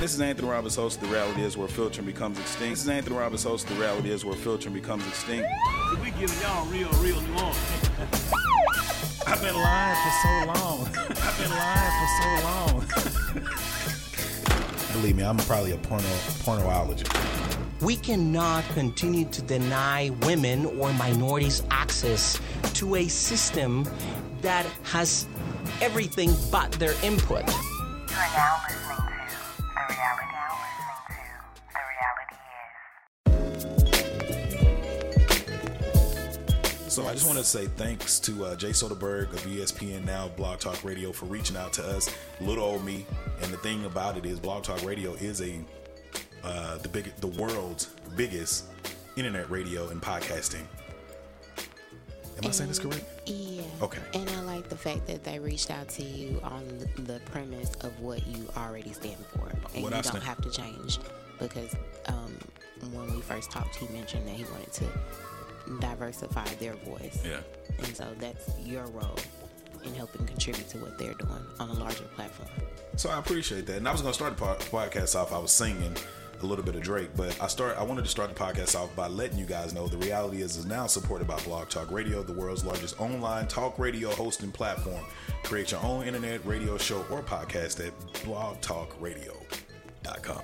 This 0.00 0.12
is 0.12 0.20
Anthony 0.20 0.48
Roberts, 0.48 0.76
host 0.76 1.00
of 1.00 1.08
The 1.08 1.14
Reality 1.14 1.40
Is 1.40 1.56
Where 1.56 1.68
Filtering 1.68 2.04
Becomes 2.04 2.38
Extinct. 2.38 2.74
This 2.74 2.82
is 2.82 2.88
Anthony 2.90 3.16
Roberts, 3.16 3.44
host 3.44 3.66
of 3.70 3.76
The 3.76 3.80
Reality 3.80 4.10
Is 4.10 4.26
Where 4.26 4.36
Filtering 4.36 4.74
Becomes 4.74 5.08
Extinct. 5.08 5.48
We 6.02 6.10
giving 6.10 6.38
y'all 6.42 6.66
real, 6.66 6.90
real 7.00 7.18
New 7.22 7.32
Orleans. 7.32 7.90
I've 9.34 9.42
been 9.42 9.56
lying 9.56 9.96
for 9.96 10.10
so 10.22 10.28
long. 10.46 10.86
I've 11.26 11.38
been 11.40 11.50
lying 11.50 11.92
for 11.98 12.08
so 12.22 12.28
long. 12.46 13.42
Believe 14.92 15.16
me, 15.16 15.24
I'm 15.24 15.38
probably 15.38 15.72
a 15.72 15.76
porno 15.76 16.04
pornoologist. 16.44 17.10
We 17.80 17.96
cannot 17.96 18.62
continue 18.74 19.24
to 19.24 19.42
deny 19.42 20.10
women 20.22 20.66
or 20.66 20.92
minorities 20.92 21.64
access 21.72 22.40
to 22.74 22.94
a 22.94 23.08
system 23.08 23.88
that 24.40 24.66
has 24.84 25.26
everything 25.80 26.32
but 26.52 26.70
their 26.70 26.94
input. 27.02 27.44
You 27.48 27.54
are 28.14 28.30
now 28.36 28.62
listening 28.68 28.98
to 28.98 29.62
the 29.62 29.94
reality. 29.96 30.33
So 36.94 37.08
I 37.08 37.12
just 37.12 37.26
want 37.26 37.38
to 37.38 37.44
say 37.44 37.66
thanks 37.66 38.20
to 38.20 38.44
uh, 38.44 38.54
Jay 38.54 38.70
Soderberg 38.70 39.32
of 39.32 39.40
ESPN 39.40 40.04
Now 40.04 40.28
Blog 40.28 40.60
Talk 40.60 40.84
Radio 40.84 41.10
for 41.10 41.26
reaching 41.26 41.56
out 41.56 41.72
to 41.72 41.84
us, 41.84 42.08
little 42.40 42.62
old 42.62 42.84
me. 42.84 43.04
And 43.42 43.52
the 43.52 43.56
thing 43.56 43.84
about 43.84 44.16
it 44.16 44.24
is, 44.24 44.38
Blog 44.38 44.62
Talk 44.62 44.80
Radio 44.84 45.14
is 45.14 45.42
a 45.42 45.58
uh, 46.44 46.78
the 46.78 46.88
big, 46.88 47.12
the 47.16 47.26
world's 47.26 47.86
biggest 48.14 48.66
internet 49.16 49.50
radio 49.50 49.88
and 49.88 50.00
podcasting. 50.00 50.62
Am 52.38 52.46
I 52.46 52.50
saying 52.52 52.68
this 52.68 52.78
correct? 52.78 53.04
Yeah. 53.26 53.62
Okay. 53.82 54.00
And 54.14 54.30
I 54.30 54.42
like 54.42 54.68
the 54.68 54.76
fact 54.76 55.08
that 55.08 55.24
they 55.24 55.40
reached 55.40 55.72
out 55.72 55.88
to 55.88 56.04
you 56.04 56.38
on 56.44 56.62
the, 56.78 57.02
the 57.02 57.20
premise 57.24 57.74
of 57.80 57.98
what 57.98 58.24
you 58.24 58.48
already 58.56 58.92
stand 58.92 59.16
for. 59.34 59.48
And 59.48 59.62
What 59.64 59.78
you 59.80 59.86
I 59.88 59.90
don't 59.90 60.04
stand- 60.04 60.22
have 60.22 60.40
to 60.42 60.50
change 60.50 61.00
because 61.40 61.74
um, 62.06 62.38
when 62.92 63.12
we 63.12 63.20
first 63.20 63.50
talked, 63.50 63.74
he 63.74 63.88
mentioned 63.88 64.28
that 64.28 64.36
he 64.36 64.44
wanted 64.44 64.72
to 64.74 64.84
diversify 65.80 66.44
their 66.60 66.74
voice. 66.74 67.22
Yeah. 67.24 67.40
And 67.78 67.96
so 67.96 68.06
that's 68.18 68.50
your 68.60 68.84
role 68.86 69.16
in 69.84 69.94
helping 69.94 70.26
contribute 70.26 70.68
to 70.70 70.78
what 70.78 70.98
they're 70.98 71.14
doing 71.14 71.46
on 71.60 71.70
a 71.70 71.74
larger 71.74 72.04
platform. 72.14 72.48
So 72.96 73.10
I 73.10 73.18
appreciate 73.18 73.66
that. 73.66 73.76
And 73.76 73.88
I 73.88 73.92
was 73.92 74.00
going 74.00 74.12
to 74.12 74.14
start 74.14 74.36
the 74.36 74.44
podcast 74.44 75.14
off. 75.18 75.32
I 75.32 75.38
was 75.38 75.52
singing 75.52 75.96
a 76.42 76.46
little 76.46 76.64
bit 76.64 76.74
of 76.74 76.82
Drake, 76.82 77.10
but 77.16 77.40
I 77.40 77.46
start. 77.48 77.76
I 77.76 77.82
wanted 77.82 78.04
to 78.04 78.10
start 78.10 78.28
the 78.28 78.36
podcast 78.40 78.78
off 78.78 78.94
by 78.94 79.08
letting 79.08 79.38
you 79.38 79.46
guys 79.46 79.72
know 79.72 79.88
the 79.88 79.96
reality 79.98 80.42
is 80.42 80.56
is 80.56 80.66
now 80.66 80.86
supported 80.86 81.26
by 81.26 81.40
Blog 81.42 81.68
Talk 81.68 81.90
Radio, 81.90 82.22
the 82.22 82.32
world's 82.32 82.64
largest 82.64 83.00
online 83.00 83.48
talk 83.48 83.78
radio 83.78 84.10
hosting 84.10 84.52
platform. 84.52 85.04
Create 85.42 85.72
your 85.72 85.82
own 85.82 86.06
internet 86.06 86.44
radio 86.46 86.78
show 86.78 87.04
or 87.10 87.22
podcast 87.22 87.84
at 87.86 87.98
blogtalkradio.com. 88.24 90.42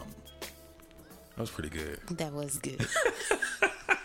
That 1.36 1.38
was 1.38 1.50
pretty 1.50 1.70
good. 1.70 2.00
That 2.10 2.32
was 2.32 2.58
good. 2.58 2.86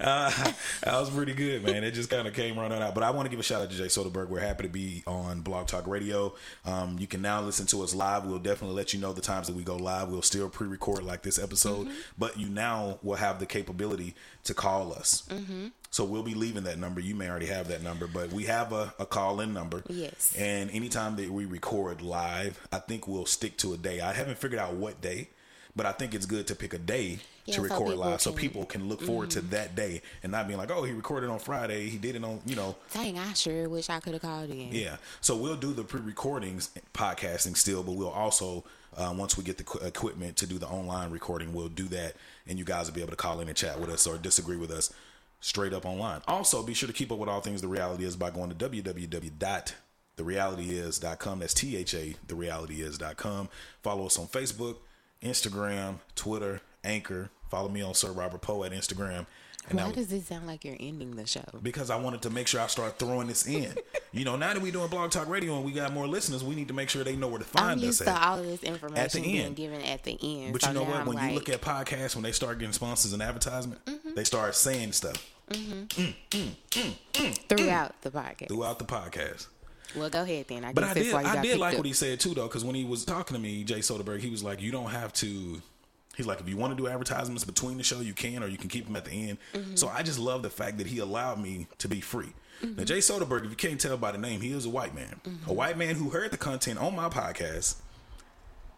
Uh, 0.00 0.30
that 0.82 0.94
was 0.94 1.10
pretty 1.10 1.34
good, 1.34 1.64
man. 1.64 1.84
It 1.84 1.92
just 1.92 2.10
kind 2.10 2.26
of 2.26 2.34
came 2.34 2.58
running 2.58 2.82
out. 2.82 2.94
But 2.94 3.04
I 3.04 3.10
want 3.10 3.26
to 3.26 3.30
give 3.30 3.40
a 3.40 3.42
shout 3.42 3.62
out 3.62 3.70
to 3.70 3.76
Jay 3.76 3.86
Soderberg. 3.86 4.28
We're 4.28 4.40
happy 4.40 4.64
to 4.64 4.68
be 4.68 5.02
on 5.06 5.40
Blog 5.40 5.66
Talk 5.66 5.86
Radio. 5.86 6.34
Um, 6.64 6.96
you 6.98 7.06
can 7.06 7.22
now 7.22 7.40
listen 7.40 7.66
to 7.66 7.82
us 7.82 7.94
live. 7.94 8.26
We'll 8.26 8.38
definitely 8.38 8.76
let 8.76 8.92
you 8.92 9.00
know 9.00 9.12
the 9.12 9.20
times 9.20 9.46
that 9.46 9.56
we 9.56 9.62
go 9.62 9.76
live. 9.76 10.08
We'll 10.08 10.22
still 10.22 10.48
pre-record 10.48 11.02
like 11.02 11.22
this 11.22 11.38
episode, 11.38 11.86
mm-hmm. 11.86 11.98
but 12.18 12.38
you 12.38 12.48
now 12.48 12.98
will 13.02 13.16
have 13.16 13.38
the 13.38 13.46
capability 13.46 14.14
to 14.44 14.54
call 14.54 14.92
us. 14.92 15.22
Mm-hmm. 15.28 15.68
So 15.90 16.04
we'll 16.04 16.24
be 16.24 16.34
leaving 16.34 16.64
that 16.64 16.76
number. 16.78 17.00
You 17.00 17.14
may 17.14 17.30
already 17.30 17.46
have 17.46 17.68
that 17.68 17.82
number, 17.82 18.08
but 18.08 18.32
we 18.32 18.44
have 18.44 18.72
a, 18.72 18.92
a 18.98 19.06
call-in 19.06 19.54
number. 19.54 19.84
Yes. 19.88 20.34
And 20.36 20.68
anytime 20.72 21.14
that 21.16 21.30
we 21.30 21.44
record 21.44 22.02
live, 22.02 22.60
I 22.72 22.80
think 22.80 23.06
we'll 23.06 23.26
stick 23.26 23.56
to 23.58 23.74
a 23.74 23.76
day. 23.76 24.00
I 24.00 24.12
haven't 24.12 24.38
figured 24.38 24.60
out 24.60 24.74
what 24.74 25.00
day, 25.00 25.28
but 25.76 25.86
I 25.86 25.92
think 25.92 26.14
it's 26.14 26.26
good 26.26 26.46
to 26.48 26.54
pick 26.54 26.72
a 26.74 26.78
day 26.78 27.18
Yeah, 27.46 27.56
to 27.56 27.60
record 27.62 27.88
people 27.90 28.04
live 28.04 28.20
so 28.22 28.32
people 28.32 28.64
can 28.64 28.88
look 28.88 29.02
forward 29.02 29.30
to 29.30 29.40
that 29.42 29.74
day 29.74 30.02
and 30.22 30.30
not 30.32 30.46
being 30.46 30.58
like, 30.58 30.70
oh, 30.70 30.84
he 30.84 30.92
recorded 30.92 31.28
on 31.30 31.38
Friday, 31.38 31.88
he 31.88 31.98
did 31.98 32.16
it 32.16 32.24
on, 32.24 32.40
you 32.46 32.56
know, 32.56 32.76
Dang, 32.92 33.18
I 33.18 33.32
sure 33.32 33.68
wish 33.68 33.90
I 33.90 34.00
could 34.00 34.12
have 34.14 34.22
called 34.22 34.50
in. 34.50 34.68
yeah. 34.72 34.96
So 35.20 35.36
we'll 35.36 35.56
do 35.56 35.72
the 35.72 35.84
pre-recordings, 35.84 36.70
podcasting 36.92 37.56
still, 37.56 37.82
but 37.82 37.92
we'll 37.92 38.08
also 38.10 38.64
uh, 38.96 39.12
once 39.16 39.36
we 39.36 39.42
get 39.42 39.58
the 39.58 39.64
qu- 39.64 39.80
equipment 39.84 40.36
to 40.36 40.46
do 40.46 40.56
the 40.58 40.68
online 40.68 41.10
recording, 41.10 41.52
we'll 41.52 41.68
do 41.68 41.88
that, 41.88 42.14
and 42.46 42.58
you 42.58 42.64
guys 42.64 42.86
will 42.86 42.94
be 42.94 43.00
able 43.00 43.10
to 43.10 43.16
call 43.16 43.40
in 43.40 43.48
and 43.48 43.56
chat 43.56 43.80
with 43.80 43.90
us 43.90 44.06
or 44.06 44.16
disagree 44.18 44.56
with 44.56 44.70
us 44.70 44.92
straight 45.40 45.72
up 45.72 45.84
online. 45.84 46.22
Also, 46.28 46.62
be 46.62 46.72
sure 46.74 46.86
to 46.86 46.92
keep 46.92 47.10
up 47.10 47.18
with 47.18 47.28
all 47.28 47.40
things 47.40 47.60
the 47.60 47.66
reality 47.68 48.04
is 48.04 48.14
by 48.14 48.30
going 48.30 48.50
to 48.50 48.54
www.therealityis.com. 50.16 51.38
That's 51.40 51.54
T 51.54 51.76
H 51.76 51.94
A 51.94 52.14
therealityis.com. 52.28 53.48
Follow 53.82 54.06
us 54.06 54.18
on 54.18 54.26
Facebook, 54.26 54.76
Instagram, 55.24 55.96
Twitter, 56.14 56.60
Anchor. 56.84 57.30
Follow 57.50 57.68
me 57.68 57.82
on 57.82 57.94
Sir 57.94 58.10
Robert 58.12 58.42
Poe 58.42 58.64
at 58.64 58.72
Instagram. 58.72 59.26
And 59.68 59.78
Why 59.78 59.86
that- 59.86 59.94
does 59.94 60.12
it 60.12 60.26
sound 60.26 60.46
like 60.46 60.62
you're 60.64 60.76
ending 60.78 61.16
the 61.16 61.26
show? 61.26 61.44
because 61.62 61.88
I 61.88 61.96
wanted 61.96 62.20
to 62.22 62.30
make 62.30 62.46
sure 62.46 62.60
I 62.60 62.66
start 62.66 62.98
throwing 62.98 63.28
this 63.28 63.46
in. 63.46 63.74
you 64.12 64.24
know, 64.24 64.36
now 64.36 64.52
that 64.52 64.62
we're 64.62 64.72
doing 64.72 64.88
Blog 64.88 65.10
Talk 65.10 65.26
Radio 65.28 65.56
and 65.56 65.64
we 65.64 65.72
got 65.72 65.92
more 65.92 66.06
listeners, 66.06 66.44
we 66.44 66.54
need 66.54 66.68
to 66.68 66.74
make 66.74 66.90
sure 66.90 67.02
they 67.02 67.16
know 67.16 67.28
where 67.28 67.38
to 67.38 67.46
I'm 67.54 67.68
find 67.68 67.80
us 67.80 67.84
used 67.86 68.02
at. 68.02 68.22
all 68.22 68.38
of 68.40 68.44
this 68.44 68.62
information 68.62 68.98
at 69.02 69.12
being 69.12 69.46
end. 69.46 69.56
given 69.56 69.80
at 69.80 70.02
the 70.02 70.18
end. 70.20 70.52
but 70.52 70.60
so 70.62 70.68
you 70.68 70.74
know 70.74 70.82
what? 70.82 70.96
I'm 70.96 71.06
When 71.06 71.28
you 71.28 71.34
look 71.34 71.48
at 71.48 71.62
podcasts, 71.62 72.14
when 72.14 72.22
they 72.24 72.32
start 72.32 72.58
getting 72.58 72.74
sponsors 72.74 73.14
and 73.14 73.22
advertisement, 73.22 73.82
mm-hmm. 73.86 74.14
they 74.14 74.24
start 74.24 74.54
saying 74.54 74.92
stuff 74.92 75.16
mm-hmm. 75.48 75.84
mm, 75.84 76.14
mm, 76.30 76.96
mm, 77.12 77.38
throughout 77.48 78.00
the 78.02 78.10
podcast. 78.10 78.48
throughout 78.48 78.78
the 78.78 78.84
podcast. 78.84 79.46
Well, 79.96 80.10
go 80.10 80.22
ahead 80.22 80.46
then. 80.48 80.64
I 80.64 80.72
But 80.72 80.84
I 80.84 80.94
did, 80.94 81.12
why 81.12 81.22
you 81.22 81.28
I 81.28 81.42
did 81.42 81.58
like 81.58 81.72
up. 81.74 81.78
what 81.78 81.86
he 81.86 81.92
said 81.92 82.20
too, 82.20 82.34
though, 82.34 82.46
because 82.48 82.64
when 82.64 82.74
he 82.74 82.84
was 82.84 83.04
talking 83.04 83.36
to 83.36 83.40
me, 83.42 83.64
Jay 83.64 83.78
Soderberg, 83.80 84.20
he 84.20 84.30
was 84.30 84.42
like, 84.42 84.60
"You 84.60 84.72
don't 84.72 84.90
have 84.90 85.12
to." 85.14 85.60
He's 86.16 86.26
like, 86.26 86.40
if 86.40 86.48
you 86.48 86.56
want 86.56 86.76
to 86.76 86.80
do 86.80 86.86
advertisements 86.88 87.42
between 87.44 87.76
the 87.76 87.82
show, 87.82 87.98
you 88.00 88.14
can, 88.14 88.42
or 88.44 88.46
you 88.46 88.56
can 88.56 88.68
keep 88.70 88.84
them 88.86 88.94
at 88.94 89.04
the 89.04 89.10
end. 89.30 89.38
Mm-hmm. 89.52 89.74
So 89.74 89.88
I 89.88 90.04
just 90.04 90.20
love 90.20 90.42
the 90.42 90.50
fact 90.50 90.78
that 90.78 90.86
he 90.86 91.00
allowed 91.00 91.40
me 91.40 91.66
to 91.78 91.88
be 91.88 92.00
free. 92.00 92.32
Now, 92.62 92.84
Jay 92.84 92.98
Soderberg, 92.98 93.44
if 93.44 93.50
you 93.50 93.56
can't 93.56 93.80
tell 93.80 93.96
by 93.96 94.12
the 94.12 94.18
name, 94.18 94.40
he 94.40 94.52
is 94.52 94.64
a 94.64 94.70
white 94.70 94.94
man, 94.94 95.20
Mm-hmm. 95.24 95.50
a 95.50 95.52
white 95.52 95.76
man 95.76 95.96
who 95.96 96.10
heard 96.10 96.30
the 96.30 96.36
content 96.38 96.78
on 96.78 96.94
my 96.94 97.08
podcast 97.08 97.76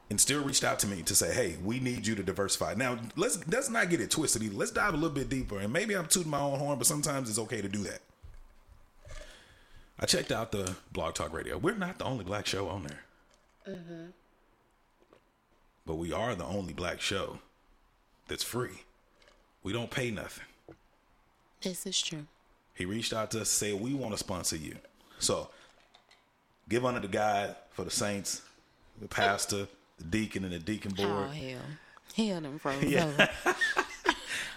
and 0.09 0.19
still 0.21 0.43
reached 0.43 0.65
out 0.65 0.79
to 0.81 0.87
me 0.87 1.03
to 1.03 1.15
say, 1.15 1.33
"Hey, 1.35 1.57
we 1.63 1.79
need 1.79 2.07
you 2.07 2.15
to 2.15 2.23
diversify." 2.23 2.75
Now, 2.75 2.99
let's 3.17 3.47
let's 3.49 3.69
not 3.69 3.91
get 3.91 4.01
it 4.01 4.11
twisted. 4.11 4.43
Either. 4.43 4.55
Let's 4.57 4.71
dive 4.71 4.95
a 4.95 4.97
little 4.97 5.11
bit 5.15 5.29
deeper, 5.29 5.59
and 5.59 5.71
maybe 5.73 5.95
I'm 5.95 6.07
tooting 6.07 6.31
my 6.31 6.41
own 6.41 6.59
horn, 6.59 6.79
but 6.79 6.87
sometimes 6.87 7.29
it's 7.29 7.39
okay 7.41 7.61
to 7.61 7.69
do 7.69 7.83
that. 7.85 8.01
I 9.99 10.07
checked 10.07 10.31
out 10.31 10.53
the 10.53 10.77
Blog 10.93 11.15
Talk 11.15 11.33
Radio. 11.33 11.57
We're 11.57 11.75
not 11.75 11.99
the 11.99 12.05
only 12.05 12.25
black 12.25 12.47
show 12.47 12.69
on 12.69 12.83
there, 12.85 13.75
mm-hmm. 13.77 14.07
but 15.87 15.95
we 15.95 16.13
are 16.13 16.35
the 16.35 16.45
only 16.45 16.75
black 16.75 17.01
show 17.01 17.39
that's 18.29 18.43
free. 18.43 18.83
We 19.63 19.73
don't 19.73 19.91
pay 19.91 20.11
nothing. 20.11 20.45
This 21.63 21.87
is 21.87 22.01
true. 22.01 22.27
He 22.75 22.85
reached 22.85 23.15
out 23.15 23.31
to 23.31 23.41
us 23.41 23.49
say 23.49 23.73
we 23.73 23.95
want 23.95 24.13
to 24.13 24.19
sponsor 24.19 24.57
you. 24.57 24.77
So 25.19 25.49
give 26.69 26.85
under 26.85 27.01
the 27.01 27.09
guide 27.09 27.57
for 27.71 27.85
the 27.85 27.91
saints, 27.91 28.43
the 29.01 29.09
pastor, 29.09 29.67
the 29.99 30.05
deacon, 30.05 30.45
and 30.45 30.53
the 30.53 30.59
deacon 30.59 30.93
board. 30.93 31.09
Oh 31.09 31.29
hell, 31.29 31.61
hell 32.15 32.41
them 32.43 32.59
froze 32.59 32.83
Yeah. 32.89 33.29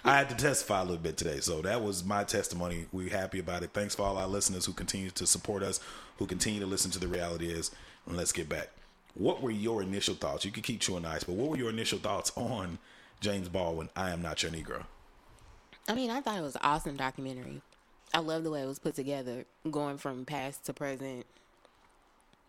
I 0.04 0.18
had 0.18 0.30
to 0.30 0.36
testify 0.36 0.80
a 0.82 0.84
little 0.84 0.98
bit 0.98 1.18
today, 1.18 1.40
so 1.40 1.62
that 1.62 1.82
was 1.84 2.04
my 2.04 2.24
testimony. 2.24 2.86
We're 2.92 3.10
happy 3.10 3.40
about 3.40 3.64
it. 3.64 3.72
Thanks 3.74 3.96
for 3.96 4.04
all 4.04 4.18
our 4.18 4.28
listeners 4.28 4.66
who 4.66 4.74
continue 4.74 5.10
to 5.12 5.26
support 5.28 5.64
us, 5.64 5.80
who 6.18 6.26
continue 6.26 6.60
to 6.60 6.66
listen 6.66 6.92
to 6.92 7.00
the 7.00 7.08
reality 7.08 7.48
is. 7.52 7.72
And 8.06 8.16
let's 8.18 8.32
get 8.32 8.50
back. 8.50 8.70
What 9.16 9.42
were 9.42 9.52
your 9.52 9.82
initial 9.82 10.16
thoughts? 10.16 10.46
You 10.46 10.52
could 10.52 10.64
keep 10.64 10.80
chewing 10.80 11.06
ice, 11.06 11.24
but 11.24 11.36
what 11.36 11.50
were 11.50 11.58
your 11.58 11.70
initial 11.70 12.00
thoughts 12.00 12.32
on 12.36 12.80
James 13.22 13.50
Baldwin? 13.50 13.90
I 13.96 14.12
am 14.12 14.22
not 14.22 14.42
your 14.44 14.52
Negro. 14.52 14.84
I 15.88 15.94
mean, 15.96 16.10
I 16.10 16.22
thought 16.22 16.38
it 16.38 16.42
was 16.42 16.56
an 16.56 16.62
awesome 16.64 16.96
documentary. 16.96 17.62
I 18.14 18.20
love 18.20 18.44
the 18.44 18.52
way 18.52 18.62
it 18.62 18.68
was 18.68 18.80
put 18.80 18.96
together, 18.96 19.46
going 19.70 19.98
from 19.98 20.26
past 20.26 20.66
to 20.66 20.74
present, 20.74 21.26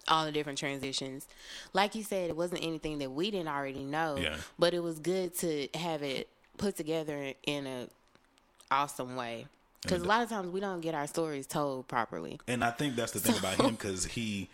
all 0.09 0.25
the 0.25 0.33
different 0.33 0.59
transitions. 0.59 1.27
Like 1.73 1.95
you 1.95 2.03
said, 2.03 2.31
it 2.31 2.37
wasn't 2.37 2.63
anything 2.65 2.99
that 2.99 3.11
we 3.11 3.31
didn't 3.31 3.49
already 3.49 3.85
know, 3.85 4.17
Yeah. 4.17 4.37
but 4.59 4.73
it 4.75 4.83
was 4.83 4.99
good 4.99 5.35
to 5.39 5.69
have 5.75 6.03
it 6.03 6.29
put 6.59 6.77
together 6.77 7.33
in 7.45 7.67
a 7.67 7.89
awesome 8.71 9.17
way. 9.17 9.47
Because 9.83 10.03
a 10.03 10.07
lot 10.07 10.23
of 10.23 10.29
times 10.29 10.49
we 10.49 10.61
don't 10.61 10.81
get 10.81 10.95
our 10.95 11.07
stories 11.07 11.47
told 11.47 11.89
properly. 11.89 12.39
And 12.47 12.63
I 12.63 12.71
think 12.71 12.97
that's 12.97 13.13
the 13.13 13.21
thing 13.21 13.37
about 13.39 13.55
him 13.55 13.71
because 13.77 14.05
he 14.05 14.49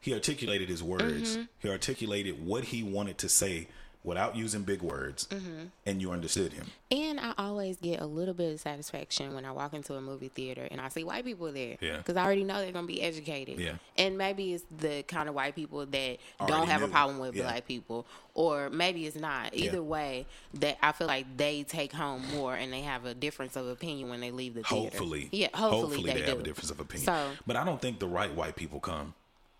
he 0.00 0.14
articulated 0.14 0.68
his 0.68 0.82
words. 0.82 1.36
Mm-hmm. 1.36 1.42
He 1.58 1.68
articulated 1.68 2.44
what 2.44 2.64
he 2.64 2.82
wanted 2.82 3.18
to 3.18 3.28
say 3.28 3.68
without 4.04 4.34
using 4.36 4.62
big 4.62 4.82
words, 4.82 5.26
Mm-hmm. 5.30 5.66
and 5.86 6.00
you 6.02 6.10
understood 6.10 6.52
him. 6.52 6.66
And 6.90 7.18
I 7.20 7.32
always 7.38 7.76
get 7.78 8.00
a 8.00 8.06
little 8.06 8.34
bit 8.34 8.52
of 8.52 8.60
satisfaction 8.60 9.34
when 9.34 9.44
I 9.44 9.52
walk 9.52 9.72
into 9.74 9.94
a 9.94 10.00
movie 10.00 10.28
theater 10.28 10.66
and 10.70 10.80
I 10.80 10.88
see 10.88 11.04
white 11.04 11.24
people 11.24 11.50
there. 11.52 11.76
Yeah. 11.80 11.98
Because 11.98 12.16
I 12.16 12.24
already 12.24 12.44
know 12.44 12.58
they're 12.60 12.72
going 12.72 12.86
to 12.86 12.92
be 12.92 13.00
educated. 13.00 13.58
Yeah. 13.60 13.74
And 13.96 14.18
maybe 14.18 14.52
it's 14.52 14.64
the 14.76 15.02
kind 15.04 15.28
of 15.28 15.34
white 15.34 15.54
people 15.54 15.86
that 15.86 16.18
Already 16.40 16.52
don't 16.52 16.66
have 16.68 16.80
knew. 16.80 16.88
a 16.88 16.90
problem 16.90 17.18
with 17.18 17.34
Yeah. 17.34 17.44
black 17.44 17.66
people. 17.66 18.06
Or 18.34 18.68
maybe 18.70 19.06
it's 19.06 19.16
not. 19.16 19.54
Either 19.54 19.76
Yeah. 19.76 19.82
way, 19.82 20.26
that 20.54 20.76
I 20.82 20.92
feel 20.92 21.06
like 21.06 21.36
they 21.36 21.62
take 21.62 21.92
home 21.92 22.22
more 22.34 22.54
and 22.54 22.72
they 22.72 22.82
have 22.82 23.04
a 23.06 23.14
difference 23.14 23.56
of 23.56 23.66
opinion 23.68 24.10
when 24.10 24.20
they 24.20 24.30
leave 24.30 24.54
the 24.54 24.62
theater. 24.64 24.90
Hopefully, 24.90 25.28
Yeah, 25.32 25.48
hopefully, 25.54 26.02
they, 26.02 26.20
they, 26.20 26.28
have 26.28 26.40
a 26.40 26.42
difference 26.42 26.70
of 26.70 26.80
opinion. 26.80 27.06
So, 27.06 27.30
but 27.46 27.56
I 27.56 27.64
don't 27.64 27.80
think 27.80 28.00
the 28.00 28.08
right 28.08 28.34
white 28.34 28.56
people 28.56 28.80
come. 28.80 29.14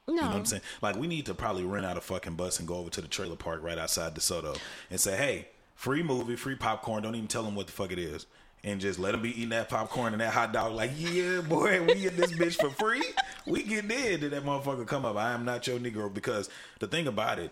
No. 0.08 0.14
You 0.14 0.20
know 0.20 0.26
what 0.28 0.36
I'm 0.36 0.44
saying? 0.44 0.62
Like 0.80 0.96
we 0.96 1.06
need 1.06 1.26
to 1.26 1.34
probably 1.34 1.64
rent 1.64 1.86
out 1.86 1.96
a 1.96 2.00
fucking 2.00 2.34
bus 2.34 2.58
and 2.58 2.66
go 2.66 2.76
over 2.76 2.90
to 2.90 3.00
the 3.00 3.08
trailer 3.08 3.36
park 3.36 3.62
right 3.62 3.78
outside 3.78 4.14
DeSoto 4.14 4.58
and 4.90 5.00
say, 5.00 5.16
"Hey, 5.16 5.48
free 5.74 6.02
movie, 6.02 6.36
free 6.36 6.56
popcorn. 6.56 7.02
Don't 7.02 7.14
even 7.14 7.28
tell 7.28 7.42
them 7.42 7.54
what 7.54 7.66
the 7.66 7.72
fuck 7.72 7.92
it 7.92 7.98
is." 7.98 8.26
And 8.64 8.80
just 8.80 8.98
let 9.00 9.10
them 9.12 9.22
be 9.22 9.30
eating 9.30 9.48
that 9.48 9.68
popcorn 9.68 10.12
and 10.12 10.20
that 10.20 10.32
hot 10.32 10.52
dog. 10.52 10.72
Like, 10.72 10.92
yeah, 10.96 11.40
boy, 11.40 11.82
we 11.82 11.94
get 11.94 12.16
this 12.16 12.32
bitch 12.32 12.60
for 12.60 12.70
free. 12.70 13.02
We 13.44 13.64
get 13.64 13.90
in. 13.90 14.20
Did 14.20 14.30
that 14.30 14.44
motherfucker 14.44 14.86
come 14.86 15.04
up? 15.04 15.16
I 15.16 15.32
am 15.32 15.44
not 15.44 15.66
your 15.66 15.80
Negro. 15.80 16.12
Because 16.12 16.48
the 16.78 16.86
thing 16.86 17.08
about 17.08 17.40
it, 17.40 17.50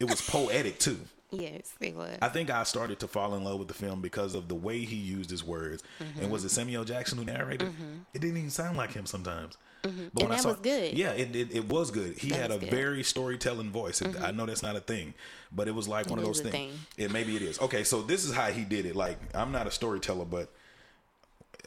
it 0.00 0.08
was 0.08 0.22
poetic 0.22 0.78
too. 0.78 0.98
Yes, 1.30 1.74
it 1.80 1.94
was. 1.94 2.16
I 2.22 2.28
think 2.28 2.48
I 2.50 2.62
started 2.62 3.00
to 3.00 3.08
fall 3.08 3.34
in 3.34 3.44
love 3.44 3.58
with 3.58 3.68
the 3.68 3.74
film 3.74 4.00
because 4.00 4.34
of 4.34 4.48
the 4.48 4.54
way 4.54 4.78
he 4.80 4.96
used 4.96 5.28
his 5.28 5.44
words. 5.44 5.82
Mm-hmm. 6.00 6.22
And 6.22 6.30
was 6.30 6.44
it 6.44 6.50
Samuel 6.50 6.84
Jackson 6.84 7.18
who 7.18 7.24
narrated? 7.24 7.74
It 8.14 8.20
didn't 8.20 8.38
even 8.38 8.50
sound 8.50 8.76
like 8.76 8.92
him 8.92 9.04
sometimes. 9.06 9.58
But 9.86 9.94
Mm-hmm. 9.94 10.20
And 10.32 10.38
that 10.38 10.44
was 10.44 10.56
good. 10.56 10.94
Yeah, 10.98 11.10
it, 11.12 11.34
it 11.36 11.54
it 11.54 11.68
was 11.68 11.90
good. 11.90 12.18
He 12.18 12.30
That 12.30 12.36
had 12.40 12.50
a 12.50 12.58
good. 12.58 12.68
Mm-hmm. 12.68 12.76
very 12.76 13.02
storytelling 13.02 13.70
voice. 13.70 14.02
It- 14.02 14.20
I 14.20 14.30
know 14.32 14.46
that's 14.46 14.62
not 14.62 14.76
a 14.76 14.80
thing, 14.80 15.14
but 15.52 15.68
it 15.68 15.74
was 15.74 15.86
like 15.88 16.08
one 16.10 16.18
of 16.18 16.24
those 16.24 16.40
things. 16.40 16.54
thing. 16.54 16.72
It 16.96 17.12
maybe 17.12 17.36
it 17.36 17.42
is. 17.42 17.60
Okay, 17.60 17.84
so 17.84 18.02
this 18.02 18.24
is 18.24 18.34
how 18.34 18.46
he 18.50 18.64
did 18.64 18.86
it. 18.86 18.96
Like 18.96 19.18
I'm 19.34 19.52
not 19.52 19.66
a 19.66 19.70
storyteller, 19.70 20.24
but 20.24 20.48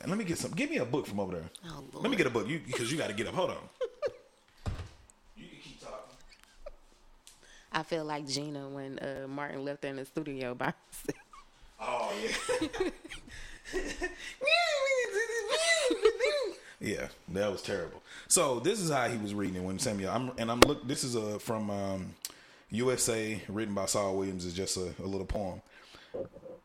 let 0.08 0.18
me 0.18 0.24
get 0.26 0.38
some. 0.38 0.52
Give 0.52 0.70
me 0.70 0.78
a 0.78 0.86
book 0.86 1.08
from 1.08 1.20
over 1.20 1.34
there. 1.34 1.50
Oh, 1.68 1.84
let 1.94 2.10
me 2.12 2.18
get 2.18 2.28
a 2.28 2.30
book. 2.30 2.48
You 2.48 2.60
because 2.66 2.92
you 2.92 2.98
got 2.98 3.08
to 3.08 3.14
get 3.14 3.28
up. 3.28 3.36
Hold 3.36 3.52
on. 3.52 3.58
you 5.38 5.46
can 5.48 5.58
keep 5.64 5.80
talking. 5.82 5.96
I 7.72 7.84
feel 7.84 8.04
like 8.06 8.28
Gina 8.28 8.68
when 8.70 9.00
uh, 9.00 9.28
Martin 9.28 9.64
left 9.64 9.84
her 9.84 9.90
in 9.90 9.96
the 9.98 10.06
studio 10.06 10.54
by 10.56 10.74
herself. 10.92 11.18
Oh 11.82 12.12
yeah. 12.22 12.90
yeah, 16.80 17.08
that 17.30 17.52
was 17.52 17.62
terrible. 17.62 18.02
So 18.28 18.60
this 18.60 18.80
is 18.80 18.90
how 18.90 19.08
he 19.08 19.18
was 19.18 19.34
reading 19.34 19.58
it 19.58 19.64
when 19.64 19.80
Samuel. 19.80 20.12
I'm 20.12 20.32
and 20.38 20.52
I'm 20.52 20.60
look. 20.62 20.88
This 20.88 21.04
is 21.04 21.16
a 21.16 21.40
from 21.40 21.70
um, 21.70 22.16
USA, 22.70 23.42
written 23.48 23.74
by 23.74 23.86
Saul 23.86 24.18
Williams. 24.18 24.46
Is 24.46 24.54
just 24.54 24.78
a, 24.78 24.94
a 25.02 25.08
little 25.08 25.26
poem. 25.26 25.62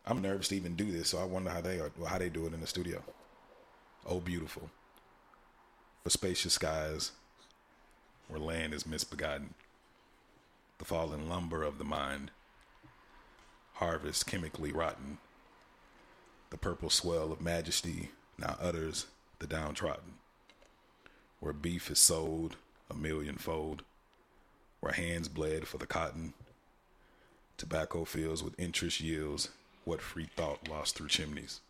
I'm 0.07 0.21
nervous 0.21 0.49
to 0.49 0.57
even 0.57 0.77
do 0.77 0.91
this, 0.93 1.09
so 1.09 1.19
I 1.19 1.25
wonder 1.25 1.51
how 1.51 1.63
they 1.63 1.81
are, 1.81 1.91
how 2.07 2.19
they 2.19 2.29
do 2.29 2.47
it 2.47 2.53
in 2.53 2.61
the 2.61 2.67
studio. 2.67 3.03
Oh, 4.07 4.21
beautiful 4.21 4.71
for 6.05 6.11
spacious 6.11 6.53
skies, 6.53 7.13
where 8.29 8.39
land 8.39 8.75
is 8.75 8.87
misbegotten, 8.87 9.55
the 10.79 10.85
fallen 10.85 11.31
lumber 11.31 11.63
of 11.63 11.79
the 11.79 11.85
mind, 11.85 12.31
harvest 13.75 14.27
chemically 14.27 14.71
rotten. 14.71 15.17
The 16.51 16.59
purple 16.59 16.91
swell 16.91 17.33
of 17.33 17.41
majesty 17.41 18.11
now 18.39 18.57
utters 18.61 19.07
the 19.39 19.47
downtrodden, 19.47 20.15
where 21.41 21.53
beef 21.53 21.91
is 21.91 21.99
sold 21.99 22.57
a 22.91 22.95
millionfold, 22.95 23.83
where 24.81 24.93
hands 24.93 25.29
bled 25.29 25.67
for 25.67 25.79
the 25.79 25.87
cotton, 25.87 26.35
tobacco 27.57 28.05
fields 28.05 28.43
with 28.43 28.59
interest 28.59 29.01
yields 29.01 29.51
what 29.85 30.01
free 30.01 30.29
thought 30.37 30.69
lost 30.69 30.97
through 30.97 31.09
chimneys, 31.09 31.61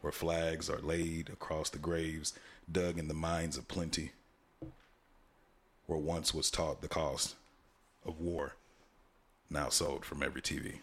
where 0.00 0.12
flags 0.12 0.68
are 0.68 0.80
laid 0.80 1.28
across 1.28 1.70
the 1.70 1.78
graves 1.78 2.34
dug 2.70 2.98
in 2.98 3.08
the 3.08 3.14
mines 3.14 3.56
of 3.56 3.68
plenty, 3.68 4.12
where 5.86 5.98
once 5.98 6.32
was 6.32 6.50
taught 6.50 6.80
the 6.80 6.88
cost 6.88 7.34
of 8.06 8.20
war, 8.20 8.54
now 9.50 9.68
sold 9.68 10.04
from 10.04 10.22
every 10.22 10.42
TV. 10.42 10.80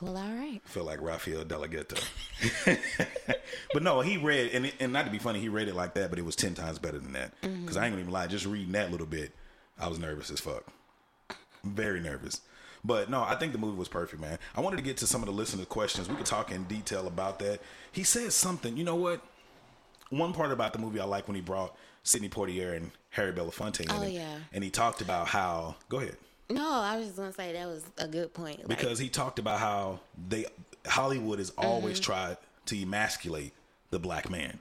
Well, 0.00 0.16
all 0.16 0.32
right. 0.32 0.60
feel 0.64 0.84
like 0.84 1.00
Rafael 1.02 1.44
Delegato. 1.44 2.02
but 3.72 3.82
no, 3.82 4.00
he 4.00 4.16
read 4.16 4.52
and 4.52 4.66
it, 4.66 4.74
and 4.80 4.92
not 4.92 5.04
to 5.04 5.10
be 5.10 5.18
funny, 5.18 5.40
he 5.40 5.48
read 5.48 5.68
it 5.68 5.74
like 5.74 5.94
that, 5.94 6.10
but 6.10 6.18
it 6.18 6.24
was 6.24 6.36
ten 6.36 6.54
times 6.54 6.78
better 6.78 6.98
than 6.98 7.12
that. 7.12 7.38
Mm-hmm. 7.42 7.62
Because 7.62 7.76
I 7.76 7.84
ain't 7.84 7.92
gonna 7.92 8.02
even 8.02 8.12
lie, 8.12 8.26
just 8.26 8.46
reading 8.46 8.72
that 8.72 8.90
little 8.90 9.06
bit, 9.06 9.32
I 9.78 9.88
was 9.88 9.98
nervous 9.98 10.30
as 10.30 10.40
fuck, 10.40 10.64
very 11.64 12.00
nervous. 12.00 12.40
But 12.82 13.10
no, 13.10 13.20
I 13.22 13.34
think 13.34 13.52
the 13.52 13.58
movie 13.58 13.76
was 13.76 13.88
perfect, 13.88 14.22
man. 14.22 14.38
I 14.56 14.62
wanted 14.62 14.76
to 14.78 14.82
get 14.82 14.96
to 14.98 15.06
some 15.06 15.20
of 15.22 15.26
the 15.26 15.34
listener 15.34 15.66
questions. 15.66 16.08
We 16.08 16.16
could 16.16 16.24
talk 16.24 16.50
in 16.50 16.64
detail 16.64 17.06
about 17.06 17.38
that. 17.40 17.60
He 17.92 18.04
said 18.04 18.32
something. 18.32 18.76
You 18.76 18.84
know 18.84 18.96
what? 18.96 19.20
One 20.08 20.32
part 20.32 20.50
about 20.50 20.72
the 20.72 20.78
movie 20.78 20.98
I 20.98 21.04
like 21.04 21.28
when 21.28 21.34
he 21.34 21.42
brought 21.42 21.76
Sidney 22.04 22.30
Poitier 22.30 22.74
and 22.74 22.90
Harry 23.10 23.32
Belafonte 23.32 23.80
in 23.82 23.90
Oh, 23.90 24.00
it, 24.02 24.12
yeah. 24.12 24.38
and 24.52 24.64
he 24.64 24.70
talked 24.70 25.02
about 25.02 25.28
how. 25.28 25.76
Go 25.90 25.98
ahead. 25.98 26.16
No, 26.50 26.70
I 26.80 26.96
was 26.98 27.06
just 27.06 27.16
gonna 27.18 27.32
say 27.32 27.52
that 27.52 27.66
was 27.68 27.84
a 27.98 28.08
good 28.08 28.34
point. 28.34 28.58
Like, 28.60 28.68
because 28.68 28.98
he 28.98 29.08
talked 29.08 29.38
about 29.38 29.58
how 29.60 30.00
they 30.28 30.46
Hollywood 30.86 31.38
has 31.38 31.50
always 31.58 31.96
Mm-hmm. 32.00 32.04
tried 32.12 32.36
to 32.66 32.82
emasculate 32.82 33.52
the 33.90 33.98
black 33.98 34.30
man. 34.30 34.58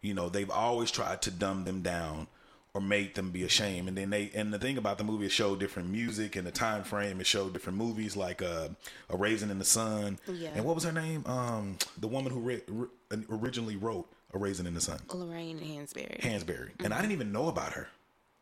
You 0.00 0.14
know, 0.14 0.28
they've 0.28 0.50
always 0.50 0.90
tried 0.90 1.22
to 1.22 1.30
dumb 1.30 1.64
them 1.64 1.82
down 1.82 2.28
or 2.72 2.80
make 2.80 3.14
them 3.16 3.30
be 3.32 3.42
ashamed. 3.42 3.88
And 3.88 3.96
then 3.98 4.10
they 4.10 4.30
and 4.34 4.52
the 4.54 4.58
thing 4.58 4.78
about 4.78 4.96
the 4.98 5.04
movie, 5.04 5.26
it 5.26 5.32
showed 5.32 5.58
different 5.58 5.88
music 5.90 6.36
and 6.36 6.46
the 6.46 6.52
time 6.52 6.84
frame. 6.84 7.20
It 7.20 7.26
showed 7.26 7.52
different 7.52 7.78
movies 7.78 8.16
like 8.16 8.42
uh, 8.42 8.68
A 9.08 9.16
Raisin 9.16 9.50
in 9.50 9.58
the 9.58 9.64
Sun. 9.64 10.18
Yeah. 10.28 10.50
And 10.54 10.64
what 10.64 10.74
was 10.76 10.84
her 10.84 10.92
name? 10.92 11.24
Um, 11.26 11.78
the 11.98 12.06
woman 12.08 12.32
who 12.32 12.38
re- 12.40 12.62
re- 12.68 12.88
originally 13.28 13.76
wrote 13.76 14.06
A 14.32 14.38
Raisin 14.38 14.66
in 14.68 14.74
the 14.74 14.80
Sun, 14.80 15.00
Lorraine 15.12 15.58
Hansberry. 15.58 16.20
Hansberry. 16.20 16.70
And 16.84 16.94
I 16.94 17.00
didn't 17.00 17.12
even 17.12 17.32
know 17.32 17.48
about 17.48 17.72
her. 17.72 17.88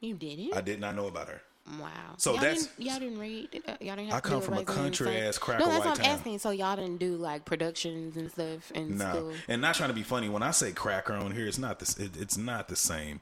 you 0.01 0.15
didn't? 0.15 0.53
I 0.55 0.61
did 0.61 0.79
not 0.79 0.95
know 0.95 1.07
about 1.07 1.29
her. 1.29 1.41
Wow. 1.81 1.91
So 2.17 2.33
y'all 2.33 2.41
that's- 2.41 2.67
didn't, 2.67 2.87
y'all 2.87 2.99
didn't 3.01 3.19
read. 3.19 3.49
Y'all 3.81 3.97
didn't. 3.97 4.07
Have 4.07 4.15
I 4.15 4.21
come 4.21 4.41
from 4.41 4.55
a 4.55 4.57
Raisin 4.59 4.59
in 4.59 4.65
the 4.77 4.83
country-ass 4.83 5.35
Sun? 5.37 5.43
cracker 5.43 5.65
No, 5.65 5.71
that's 5.71 5.85
what 5.85 5.99
I'm 5.99 6.05
town. 6.05 6.15
asking. 6.19 6.39
So 6.39 6.51
y'all 6.51 6.77
didn't 6.77 6.99
do 6.99 7.17
like 7.17 7.45
productions 7.45 8.17
and 8.17 8.31
stuff 8.31 8.71
in 8.73 8.99
No, 8.99 9.11
school. 9.11 9.33
and 9.49 9.61
not 9.63 9.75
trying 9.75 9.91
to 9.91 9.95
be 9.95 10.03
funny. 10.03 10.29
When 10.29 10.43
I 10.43 10.51
say 10.51 10.73
cracker 10.73 11.13
on 11.15 11.33
here, 11.33 11.47
it's 11.47 11.59
not 11.59 11.79
this. 11.79 11.97
It, 11.99 12.17
it's 12.17 12.37
not 12.37 12.69
the 12.69 12.77
same. 12.77 13.21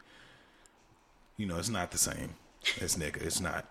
You 1.36 1.46
know, 1.46 1.58
it's 1.58 1.68
not 1.68 1.90
the 1.90 1.98
same 1.98 2.34
as 2.80 2.96
nigga. 2.96 3.20
It's 3.22 3.40
not. 3.40 3.66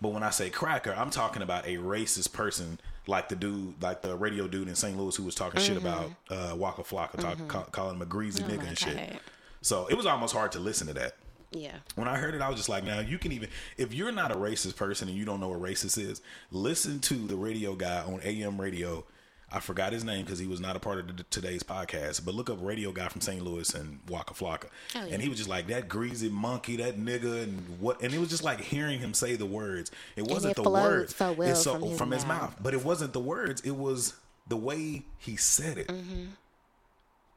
But 0.00 0.10
when 0.12 0.22
I 0.22 0.30
say 0.30 0.48
cracker, 0.48 0.94
I'm 0.96 1.10
talking 1.10 1.42
about 1.42 1.66
a 1.66 1.76
racist 1.76 2.32
person 2.32 2.80
like 3.06 3.28
the 3.28 3.36
dude, 3.36 3.82
like 3.82 4.00
the 4.02 4.16
radio 4.16 4.46
dude 4.48 4.68
in 4.68 4.74
St. 4.74 4.96
Louis 4.96 5.14
who 5.16 5.24
was 5.24 5.34
talking 5.34 5.60
shit 5.60 5.76
about 5.76 6.10
uh, 6.30 6.54
Waka 6.56 6.82
Flocka, 6.82 7.18
talk, 7.18 7.48
call, 7.48 7.64
calling 7.64 7.96
him 7.96 8.02
a 8.02 8.06
greasy 8.06 8.42
Mm-hmm. 8.42 8.52
Oh 8.52 8.62
nigga 8.62 8.68
and 8.68 8.78
shit. 8.78 9.20
So 9.62 9.86
it 9.88 9.94
was 9.94 10.06
almost 10.06 10.32
hard 10.34 10.52
to 10.52 10.58
listen 10.58 10.86
to 10.86 10.94
that. 10.94 11.16
Yeah. 11.52 11.76
When 11.96 12.06
I 12.08 12.16
heard 12.16 12.34
it, 12.34 12.40
I 12.42 12.48
was 12.48 12.56
just 12.58 12.68
like, 12.68 12.84
now 12.84 13.00
you 13.00 13.18
can 13.18 13.32
even, 13.32 13.48
if 13.76 13.92
you're 13.92 14.12
not 14.12 14.30
a 14.30 14.36
racist 14.36 14.76
person 14.76 15.08
and 15.08 15.16
you 15.16 15.24
don't 15.24 15.40
know 15.40 15.48
what 15.48 15.60
racist 15.60 15.98
is, 15.98 16.20
listen 16.52 17.00
to 17.00 17.14
the 17.14 17.36
radio 17.36 17.74
guy 17.74 18.02
on 18.02 18.20
AM 18.22 18.60
radio. 18.60 19.04
I 19.52 19.58
forgot 19.58 19.92
his 19.92 20.04
name 20.04 20.24
because 20.24 20.38
he 20.38 20.46
was 20.46 20.60
not 20.60 20.76
a 20.76 20.78
part 20.78 21.00
of 21.00 21.16
the, 21.16 21.24
today's 21.24 21.64
podcast, 21.64 22.24
but 22.24 22.36
look 22.36 22.48
up 22.48 22.58
radio 22.60 22.92
guy 22.92 23.08
from 23.08 23.20
St. 23.20 23.42
Louis 23.42 23.74
and 23.74 23.98
Waka 24.08 24.32
Flocka. 24.32 24.66
Oh, 24.94 25.04
yeah. 25.04 25.14
And 25.14 25.20
he 25.20 25.28
was 25.28 25.38
just 25.38 25.50
like, 25.50 25.66
that 25.66 25.88
greasy 25.88 26.28
monkey, 26.28 26.76
that 26.76 26.96
nigga, 27.00 27.42
and 27.42 27.80
what, 27.80 28.00
and 28.00 28.14
it 28.14 28.20
was 28.20 28.28
just 28.28 28.44
like 28.44 28.60
hearing 28.60 29.00
him 29.00 29.12
say 29.12 29.34
the 29.34 29.46
words. 29.46 29.90
It 30.14 30.22
wasn't 30.22 30.52
it 30.56 30.62
the 30.62 30.70
words. 30.70 31.16
so 31.16 31.32
well 31.32 31.48
It's 31.50 31.98
from 31.98 32.12
his 32.12 32.24
mouth. 32.26 32.54
but 32.62 32.74
it 32.74 32.84
wasn't 32.84 33.12
the 33.12 33.18
words. 33.18 33.60
It 33.62 33.74
was 33.74 34.14
the 34.46 34.56
way 34.56 35.02
he 35.18 35.34
said 35.34 35.78
it 35.78 35.88
Mm-hmm. 35.88 36.26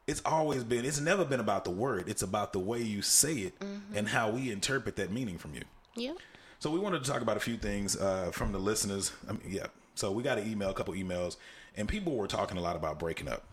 It's 0.08 0.22
always 0.26 0.64
been 0.64 0.84
it's 0.86 1.00
never 1.00 1.24
been 1.26 1.40
about 1.40 1.64
the 1.66 1.72
word 1.72 2.10
it's 2.10 2.22
about 2.22 2.52
the 2.54 2.60
way 2.60 2.82
you 2.82 3.02
say 3.02 3.34
it 3.36 3.60
Mm-hmm. 3.60 3.96
and 3.98 4.08
how 4.10 4.30
we 4.30 4.52
interpret 4.52 4.96
that 4.98 5.12
meaning 5.12 5.38
from 5.38 5.54
you 5.54 5.62
Yeah. 5.96 6.14
so 6.60 6.70
we 6.72 6.80
wanted 6.80 7.04
to 7.04 7.10
talk 7.10 7.22
about 7.22 7.38
a 7.38 7.40
few 7.40 7.58
things 7.58 7.96
uh, 8.00 8.32
from 8.32 8.52
the 8.52 8.60
listeners 8.60 9.12
I 9.30 9.34
mean, 9.34 9.42
yeah 9.48 9.68
so 9.96 10.12
we 10.12 10.24
got 10.24 10.38
an 10.38 10.50
email 10.52 10.70
a 10.70 10.74
couple 10.74 10.94
emails 10.94 11.38
and 11.78 11.88
people 11.88 12.16
were 12.16 12.28
talking 12.28 12.58
a 12.58 12.62
lot 12.62 12.76
about 12.76 13.00
breaking 13.00 13.28
up 13.30 13.44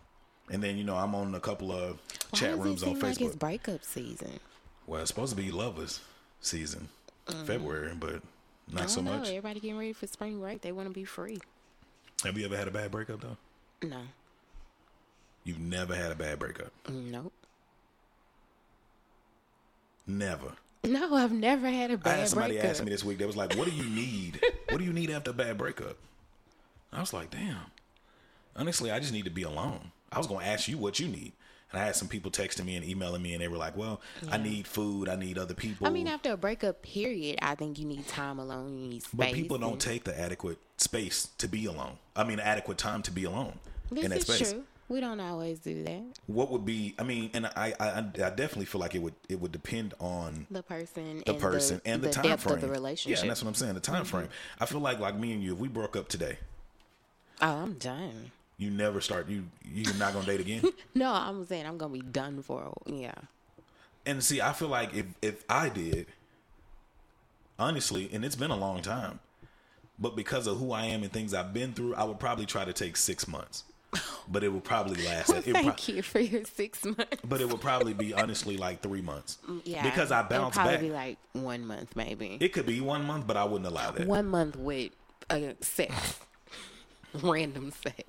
and 0.50 0.62
then 0.62 0.76
you 0.76 0.84
know 0.84 0.96
i'm 0.96 1.14
on 1.14 1.34
a 1.34 1.40
couple 1.40 1.70
of 1.70 1.98
Why 2.30 2.38
chat 2.38 2.58
rooms 2.58 2.82
on 2.82 2.90
seem 2.90 2.98
like 2.98 3.16
facebook 3.16 3.26
it's 3.26 3.36
breakup 3.36 3.84
season? 3.84 4.40
well 4.86 5.00
it's 5.00 5.08
supposed 5.10 5.36
to 5.36 5.40
be 5.42 5.50
lovers 5.52 6.00
season 6.40 6.88
february 7.46 7.92
but 7.98 8.22
not. 8.72 8.90
So 8.90 9.00
know. 9.02 9.12
much 9.18 9.28
Everybody 9.28 9.60
getting 9.60 9.78
ready 9.78 9.92
for 9.92 10.06
spring 10.06 10.38
break. 10.40 10.60
They 10.62 10.70
want 10.72 10.88
to 10.88 10.94
be 10.94 11.04
free. 11.04 11.38
have 12.24 12.36
you 12.38 12.44
ever 12.44 12.56
had 12.56 12.66
a 12.68 12.70
bad 12.72 12.90
breakup 12.90 13.20
though 13.20 13.36
No. 13.86 14.00
You've 15.44 15.58
never 15.58 15.94
had 15.94 16.12
a 16.12 16.14
bad 16.14 16.38
breakup. 16.38 16.72
Nope. 16.88 17.32
Never. 20.06 20.52
No, 20.84 21.14
I've 21.14 21.32
never 21.32 21.68
had 21.68 21.90
a 21.90 21.98
bad 21.98 22.20
had 22.20 22.28
somebody 22.28 22.54
breakup. 22.54 22.70
ask 22.70 22.82
me 22.84 22.90
this 22.90 23.04
week. 23.04 23.18
They 23.18 23.26
was 23.26 23.36
like, 23.36 23.54
"What 23.56 23.68
do 23.68 23.74
you 23.74 23.84
need? 23.88 24.40
what 24.70 24.78
do 24.78 24.84
you 24.84 24.92
need 24.92 25.10
after 25.10 25.30
a 25.30 25.34
bad 25.34 25.58
breakup?" 25.58 25.96
I 26.92 27.00
was 27.00 27.12
like, 27.12 27.30
"Damn." 27.30 27.70
Honestly, 28.56 28.90
I 28.90 28.98
just 28.98 29.12
need 29.12 29.24
to 29.24 29.30
be 29.30 29.42
alone. 29.42 29.92
I 30.10 30.18
was 30.18 30.26
gonna 30.26 30.44
ask 30.44 30.68
you 30.68 30.78
what 30.78 30.98
you 30.98 31.06
need, 31.06 31.32
and 31.70 31.80
I 31.80 31.84
had 31.84 31.96
some 31.96 32.08
people 32.08 32.30
texting 32.30 32.64
me 32.64 32.76
and 32.76 32.84
emailing 32.84 33.22
me, 33.22 33.34
and 33.34 33.42
they 33.42 33.48
were 33.48 33.58
like, 33.58 33.76
"Well, 33.76 34.00
I 34.30 34.38
need 34.38 34.66
food. 34.66 35.08
I 35.08 35.16
need 35.16 35.36
other 35.38 35.54
people." 35.54 35.86
I 35.86 35.90
mean, 35.90 36.08
after 36.08 36.32
a 36.32 36.36
breakup 36.36 36.82
period, 36.82 37.38
I 37.42 37.54
think 37.54 37.78
you 37.78 37.84
need 37.84 38.08
time 38.08 38.38
alone. 38.38 38.78
You 38.82 38.88
need 38.88 39.02
space. 39.02 39.18
but 39.18 39.32
people 39.34 39.58
don't 39.58 39.80
take 39.80 40.04
the 40.04 40.18
adequate 40.18 40.58
space 40.78 41.28
to 41.38 41.46
be 41.46 41.66
alone. 41.66 41.98
I 42.16 42.24
mean, 42.24 42.40
adequate 42.40 42.78
time 42.78 43.02
to 43.02 43.10
be 43.10 43.24
alone 43.24 43.58
This 43.90 44.04
in 44.04 44.10
that 44.10 44.16
is 44.18 44.24
space. 44.26 44.52
true. 44.52 44.64
We 44.90 45.00
don't 45.00 45.20
always 45.20 45.60
do 45.60 45.84
that. 45.84 46.02
What 46.26 46.50
would 46.50 46.64
be? 46.64 46.96
I 46.98 47.04
mean, 47.04 47.30
and 47.32 47.46
I, 47.46 47.72
I, 47.78 47.98
I 48.00 48.00
definitely 48.30 48.64
feel 48.64 48.80
like 48.80 48.96
it 48.96 48.98
would, 49.00 49.14
it 49.28 49.40
would 49.40 49.52
depend 49.52 49.94
on 50.00 50.48
The 50.50 50.64
person, 50.64 51.22
the 51.24 51.30
and 51.30 51.40
person 51.40 51.80
and 51.84 52.02
the, 52.02 52.10
time 52.10 52.24
depth 52.24 52.42
frame 52.42 52.56
of 52.56 52.60
the 52.60 52.68
relationship. 52.68 53.16
Yeah, 53.16 53.20
and 53.22 53.30
that's 53.30 53.40
what 53.40 53.48
I'm 53.48 53.54
saying. 53.54 53.74
The 53.74 53.80
time 53.80 54.04
frame. 54.04 54.24
Mm-hmm. 54.24 54.62
I 54.62 54.66
feel 54.66 54.80
like 54.80 54.98
like 54.98 55.14
me 55.16 55.32
and 55.32 55.44
you, 55.44 55.52
if 55.52 55.60
we 55.60 55.68
broke 55.68 55.96
up 55.96 56.08
today, 56.08 56.38
oh, 57.40 57.46
I'm 57.62 57.74
done. 57.74 58.32
you 58.58 58.68
never 58.70 59.00
start. 59.00 59.28
You 59.28 59.44
you're 59.64 59.94
not 59.94 60.12
gonna 60.12 60.26
date 60.26 60.40
again. 60.40 60.64
No, 60.94 61.12
I'm 61.12 61.44
saying 61.46 61.66
I'm 61.66 61.78
gonna 61.78 61.92
be 61.92 62.00
done 62.02 62.42
for. 62.42 62.72
Yeah. 62.84 63.14
and 64.04 64.24
see, 64.24 64.40
I 64.40 64.52
feel 64.52 64.68
like 64.68 64.92
if 64.92 65.06
if 65.22 65.44
I 65.48 65.68
did, 65.68 66.08
honestly, 67.60 68.10
and 68.12 68.24
it's 68.24 68.34
been 68.34 68.50
a 68.50 68.56
long 68.56 68.82
time, 68.82 69.20
but 70.00 70.16
because 70.16 70.48
of 70.48 70.58
who 70.58 70.72
I 70.72 70.86
am 70.86 71.04
and 71.04 71.12
things 71.12 71.32
I've 71.32 71.54
been 71.54 71.74
through, 71.74 71.94
I 71.94 72.02
would 72.02 72.18
probably 72.18 72.46
try 72.46 72.64
to 72.64 72.72
take 72.72 72.96
six 72.96 73.28
months. 73.28 73.62
But 74.28 74.44
it 74.44 74.52
would 74.52 74.62
probably 74.64 75.04
last. 75.04 75.28
Well, 75.28 75.38
it 75.38 75.44
thank 75.52 75.84
pro- 75.84 75.94
you 75.96 76.02
for 76.02 76.20
your 76.20 76.44
six 76.44 76.84
months. 76.84 77.16
But 77.24 77.40
it 77.40 77.48
would 77.48 77.60
probably 77.60 77.92
be 77.94 78.14
honestly 78.14 78.56
like 78.56 78.80
three 78.82 79.00
months. 79.02 79.38
Yeah, 79.64 79.82
Because 79.82 80.12
I 80.12 80.20
it'll 80.20 80.28
bounce 80.30 80.54
probably 80.54 80.72
back. 80.74 80.80
be 80.82 80.90
like 80.90 81.18
one 81.32 81.66
month, 81.66 81.96
maybe. 81.96 82.38
It 82.40 82.52
could 82.52 82.66
be 82.66 82.80
one 82.80 83.04
month, 83.04 83.26
but 83.26 83.36
I 83.36 83.42
wouldn't 83.44 83.66
allow 83.66 83.90
that. 83.90 84.06
one 84.06 84.26
month 84.26 84.54
with 84.56 84.92
uh, 85.28 85.54
sex, 85.60 86.20
random 87.22 87.72
sex. 87.72 88.04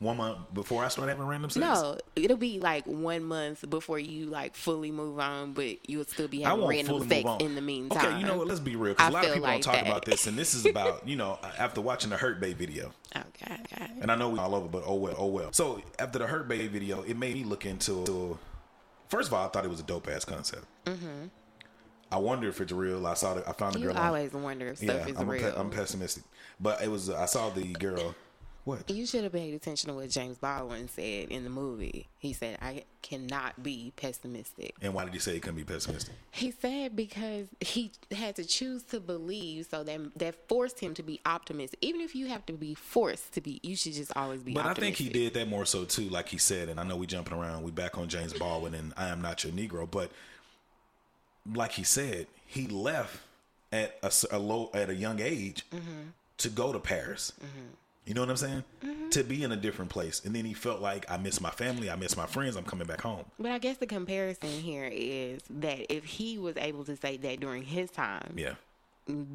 One 0.00 0.16
month 0.16 0.38
before 0.54 0.82
I 0.82 0.88
start 0.88 1.10
having 1.10 1.26
random 1.26 1.50
sex. 1.50 1.60
No, 1.60 1.98
it'll 2.16 2.38
be 2.38 2.58
like 2.58 2.86
one 2.86 3.22
month 3.22 3.68
before 3.68 3.98
you 3.98 4.26
like 4.26 4.54
fully 4.56 4.90
move 4.90 5.20
on, 5.20 5.52
but 5.52 5.76
you'll 5.90 6.04
still 6.06 6.26
be 6.26 6.40
having 6.40 6.66
random 6.66 7.06
sex 7.06 7.28
in 7.40 7.54
the 7.54 7.60
meantime. 7.60 8.06
Okay, 8.06 8.18
you 8.18 8.24
know 8.26 8.38
what? 8.38 8.46
Let's 8.46 8.60
be 8.60 8.76
real. 8.76 8.94
Because 8.94 9.06
I 9.06 9.08
a 9.10 9.12
lot 9.12 9.24
of 9.26 9.34
people 9.34 9.42
like 9.42 9.60
don't 9.60 9.74
talk 9.74 9.84
that. 9.84 9.86
about 9.90 10.04
this, 10.06 10.26
and 10.26 10.38
this 10.38 10.54
is 10.54 10.64
about 10.64 11.06
you 11.06 11.16
know 11.16 11.38
after 11.58 11.82
watching 11.82 12.08
the 12.08 12.16
Hurt 12.16 12.40
Bae 12.40 12.54
video, 12.54 12.92
Okay, 13.14 13.58
okay. 13.72 13.90
and 14.00 14.10
I 14.10 14.14
know 14.16 14.30
we 14.30 14.38
all 14.38 14.54
over, 14.54 14.68
but 14.68 14.84
oh 14.86 14.94
well, 14.94 15.14
oh 15.18 15.26
well. 15.26 15.52
So 15.52 15.82
after 15.98 16.18
the 16.18 16.26
Hurt 16.26 16.48
Bae 16.48 16.66
video, 16.68 17.02
it 17.02 17.18
made 17.18 17.34
me 17.34 17.44
look 17.44 17.66
into. 17.66 18.02
to- 18.06 18.38
First 19.10 19.28
of 19.28 19.34
all, 19.34 19.44
I 19.46 19.50
thought 19.50 19.64
it 19.66 19.70
was 19.70 19.80
a 19.80 19.82
dope 19.82 20.08
ass 20.08 20.24
concept. 20.24 20.64
Mm-hmm. 20.86 21.26
I 22.12 22.16
wonder 22.16 22.48
if 22.48 22.58
it's 22.60 22.72
real. 22.72 23.06
I 23.06 23.12
saw. 23.14 23.34
The, 23.34 23.46
I 23.46 23.52
found 23.52 23.74
the 23.74 23.80
You 23.80 23.88
girl. 23.88 23.98
on- 23.98 24.06
always 24.06 24.32
wonder 24.32 24.68
if 24.68 24.78
stuff 24.78 25.08
is 25.10 25.16
I'm, 25.18 25.28
real. 25.28 25.42
pe- 25.52 25.58
I'm 25.60 25.68
pessimistic, 25.68 26.24
but 26.58 26.80
it 26.82 26.88
was. 26.90 27.10
I 27.10 27.26
saw 27.26 27.50
the 27.50 27.64
girl. 27.74 28.14
What? 28.64 28.90
You 28.90 29.06
should 29.06 29.24
have 29.24 29.32
paid 29.32 29.54
attention 29.54 29.88
to 29.88 29.94
what 29.94 30.10
James 30.10 30.36
Baldwin 30.36 30.88
said 30.88 31.28
in 31.30 31.44
the 31.44 31.50
movie. 31.50 32.08
He 32.18 32.34
said, 32.34 32.58
I 32.60 32.84
cannot 33.00 33.62
be 33.62 33.92
pessimistic. 33.96 34.74
And 34.82 34.92
why 34.92 35.04
did 35.06 35.14
he 35.14 35.18
say 35.18 35.32
he 35.32 35.40
couldn't 35.40 35.56
be 35.56 35.64
pessimistic? 35.64 36.14
He 36.30 36.50
said 36.50 36.94
because 36.94 37.46
he 37.60 37.92
had 38.10 38.36
to 38.36 38.44
choose 38.44 38.82
to 38.84 39.00
believe, 39.00 39.66
so 39.70 39.82
that 39.84 40.00
that 40.16 40.46
forced 40.46 40.78
him 40.78 40.92
to 40.94 41.02
be 41.02 41.20
optimistic. 41.24 41.78
Even 41.80 42.02
if 42.02 42.14
you 42.14 42.26
have 42.26 42.44
to 42.46 42.52
be 42.52 42.74
forced 42.74 43.32
to 43.32 43.40
be, 43.40 43.60
you 43.62 43.76
should 43.76 43.94
just 43.94 44.12
always 44.14 44.42
be 44.42 44.52
But 44.52 44.66
I 44.66 44.74
think 44.74 44.96
he 44.96 45.08
did 45.08 45.32
that 45.34 45.48
more 45.48 45.64
so 45.64 45.84
too, 45.84 46.08
like 46.10 46.28
he 46.28 46.36
said. 46.38 46.68
And 46.68 46.78
I 46.78 46.82
know 46.84 46.96
we 46.96 47.06
jumping 47.06 47.34
around. 47.38 47.62
We 47.62 47.70
back 47.70 47.96
on 47.96 48.08
James 48.08 48.34
Baldwin 48.34 48.74
and 48.74 48.92
I 48.96 49.08
am 49.08 49.22
not 49.22 49.42
your 49.42 49.54
Negro, 49.54 49.90
but 49.90 50.10
like 51.54 51.72
he 51.72 51.82
said, 51.82 52.26
he 52.46 52.66
left 52.66 53.20
at 53.72 53.98
a 54.30 54.38
low 54.38 54.70
at 54.74 54.90
a 54.90 54.94
young 54.94 55.20
age 55.20 55.64
Mm-hmm. 55.72 56.10
to 56.38 56.48
go 56.50 56.72
to 56.72 56.78
Paris. 56.78 57.32
You 58.06 58.14
know 58.14 58.22
what 58.22 58.30
I'm 58.30 58.36
saying? 58.36 58.64
Mm-hmm. 58.84 59.08
To 59.10 59.22
be 59.24 59.42
in 59.44 59.52
a 59.52 59.56
different 59.56 59.90
place, 59.90 60.22
and 60.24 60.34
then 60.34 60.44
he 60.44 60.54
felt 60.54 60.80
like 60.80 61.08
I 61.10 61.16
miss 61.16 61.40
my 61.40 61.50
family, 61.50 61.90
I 61.90 61.96
miss 61.96 62.16
my 62.16 62.26
friends. 62.26 62.56
I'm 62.56 62.64
coming 62.64 62.86
back 62.86 63.00
home. 63.00 63.24
But 63.38 63.50
I 63.52 63.58
guess 63.58 63.76
the 63.76 63.86
comparison 63.86 64.48
here 64.48 64.88
is 64.90 65.42
that 65.50 65.92
if 65.92 66.04
he 66.04 66.38
was 66.38 66.56
able 66.56 66.84
to 66.84 66.96
say 66.96 67.16
that 67.18 67.40
during 67.40 67.62
his 67.62 67.90
time, 67.90 68.32
Yeah, 68.36 68.54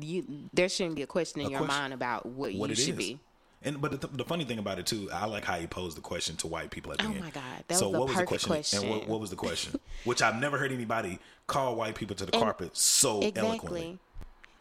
you, 0.01 0.25
there 0.53 0.67
shouldn't 0.69 0.95
be 0.95 1.03
a 1.03 1.07
question 1.07 1.41
in 1.41 1.47
A 1.47 1.49
your 1.51 1.59
question. 1.59 1.77
mind 1.81 1.93
about 1.93 2.25
what, 2.25 2.53
what 2.53 2.69
you 2.69 2.73
it 2.73 2.77
should 2.77 2.89
is. 2.93 2.97
be. 2.97 3.19
And 3.63 3.81
but 3.81 3.99
the, 4.01 4.07
the 4.07 4.23
funny 4.25 4.43
thing 4.45 4.59
about 4.59 4.79
it 4.79 4.85
too, 4.85 5.09
I 5.11 5.25
like 5.25 5.43
how 5.43 5.55
he 5.57 5.67
posed 5.67 5.97
the 5.97 6.01
question 6.01 6.35
to 6.37 6.47
white 6.47 6.69
people 6.71 6.91
at 6.91 6.97
the 6.99 7.05
Oh 7.05 7.11
end. 7.11 7.19
my 7.21 7.29
God, 7.31 7.43
that 7.67 7.77
so 7.77 7.89
was 7.89 7.95
a 7.95 7.99
what 7.99 8.07
was 8.09 8.17
the 8.17 8.25
question? 8.47 8.81
And 8.81 8.89
what, 8.89 9.07
what 9.07 9.19
was 9.19 9.29
the 9.29 9.35
question? 9.35 9.79
Which 10.05 10.21
I've 10.21 10.39
never 10.39 10.57
heard 10.57 10.71
anybody 10.71 11.19
call 11.47 11.75
white 11.75 11.95
people 11.95 12.15
to 12.17 12.25
the 12.25 12.33
And- 12.33 12.43
carpet 12.43 12.75
so 12.77 13.19
Exactly. 13.21 13.41
eloquently. 13.47 13.99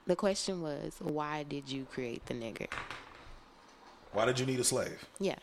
The 0.06 0.16
question 0.16 0.61
was, 0.62 0.94
why 1.00 1.42
did 1.44 1.70
you 1.70 1.87
create 1.90 2.26
the 2.26 2.34
nigger? 2.34 2.66
Why 4.14 4.25
did 4.25 4.38
you 4.38 4.47
need 4.47 4.61
a 4.61 4.64
slave? 4.64 5.04
Yeah. 5.18 5.37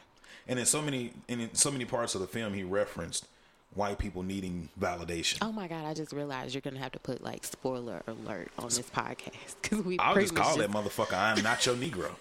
And 0.48 0.58
in 0.58 0.66
so 0.66 0.82
many 0.82 1.13
and 1.30 1.42
in 1.42 1.54
so 1.54 1.70
many 1.72 1.86
parts 1.86 2.16
of 2.16 2.22
the 2.22 2.28
film, 2.28 2.54
he 2.54 2.63
referenced 2.63 3.28
white 3.74 4.00
people 4.00 4.24
needing 4.24 4.70
validation. 4.80 5.38
Oh 5.42 5.51
my 5.51 5.68
God! 5.68 5.86
I 5.86 5.94
just 5.94 6.12
realized 6.12 6.54
you're 6.54 6.62
gonna 6.62 6.80
have 6.80 6.92
to 6.94 7.00
put 7.00 7.24
like 7.24 7.44
spoiler 7.46 8.01
alert 8.08 8.50
on 8.58 8.66
this 8.66 8.90
podcast 8.90 9.56
because 9.62 9.84
we. 9.84 10.00
I'll 10.00 10.16
just 10.16 10.36
call 10.36 10.58
that 10.58 10.72
motherfucker 10.72 11.13
"I'm 11.13 11.44
not 11.44 11.66
your 11.66 11.75
Negro," 11.75 12.12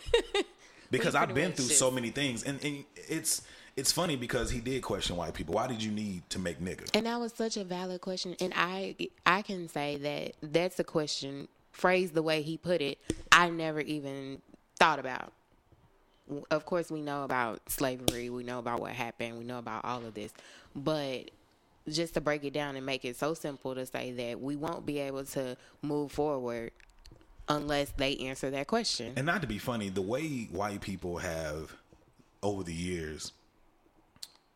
because 0.90 1.14
I've 1.14 1.34
been 1.34 1.52
through 1.52 1.66
just- 1.66 1.78
so 1.78 1.90
many 1.90 2.10
things, 2.10 2.42
and, 2.42 2.62
and 2.64 2.84
it's 2.94 3.42
it's 3.76 3.90
funny 3.92 4.16
because 4.16 4.50
he 4.50 4.60
did 4.60 4.82
question 4.82 5.16
white 5.16 5.32
people. 5.34 5.54
Why 5.54 5.66
did 5.66 5.82
you 5.82 5.90
need 5.90 6.28
to 6.30 6.38
make 6.38 6.60
nigga? 6.60 6.90
And 6.94 7.06
that 7.06 7.18
was 7.18 7.32
such 7.32 7.56
a 7.56 7.64
valid 7.64 8.00
question, 8.00 8.36
and 8.40 8.52
I 8.54 8.96
I 9.24 9.42
can 9.42 9.68
say 9.68 9.96
that 9.96 10.52
that's 10.52 10.78
a 10.78 10.84
question 10.84 11.48
phrased 11.72 12.14
the 12.14 12.22
way 12.22 12.42
he 12.42 12.58
put 12.58 12.80
it. 12.82 12.98
I 13.32 13.48
never 13.48 13.80
even 13.80 14.42
thought 14.78 14.98
about. 14.98 15.32
Of 16.50 16.64
course, 16.66 16.90
we 16.90 17.00
know 17.00 17.24
about 17.24 17.60
slavery. 17.68 18.30
We 18.30 18.42
know 18.42 18.58
about 18.58 18.80
what 18.80 18.92
happened. 18.92 19.38
We 19.38 19.44
know 19.44 19.58
about 19.58 19.84
all 19.84 20.04
of 20.04 20.14
this, 20.14 20.32
but 20.74 21.30
just 21.88 22.14
to 22.14 22.20
break 22.20 22.44
it 22.44 22.52
down 22.52 22.76
and 22.76 22.84
make 22.86 23.04
it 23.04 23.16
so 23.16 23.34
simple 23.34 23.74
to 23.74 23.86
say 23.86 24.12
that 24.12 24.40
we 24.40 24.54
won't 24.56 24.84
be 24.86 24.98
able 24.98 25.24
to 25.24 25.56
move 25.82 26.12
forward 26.12 26.72
unless 27.48 27.90
they 27.96 28.16
answer 28.18 28.50
that 28.50 28.66
question. 28.66 29.12
And 29.16 29.26
not 29.26 29.40
to 29.42 29.48
be 29.48 29.58
funny, 29.58 29.88
the 29.88 30.02
way 30.02 30.48
white 30.52 30.80
people 30.80 31.18
have 31.18 31.74
over 32.42 32.62
the 32.62 32.72
years 32.74 33.32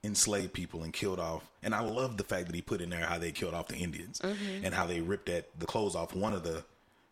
enslaved 0.05 0.53
people 0.53 0.83
and 0.83 0.93
killed 0.93 1.19
off, 1.19 1.43
and 1.63 1.75
I 1.75 1.81
love 1.81 2.19
the 2.19 2.25
fact 2.25 2.47
that 2.47 2.55
he 2.55 2.61
put 2.63 2.81
in 2.83 2.91
there 2.91 3.01
how 3.07 3.19
they 3.19 3.33
killed 3.33 3.55
off 3.55 3.69
the 3.69 3.77
Indians 3.77 4.21
Mm-hmm. 4.21 4.65
and 4.65 4.75
how 4.75 4.87
they 4.87 5.01
ripped 5.01 5.29
at 5.29 5.49
the 5.59 5.67
clothes 5.67 5.95
off 5.97 6.15
one 6.15 6.35
of 6.35 6.43
the 6.45 6.63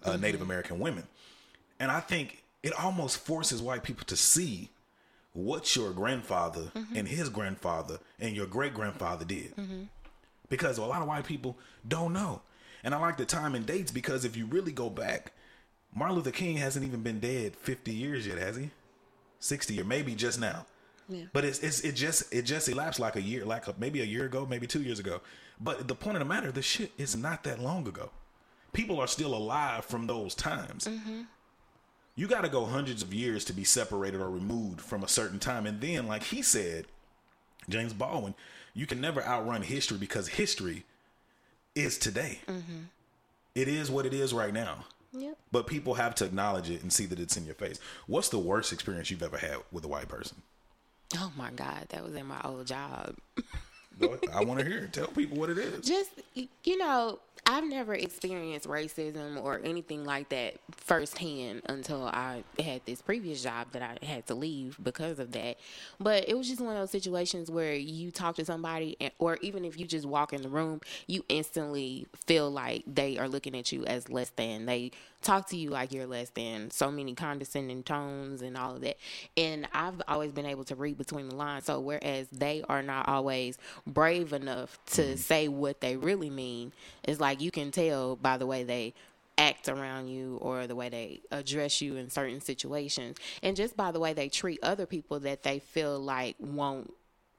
uh, 0.04 0.16
Native 0.16 0.42
American 0.42 0.78
women. 0.78 1.04
And 1.80 1.90
I 1.90 2.00
think 2.00 2.44
it 2.62 2.72
almost 2.74 3.18
forces 3.18 3.60
white 3.62 3.82
people 3.82 4.04
to 4.06 4.16
see 4.16 4.70
what 5.32 5.74
your 5.76 5.92
grandfather 5.92 6.70
Mm-hmm. 6.74 6.96
and 6.96 7.08
his 7.08 7.28
grandfather 7.28 7.98
and 8.20 8.36
your 8.36 8.46
great 8.46 8.74
grandfather 8.74 9.24
did. 9.24 9.54
Because 10.48 10.78
a 10.78 10.82
lot 10.84 11.00
of 11.02 11.08
white 11.08 11.24
people 11.24 11.56
don't 11.86 12.12
know. 12.12 12.42
And 12.84 12.94
I 12.94 12.98
like 12.98 13.16
the 13.16 13.24
time 13.24 13.54
and 13.54 13.64
dates 13.64 13.90
because 13.90 14.24
if 14.24 14.36
you 14.36 14.44
really 14.46 14.72
go 14.72 14.90
back, 14.90 15.32
Martin 15.94 16.16
Luther 16.16 16.30
King 16.30 16.56
hasn't 16.56 16.84
even 16.84 17.02
been 17.02 17.20
dead 17.20 17.54
50 17.56 17.92
years 17.92 18.26
yet, 18.26 18.38
has 18.38 18.56
he? 18.56 18.70
60 19.40 19.80
or 19.80 19.84
maybe 19.84 20.14
just 20.14 20.38
now. 20.40 20.66
Yeah. 21.08 21.24
But 21.32 21.44
it's, 21.44 21.58
it's 21.60 21.80
it 21.80 21.92
just 21.92 22.32
it 22.32 22.42
just 22.42 22.68
elapsed 22.68 23.00
like 23.00 23.16
a 23.16 23.20
year, 23.22 23.44
like 23.44 23.66
a, 23.66 23.74
maybe 23.78 24.00
a 24.00 24.04
year 24.04 24.24
ago, 24.24 24.46
maybe 24.48 24.66
two 24.66 24.82
years 24.82 24.98
ago. 24.98 25.20
But 25.60 25.88
the 25.88 25.94
point 25.94 26.16
of 26.16 26.20
the 26.20 26.24
matter, 26.32 26.50
the 26.52 26.62
shit 26.62 26.92
is 26.96 27.16
not 27.16 27.44
that 27.44 27.58
long 27.60 27.86
ago. 27.88 28.10
People 28.72 29.00
are 29.00 29.06
still 29.08 29.34
alive 29.34 29.84
from 29.84 30.06
those 30.06 30.34
times. 30.34 30.88
You 32.14 32.26
got 32.26 32.42
to 32.42 32.48
go 32.48 32.66
hundreds 32.66 33.02
of 33.02 33.14
years 33.14 33.44
to 33.46 33.52
be 33.52 33.64
separated 33.64 34.20
or 34.20 34.30
removed 34.30 34.80
from 34.80 35.02
a 35.02 35.08
certain 35.08 35.38
time, 35.38 35.66
and 35.66 35.80
then, 35.80 36.06
like 36.06 36.24
he 36.24 36.42
said, 36.42 36.86
James 37.68 37.92
Baldwin, 37.92 38.34
you 38.74 38.86
can 38.86 39.00
never 39.00 39.22
outrun 39.24 39.62
history 39.62 39.98
because 39.98 40.28
history 40.28 40.84
is 41.74 41.96
today. 41.96 42.40
Mm-hmm. 42.46 42.82
It 43.54 43.68
is 43.68 43.90
what 43.90 44.06
it 44.06 44.14
is 44.14 44.34
right 44.34 44.52
now. 44.52 44.84
Yep. 45.12 45.36
But 45.50 45.66
people 45.66 45.94
have 45.94 46.14
to 46.16 46.24
acknowledge 46.24 46.70
it 46.70 46.82
and 46.82 46.92
see 46.92 47.06
that 47.06 47.20
it's 47.20 47.36
in 47.36 47.44
your 47.44 47.54
face. 47.54 47.78
What's 48.06 48.30
the 48.30 48.38
worst 48.38 48.72
experience 48.72 49.10
you've 49.10 49.22
ever 49.22 49.36
had 49.36 49.58
with 49.70 49.84
a 49.84 49.88
white 49.88 50.08
person? 50.08 50.40
Oh 51.16 51.32
my 51.36 51.50
God, 51.50 51.86
that 51.90 52.02
was 52.02 52.14
in 52.14 52.26
my 52.26 52.40
old 52.44 52.66
job. 52.66 53.14
I 54.32 54.42
want 54.44 54.60
to 54.60 54.66
hear. 54.66 54.84
it. 54.84 54.92
Tell 54.92 55.06
people 55.08 55.36
what 55.36 55.50
it 55.50 55.58
is. 55.58 55.86
just 55.86 56.10
you 56.34 56.78
know 56.78 57.18
i've 57.46 57.64
never 57.64 57.94
experienced 57.94 58.68
racism 58.68 59.42
or 59.42 59.60
anything 59.64 60.04
like 60.04 60.28
that 60.28 60.54
firsthand 60.70 61.62
until 61.66 62.04
i 62.04 62.42
had 62.58 62.80
this 62.86 63.02
previous 63.02 63.42
job 63.42 63.66
that 63.72 63.82
i 63.82 64.04
had 64.04 64.26
to 64.26 64.34
leave 64.34 64.76
because 64.82 65.18
of 65.18 65.32
that. 65.32 65.56
But 65.98 66.28
it 66.28 66.36
was 66.36 66.48
just 66.48 66.60
one 66.60 66.74
of 66.74 66.80
those 66.80 66.90
situations 66.90 67.50
where 67.50 67.74
you 67.74 68.10
talk 68.10 68.36
to 68.36 68.44
somebody 68.44 68.96
and, 69.00 69.12
or 69.18 69.38
even 69.42 69.64
if 69.64 69.78
you 69.78 69.86
just 69.86 70.06
walk 70.06 70.32
in 70.32 70.42
the 70.42 70.48
room 70.48 70.80
you 71.06 71.24
instantly 71.28 72.06
feel 72.26 72.50
like 72.50 72.84
they 72.86 73.18
are 73.18 73.28
looking 73.28 73.56
at 73.56 73.72
you 73.72 73.84
as 73.84 74.08
less 74.08 74.30
than. 74.30 74.66
They 74.66 74.92
talk 75.22 75.48
to 75.48 75.56
you 75.56 75.70
like 75.70 75.92
you're 75.92 76.06
less 76.06 76.30
than, 76.30 76.70
so 76.70 76.90
many 76.90 77.14
condescending 77.14 77.82
tones 77.82 78.42
and 78.42 78.56
all 78.56 78.76
of 78.76 78.82
that. 78.82 78.96
And 79.36 79.66
I've 79.72 80.00
always 80.08 80.32
been 80.32 80.46
able 80.46 80.64
to 80.64 80.74
read 80.74 80.98
between 80.98 81.28
the 81.28 81.34
lines. 81.34 81.64
So 81.64 81.80
whereas 81.80 82.28
they 82.28 82.62
are 82.68 82.82
not 82.82 83.08
always 83.08 83.58
brave 83.86 84.32
enough 84.32 84.78
to 84.92 85.02
mm-hmm. 85.02 85.16
say 85.16 85.48
what 85.48 85.80
they 85.80 85.96
really 85.96 86.30
mean, 86.30 86.72
it's 87.02 87.20
like 87.20 87.40
you 87.40 87.50
can 87.50 87.70
tell 87.70 88.16
by 88.16 88.36
the 88.36 88.46
way 88.46 88.64
they 88.64 88.94
act 89.38 89.68
around 89.68 90.08
you 90.08 90.36
or 90.42 90.66
the 90.66 90.76
way 90.76 90.88
they 90.88 91.20
address 91.30 91.80
you 91.80 91.96
in 91.96 92.10
certain 92.10 92.40
situations 92.40 93.16
and 93.42 93.56
just 93.56 93.76
by 93.76 93.90
the 93.90 93.98
way 93.98 94.12
they 94.12 94.28
treat 94.28 94.62
other 94.62 94.84
people 94.84 95.18
that 95.20 95.42
they 95.42 95.58
feel 95.58 95.98
like 95.98 96.36
won't 96.38 96.92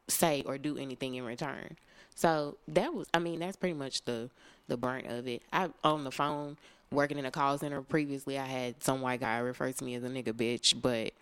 say 0.08 0.44
or 0.46 0.58
do 0.58 0.78
anything 0.78 1.16
in 1.16 1.24
return. 1.24 1.78
So 2.16 2.58
that 2.68 2.94
was 2.94 3.08
I 3.14 3.20
mean 3.20 3.40
that's 3.40 3.58
pretty 3.58 3.76
much 3.76 4.04
the 4.06 4.30
the 4.68 4.78
brunt 4.78 5.08
of 5.08 5.28
it. 5.28 5.44
I 5.52 5.70
on 5.84 6.04
the 6.04 6.12
phone 6.12 6.58
working 6.94 7.18
in 7.18 7.26
a 7.26 7.32
call 7.32 7.58
center 7.58 7.82
previously 7.82 8.38
I 8.38 8.46
had 8.46 8.84
some 8.84 9.02
white 9.02 9.20
guy 9.20 9.38
refer 9.40 9.72
to 9.72 9.84
me 9.84 9.96
as 9.96 10.04
a 10.04 10.08
nigga 10.10 10.34
bitch, 10.34 10.80
but 10.82 11.14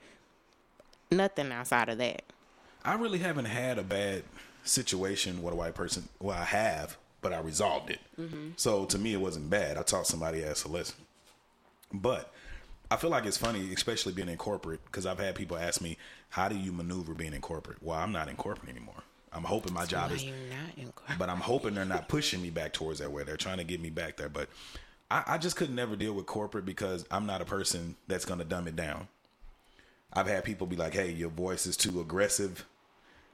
nothing 1.11 1.51
outside 1.51 1.89
of 1.89 1.97
that. 1.97 2.23
I 2.83 2.93
really 2.95 3.19
haven't 3.19 3.45
had 3.45 3.77
a 3.77 3.83
bad 3.83 4.23
situation 4.63 5.41
with 5.43 5.53
a 5.53 5.57
white 5.57 5.75
person. 5.75 6.09
Well, 6.19 6.37
I 6.37 6.45
have, 6.45 6.97
but 7.21 7.33
I 7.33 7.39
resolved 7.39 7.89
it. 7.89 7.99
Mm-hmm. 8.19 8.49
So 8.55 8.85
to 8.85 8.97
me, 8.97 9.13
it 9.13 9.21
wasn't 9.21 9.49
bad. 9.49 9.77
I 9.77 9.83
taught 9.83 10.07
somebody 10.07 10.43
as 10.43 10.63
a 10.65 10.67
lesson. 10.67 10.95
But 11.93 12.31
I 12.89 12.95
feel 12.95 13.09
like 13.09 13.25
it's 13.25 13.37
funny, 13.37 13.73
especially 13.73 14.13
being 14.13 14.29
in 14.29 14.37
corporate, 14.37 14.83
because 14.85 15.05
I've 15.05 15.19
had 15.19 15.35
people 15.35 15.57
ask 15.57 15.81
me, 15.81 15.97
"How 16.29 16.49
do 16.49 16.57
you 16.57 16.71
maneuver 16.71 17.13
being 17.13 17.33
in 17.33 17.41
corporate?" 17.41 17.77
Well, 17.81 17.97
I'm 17.97 18.11
not 18.11 18.29
in 18.29 18.35
corporate 18.35 18.69
anymore. 18.69 19.03
I'm 19.33 19.43
hoping 19.43 19.73
my 19.73 19.85
job 19.85 20.11
is 20.11 20.25
not 20.25 20.77
in 20.77 20.91
court. 20.91 21.17
but 21.17 21.29
I'm 21.29 21.39
hoping 21.39 21.73
they're 21.73 21.85
not 21.85 22.09
pushing 22.09 22.41
me 22.41 22.49
back 22.49 22.73
towards 22.73 22.99
that 22.99 23.11
way. 23.11 23.23
They're 23.23 23.37
trying 23.37 23.59
to 23.59 23.63
get 23.63 23.79
me 23.79 23.89
back 23.89 24.17
there. 24.17 24.27
But 24.27 24.49
I, 25.11 25.23
I 25.27 25.37
just 25.37 25.57
could 25.57 25.69
never 25.69 25.95
deal 25.95 26.13
with 26.13 26.25
corporate 26.25 26.65
because 26.65 27.05
I'm 27.11 27.25
not 27.25 27.41
a 27.41 27.45
person 27.45 27.95
that's 28.07 28.25
to 28.25 28.45
dumb 28.45 28.67
it 28.67 28.75
down. 28.75 29.09
I've 30.13 30.27
had 30.27 30.43
people 30.43 30.67
be 30.67 30.75
like, 30.75 30.93
hey, 30.93 31.11
your 31.11 31.29
voice 31.29 31.65
is 31.65 31.77
too 31.77 31.99
aggressive 31.99 32.65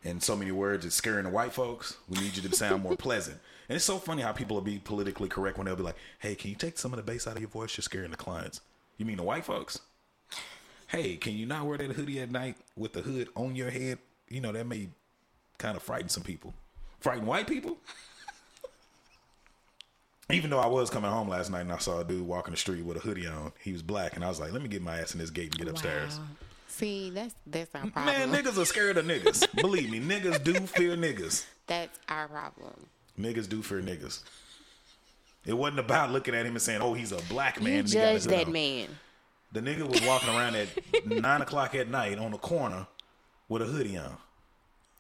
and 0.03 0.21
so 0.21 0.35
many 0.35 0.51
words 0.51 0.85
it's 0.85 0.95
scaring 0.95 1.25
the 1.25 1.29
white 1.29 1.53
folks. 1.53 1.97
We 2.07 2.19
need 2.19 2.35
you 2.35 2.47
to 2.47 2.55
sound 2.55 2.83
more 2.83 2.95
pleasant. 2.95 3.37
And 3.69 3.75
it's 3.75 3.85
so 3.85 3.97
funny 3.97 4.21
how 4.21 4.31
people 4.31 4.55
will 4.55 4.61
be 4.61 4.79
politically 4.79 5.29
correct 5.29 5.57
when 5.57 5.65
they'll 5.65 5.75
be 5.75 5.83
like, 5.83 5.97
hey, 6.19 6.35
can 6.35 6.49
you 6.49 6.55
take 6.55 6.77
some 6.77 6.93
of 6.93 6.97
the 6.97 7.03
bass 7.03 7.27
out 7.27 7.35
of 7.35 7.41
your 7.41 7.49
voice? 7.49 7.77
You're 7.77 7.83
scaring 7.83 8.11
the 8.11 8.17
clients. 8.17 8.61
You 8.97 9.05
mean 9.05 9.17
the 9.17 9.23
white 9.23 9.45
folks? 9.45 9.79
Hey, 10.87 11.17
can 11.17 11.33
you 11.33 11.45
not 11.45 11.65
wear 11.65 11.77
that 11.77 11.91
hoodie 11.91 12.21
at 12.21 12.31
night 12.31 12.55
with 12.75 12.93
the 12.93 13.01
hood 13.01 13.27
on 13.35 13.55
your 13.55 13.69
head? 13.69 13.99
You 14.29 14.41
know, 14.41 14.51
that 14.51 14.65
may 14.65 14.89
kind 15.57 15.75
of 15.75 15.83
frighten 15.83 16.09
some 16.09 16.23
people. 16.23 16.53
Frighten 16.99 17.25
white 17.25 17.47
people? 17.47 17.77
Even 20.29 20.49
though 20.49 20.59
I 20.59 20.67
was 20.67 20.89
coming 20.89 21.09
home 21.09 21.29
last 21.29 21.49
night 21.49 21.61
and 21.61 21.71
I 21.71 21.77
saw 21.77 21.99
a 21.99 22.03
dude 22.03 22.27
walking 22.27 22.51
the 22.51 22.57
street 22.57 22.83
with 22.83 22.97
a 22.97 22.99
hoodie 22.99 23.27
on, 23.27 23.53
he 23.63 23.71
was 23.71 23.81
black, 23.81 24.15
and 24.15 24.25
I 24.25 24.27
was 24.27 24.39
like, 24.39 24.51
"Let 24.51 24.61
me 24.61 24.67
get 24.67 24.81
my 24.81 24.99
ass 24.99 25.13
in 25.13 25.19
this 25.19 25.29
gate 25.29 25.51
and 25.51 25.57
get 25.57 25.67
upstairs." 25.69 26.17
Wow. 26.17 26.25
See, 26.67 27.09
that's 27.11 27.33
that's 27.45 27.73
our 27.73 27.89
problem. 27.89 28.05
Man, 28.05 28.31
niggas 28.31 28.57
are 28.61 28.65
scared 28.65 28.97
of 28.97 29.05
niggas. 29.05 29.47
Believe 29.61 29.89
me, 29.89 30.01
niggas 30.01 30.43
do 30.43 30.53
fear 30.53 30.97
niggas. 30.97 31.45
That's 31.65 31.97
our 32.09 32.27
problem. 32.27 32.73
Niggas 33.17 33.47
do 33.47 33.61
fear 33.61 33.81
niggas. 33.81 34.21
It 35.45 35.53
wasn't 35.53 35.79
about 35.79 36.11
looking 36.11 36.35
at 36.35 36.45
him 36.45 36.53
and 36.53 36.61
saying, 36.61 36.81
"Oh, 36.81 36.93
he's 36.93 37.13
a 37.13 37.21
black 37.29 37.61
man." 37.61 37.71
you 37.73 37.79
and 37.79 37.87
he 37.87 37.93
got 37.95 38.13
judge 38.13 38.23
that 38.25 38.49
man. 38.49 38.89
The 39.53 39.61
nigga 39.61 39.87
was 39.87 40.01
walking 40.01 40.29
around 40.29 40.55
at 40.55 40.67
nine 41.05 41.41
o'clock 41.41 41.73
at 41.73 41.89
night 41.89 42.19
on 42.19 42.31
the 42.31 42.37
corner 42.37 42.85
with 43.47 43.61
a 43.61 43.65
hoodie 43.65 43.97
on. 43.97 44.17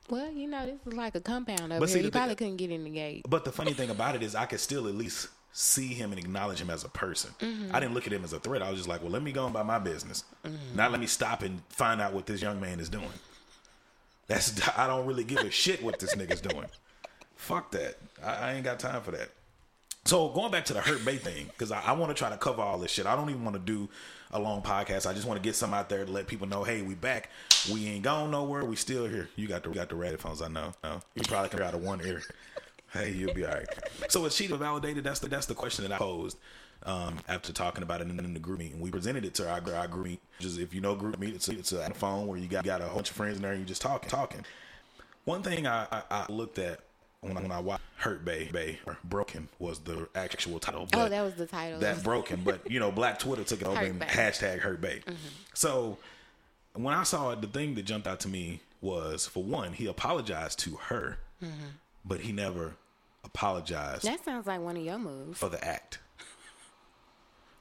Well, 0.09 0.31
you 0.31 0.47
know, 0.47 0.65
this 0.65 0.75
is 0.85 0.93
like 0.93 1.15
a 1.15 1.21
compound 1.21 1.71
over 1.73 1.79
But 1.81 1.89
see, 1.89 1.95
here. 1.95 2.03
the 2.03 2.05
You 2.07 2.11
thing- 2.11 2.19
probably 2.19 2.35
couldn't 2.35 2.57
get 2.57 2.71
in 2.71 2.83
the 2.83 2.89
gate. 2.89 3.25
But 3.27 3.43
the 3.45 3.51
funny 3.51 3.73
thing 3.73 3.89
about 3.89 4.15
it 4.15 4.23
is, 4.23 4.35
I 4.35 4.45
could 4.45 4.59
still 4.59 4.87
at 4.87 4.95
least 4.95 5.27
see 5.51 5.87
him 5.87 6.11
and 6.11 6.19
acknowledge 6.19 6.61
him 6.61 6.69
as 6.69 6.83
a 6.83 6.89
person. 6.89 7.31
Mm-hmm. 7.39 7.75
I 7.75 7.79
didn't 7.79 7.93
look 7.95 8.05
at 8.07 8.13
him 8.13 8.23
as 8.23 8.31
a 8.33 8.39
threat. 8.39 8.61
I 8.61 8.69
was 8.69 8.77
just 8.79 8.87
like, 8.89 9.01
well, 9.01 9.11
let 9.11 9.23
me 9.23 9.31
go 9.31 9.47
about 9.47 9.65
my 9.65 9.79
business. 9.79 10.23
Mm-hmm. 10.45 10.75
Now 10.75 10.89
let 10.89 10.99
me 10.99 11.07
stop 11.07 11.41
and 11.41 11.61
find 11.69 11.99
out 11.99 12.13
what 12.13 12.25
this 12.25 12.41
young 12.41 12.61
man 12.61 12.79
is 12.79 12.89
doing. 12.89 13.09
That's 14.27 14.67
I 14.77 14.87
don't 14.87 15.05
really 15.05 15.23
give 15.23 15.39
a 15.39 15.51
shit 15.51 15.81
what 15.83 15.99
this 15.99 16.15
nigga's 16.15 16.41
doing. 16.41 16.67
Fuck 17.35 17.71
that. 17.71 17.97
I, 18.23 18.33
I 18.33 18.53
ain't 18.53 18.63
got 18.63 18.79
time 18.79 19.01
for 19.01 19.11
that. 19.11 19.29
So 20.05 20.29
going 20.29 20.51
back 20.51 20.63
to 20.65 20.73
the 20.73 20.81
Hurt 20.81 21.03
Bae 21.03 21.17
thing, 21.17 21.47
because 21.47 21.71
I, 21.71 21.81
I 21.81 21.91
want 21.93 22.11
to 22.11 22.15
try 22.15 22.29
to 22.29 22.37
cover 22.37 22.61
all 22.61 22.77
this 22.77 22.91
shit. 22.91 23.05
I 23.05 23.15
don't 23.15 23.29
even 23.29 23.43
want 23.43 23.55
to 23.55 23.61
do 23.61 23.89
a 24.31 24.39
long 24.39 24.61
podcast. 24.61 25.07
I 25.07 25.13
just 25.13 25.27
want 25.27 25.41
to 25.41 25.47
get 25.47 25.55
some 25.55 25.73
out 25.73 25.89
there 25.89 26.05
to 26.05 26.11
let 26.11 26.27
people 26.27 26.47
know, 26.47 26.63
hey, 26.63 26.81
we 26.81 26.95
back. 26.95 27.29
We 27.71 27.87
ain't 27.87 28.03
gone 28.03 28.31
nowhere. 28.31 28.65
We 28.65 28.75
still 28.75 29.07
here. 29.07 29.29
You 29.35 29.47
got 29.47 29.63
the 29.63 29.69
got 29.69 29.89
the 29.89 29.95
red 29.95 30.11
headphones. 30.11 30.41
I 30.41 30.47
know. 30.47 30.73
No, 30.83 31.01
you 31.15 31.23
probably 31.23 31.49
can 31.49 31.61
out 31.61 31.73
of 31.73 31.83
one 31.83 32.01
ear. 32.05 32.21
Hey, 32.93 33.11
you'll 33.11 33.33
be 33.33 33.45
all 33.45 33.53
right. 33.53 33.67
So 34.09 34.25
is 34.25 34.35
Cheetah 34.35 34.57
validated? 34.57 35.03
That's 35.03 35.19
the 35.19 35.27
that's 35.27 35.45
the 35.45 35.55
question 35.55 35.83
that 35.83 35.93
I 35.93 35.97
posed 35.97 36.37
um, 36.83 37.17
after 37.27 37.51
talking 37.51 37.83
about 37.83 38.01
it 38.01 38.09
in, 38.09 38.19
in 38.19 38.33
the 38.33 38.39
group 38.39 38.59
meeting. 38.59 38.79
We 38.79 38.91
presented 38.91 39.25
it 39.25 39.33
to 39.35 39.49
our, 39.49 39.61
our 39.75 39.87
group. 39.87 40.19
Just 40.39 40.59
if 40.59 40.73
you 40.73 40.81
know 40.81 40.95
group 40.95 41.19
meet, 41.19 41.35
it's 41.35 41.49
a, 41.49 41.51
it's 41.51 41.71
a 41.71 41.93
phone 41.93 42.27
where 42.27 42.37
you 42.37 42.47
got 42.47 42.63
got 42.63 42.81
a 42.81 42.85
bunch 42.85 43.09
of 43.09 43.15
friends 43.15 43.37
in 43.37 43.43
there 43.43 43.51
and 43.51 43.59
you 43.59 43.65
just 43.65 43.81
talking 43.81 44.09
talking. 44.09 44.45
One 45.25 45.43
thing 45.43 45.67
I, 45.67 45.87
I, 45.91 46.03
I 46.09 46.31
looked 46.31 46.57
at 46.59 46.79
when 47.21 47.37
I, 47.37 47.41
when 47.41 47.51
I 47.51 47.59
watched 47.59 47.83
Hurt 47.97 48.23
Bae 48.23 48.49
Bay 48.51 48.79
or 48.85 48.97
Broken 49.03 49.47
was 49.59 49.79
the 49.79 50.07
actual 50.15 50.59
title. 50.59 50.87
Oh, 50.93 51.09
that 51.09 51.21
was 51.21 51.35
the 51.35 51.47
title. 51.47 51.79
that 51.79 52.03
broken, 52.03 52.41
but 52.43 52.69
you 52.69 52.79
know, 52.79 52.91
Black 52.91 53.19
Twitter 53.19 53.43
took 53.43 53.61
it 53.61 53.67
over 53.67 53.79
and 53.79 53.99
hashtag 54.01 54.59
Hurt 54.59 54.81
Bae. 54.81 55.01
Mm-hmm. 55.05 55.13
So 55.53 55.97
when 56.73 56.93
I 56.93 57.03
saw 57.03 57.31
it, 57.31 57.41
the 57.41 57.47
thing 57.47 57.75
that 57.75 57.85
jumped 57.85 58.07
out 58.07 58.19
to 58.21 58.27
me 58.27 58.61
was 58.81 59.25
for 59.25 59.43
one, 59.43 59.73
he 59.73 59.87
apologized 59.87 60.59
to 60.59 60.75
her, 60.75 61.17
mm-hmm. 61.43 61.67
but 62.05 62.21
he 62.21 62.31
never 62.31 62.75
apologized 63.23 64.03
That 64.03 64.23
sounds 64.23 64.47
like 64.47 64.61
one 64.61 64.77
of 64.77 64.83
your 64.83 64.99
moves. 64.99 65.39
for 65.39 65.49
the 65.49 65.63
act. 65.65 65.99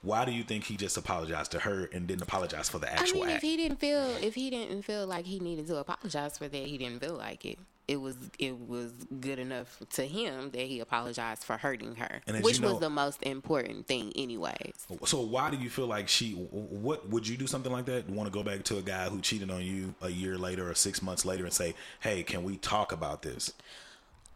Why 0.02 0.24
do 0.24 0.30
you 0.30 0.44
think 0.44 0.64
he 0.64 0.76
just 0.76 0.96
apologized 0.96 1.50
to 1.52 1.58
her 1.60 1.88
and 1.92 2.06
didn't 2.06 2.22
apologize 2.22 2.68
for 2.68 2.78
the 2.78 2.92
actual 2.92 3.22
I 3.22 3.26
mean, 3.26 3.28
if 3.30 3.34
act? 3.36 3.44
he 3.44 3.56
didn't 3.56 3.80
feel 3.80 4.04
if 4.22 4.34
he 4.34 4.50
didn't 4.50 4.82
feel 4.82 5.06
like 5.06 5.24
he 5.24 5.40
needed 5.40 5.66
to 5.68 5.76
apologize 5.78 6.38
for 6.38 6.46
that, 6.46 6.66
he 6.66 6.78
didn't 6.78 7.00
feel 7.00 7.14
like 7.14 7.44
it. 7.44 7.58
It 7.88 8.00
was 8.00 8.16
it 8.38 8.58
was 8.58 8.90
good 9.20 9.38
enough 9.38 9.80
to 9.90 10.04
him 10.06 10.50
that 10.50 10.62
he 10.62 10.80
apologized 10.80 11.44
for 11.44 11.56
hurting 11.56 11.94
her, 11.96 12.20
And 12.26 12.42
which 12.42 12.56
you 12.56 12.62
know- 12.62 12.72
was 12.72 12.80
the 12.80 12.90
most 12.90 13.22
important 13.22 13.86
thing, 13.86 14.12
anyways. 14.16 14.86
So 15.04 15.20
why 15.20 15.50
do 15.50 15.56
you 15.56 15.70
feel 15.70 15.86
like 15.86 16.08
she? 16.08 16.32
What 16.32 17.08
would 17.10 17.28
you 17.28 17.36
do 17.36 17.46
something 17.46 17.70
like 17.70 17.86
that? 17.86 18.08
Want 18.10 18.26
to 18.26 18.32
go 18.32 18.42
back 18.42 18.64
to 18.64 18.78
a 18.78 18.82
guy 18.82 19.08
who 19.08 19.20
cheated 19.20 19.50
on 19.50 19.62
you 19.62 19.94
a 20.02 20.08
year 20.10 20.36
later 20.36 20.68
or 20.68 20.74
six 20.74 21.00
months 21.00 21.24
later 21.24 21.44
and 21.44 21.52
say, 21.52 21.74
"Hey, 22.00 22.22
can 22.24 22.42
we 22.42 22.56
talk 22.56 22.90
about 22.90 23.22
this?" 23.22 23.52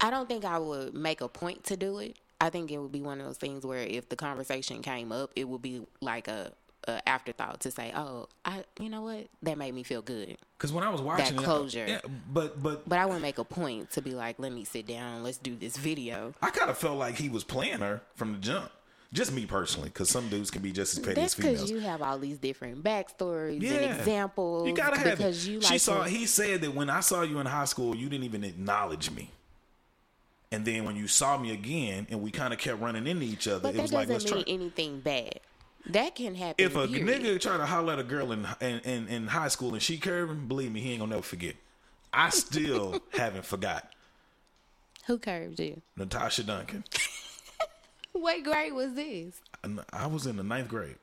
I 0.01 0.11
don't 0.11 0.29
think 0.29 0.45
I 0.45 0.59
would 0.59 0.95
make 0.95 1.21
a 1.21 1.29
point 1.29 1.65
to 1.65 1.77
do 1.77 1.99
it. 1.99 2.17
I 2.41 2.49
think 2.51 2.71
it 2.71 2.79
would 2.79 2.93
be 2.93 3.03
one 3.03 3.21
of 3.21 3.27
those 3.27 3.37
things 3.37 3.67
where 3.67 3.83
if 3.83 4.09
the 4.09 4.17
conversation 4.17 4.81
came 4.81 5.13
up, 5.13 5.31
it 5.37 5.47
would 5.47 5.61
be 5.61 5.87
like 6.01 6.27
a, 6.27 6.53
a 6.90 7.09
afterthought 7.09 7.61
to 7.61 7.70
say, 7.70 7.92
"Oh, 7.96 8.29
I, 8.44 8.64
you 8.79 8.88
know 8.88 9.03
what? 9.03 9.29
That 9.42 9.57
made 9.59 9.74
me 9.74 9.83
feel 9.83 10.03
good." 10.03 10.37
Because 10.59 10.72
when 10.72 10.85
I 10.85 10.90
was 10.90 11.00
watching 11.00 11.37
that 11.37 11.44
closure. 11.44 11.87
yeah, 11.88 12.00
but 12.33 12.62
but 12.62 12.88
But 12.88 12.98
I 12.98 13.07
wouldn't 13.07 13.22
make 13.22 13.38
a 13.38 13.44
point 13.44 13.90
to 13.92 14.03
be 14.03 14.11
like, 14.12 14.38
"Let 14.38 14.53
me 14.53 14.64
sit 14.64 14.87
down. 14.87 15.22
Let's 15.22 15.38
do 15.38 15.57
this 15.57 15.76
video." 15.76 16.35
I 16.42 16.50
kind 16.50 16.70
of 16.70 16.76
felt 16.76 16.98
like 16.98 17.14
he 17.16 17.29
was 17.29 17.44
playing 17.44 17.79
her 17.81 18.03
from 18.16 18.33
the 18.33 18.38
jump. 18.38 18.70
Just 19.12 19.33
me 19.33 19.44
personally, 19.44 19.88
because 19.88 20.09
some 20.09 20.29
dudes 20.29 20.53
can 20.53 20.62
be 20.62 20.70
just 20.70 20.92
as 20.96 21.00
petty 21.00 21.14
That's 21.20 21.35
as 21.37 21.42
females. 21.42 21.57
because 21.57 21.70
you 21.72 21.81
have 21.81 22.00
all 22.00 22.16
these 22.16 22.38
different 22.38 22.85
backstories 22.85 23.61
yeah. 23.61 23.72
and 23.72 23.98
examples. 23.98 24.68
You 24.68 24.74
gotta 24.74 24.98
have 24.98 25.18
because 25.18 25.48
it. 25.48 25.50
you 25.50 25.61
she 25.61 25.70
like 25.72 25.81
saw. 25.81 26.05
to- 26.05 26.09
He 26.11 26.26
said 26.26 26.61
that 26.61 26.74
when 26.76 26.88
I 26.88 27.00
saw 27.00 27.22
you 27.22 27.40
in 27.40 27.46
high 27.46 27.64
school, 27.64 27.96
you 27.96 28.09
didn't 28.09 28.24
even 28.24 28.44
acknowledge 28.44 29.11
me. 29.11 29.31
And 30.53 30.64
then 30.64 30.85
when 30.85 30.96
you 30.96 31.07
saw 31.07 31.38
me 31.38 31.53
again, 31.53 32.07
and 32.11 32.22
we 32.22 32.31
kind 32.31 32.53
of 32.53 32.59
kept 32.59 32.81
running 32.81 33.07
into 33.07 33.24
each 33.24 33.46
other, 33.48 33.61
But 33.61 33.74
it 33.76 33.83
was 33.83 33.92
like 33.92 34.09
let's 34.09 34.24
mean 34.24 34.44
try. 34.44 34.53
anything 34.53 35.00
bad. 35.00 35.40
That 35.87 36.14
can 36.14 36.35
happen. 36.35 36.64
If 36.64 36.77
a 36.77 36.87
period. 36.87 37.23
nigga 37.23 37.40
try 37.40 37.57
to 37.57 37.66
holler 37.66 37.95
at 37.95 37.99
a 37.99 38.03
girl 38.05 38.33
in, 38.33 38.47
in 38.61 38.79
in 38.81 39.09
in 39.09 39.27
high 39.29 39.49
school 39.49 39.73
and 39.73 39.83
she 39.83 39.99
curving, 39.99 40.47
believe 40.47 40.71
me, 40.73 40.81
he 40.81 40.90
ain't 40.93 41.01
gonna 41.01 41.11
never 41.11 41.23
forget. 41.23 41.57
I 42.12 42.31
still 42.31 43.01
haven't 43.12 43.45
forgot 43.45 43.93
who 45.07 45.19
curved 45.19 45.59
you? 45.59 45.81
Natasha 45.97 46.43
Duncan. 46.45 46.85
What 48.12 48.43
grade 48.43 48.73
was 48.73 48.95
this? 48.95 49.40
I 49.93 50.07
was 50.07 50.27
in 50.27 50.37
the 50.37 50.43
ninth 50.43 50.69
grade. 50.69 50.97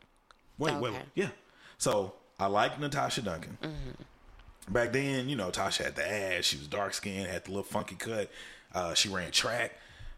Wait, 0.58 0.74
wait, 0.76 0.90
Okay. 0.90 0.98
wait, 0.98 1.06
yeah. 1.16 1.30
So 1.78 2.14
I 2.40 2.48
like 2.48 2.80
Natasha 2.80 3.22
Duncan. 3.22 3.58
Back 4.70 4.92
then, 4.92 5.30
you 5.30 5.36
know, 5.38 5.50
Tasha 5.50 5.86
had 5.86 5.96
the 5.96 6.06
ass. 6.10 6.44
She 6.44 6.58
was 6.58 6.68
dark 6.68 6.94
skinned, 6.94 7.28
had 7.28 7.46
the 7.46 7.52
little 7.52 7.64
funky 7.64 7.96
cut. 7.96 8.30
Uh, 8.76 8.94
she 8.94 9.08
ran 9.08 9.32
track. 9.32 9.72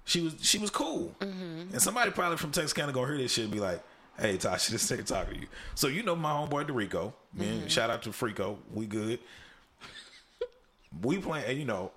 She 0.05 0.21
was 0.21 0.35
she 0.41 0.57
was 0.57 0.71
cool. 0.71 1.13
And 1.21 1.79
somebody 1.79 2.09
probably 2.09 2.37
from 2.37 2.51
Texarkana 2.51 2.91
gonna 2.91 3.07
hear 3.07 3.17
this 3.17 3.33
shit 3.33 3.43
and 3.43 3.53
be 3.53 3.59
like, 3.59 3.81
"Hey, 4.19 4.37
Tasha, 4.37 4.69
this 4.69 4.89
nigga 4.91 5.05
talking 5.05 5.35
to 5.35 5.41
you." 5.41 5.47
So 5.75 5.87
you 5.87 6.03
know 6.03 6.15
my 6.15 6.31
homeboy 6.31 6.67
Dorico. 6.67 7.13
Man, 7.33 7.59
mm-hmm. 7.59 7.67
shout 7.67 7.89
out 7.89 8.03
to 8.03 8.09
Frico. 8.09 8.57
We 8.73 8.85
good. 8.85 9.19
we 11.01 11.17
playing. 11.17 11.57
You 11.59 11.65
know, 11.65 11.91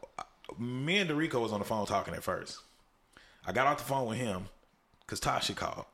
me 0.59 0.99
and 0.99 1.11
Dorico 1.11 1.41
was 1.41 1.53
on 1.53 1.59
the 1.59 1.65
phone 1.65 1.87
talking 1.87 2.15
at 2.15 2.23
first. 2.23 2.59
I 3.47 3.53
got 3.53 3.67
off 3.67 3.79
the 3.79 3.85
phone 3.85 4.09
with 4.09 4.19
him 4.19 4.47
because 5.01 5.21
Tasha 5.21 5.57
called. 5.57 5.87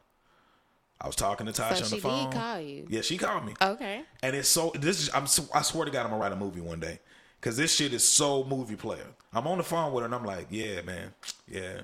I 1.00 1.06
was 1.06 1.16
talking 1.16 1.46
to 1.46 1.52
Tasha 1.52 1.76
So 1.76 1.84
on 1.84 1.90
she 1.90 1.96
the 1.96 2.02
phone. 2.02 2.30
did 2.30 2.38
call 2.38 2.60
you. 2.60 2.86
Yeah, 2.88 3.00
she 3.02 3.18
called 3.18 3.44
me. 3.44 3.54
Okay. 3.60 4.02
And 4.22 4.34
it's 4.34 4.48
so 4.48 4.72
this 4.74 5.00
is 5.00 5.10
I'm 5.14 5.24
I 5.54 5.62
swear 5.62 5.84
to 5.84 5.90
God 5.90 6.04
I'm 6.04 6.10
gonna 6.10 6.20
write 6.20 6.32
a 6.32 6.36
movie 6.36 6.60
one 6.60 6.80
day 6.80 6.98
because 7.40 7.56
this 7.56 7.74
shit 7.74 7.92
is 7.92 8.06
so 8.06 8.44
movie 8.44 8.76
player. 8.76 9.06
I'm 9.32 9.46
on 9.46 9.58
the 9.58 9.64
phone 9.64 9.92
with 9.92 10.02
her 10.02 10.06
and 10.06 10.14
I'm 10.14 10.24
like, 10.24 10.48
yeah, 10.50 10.82
man, 10.82 11.14
yeah, 11.46 11.82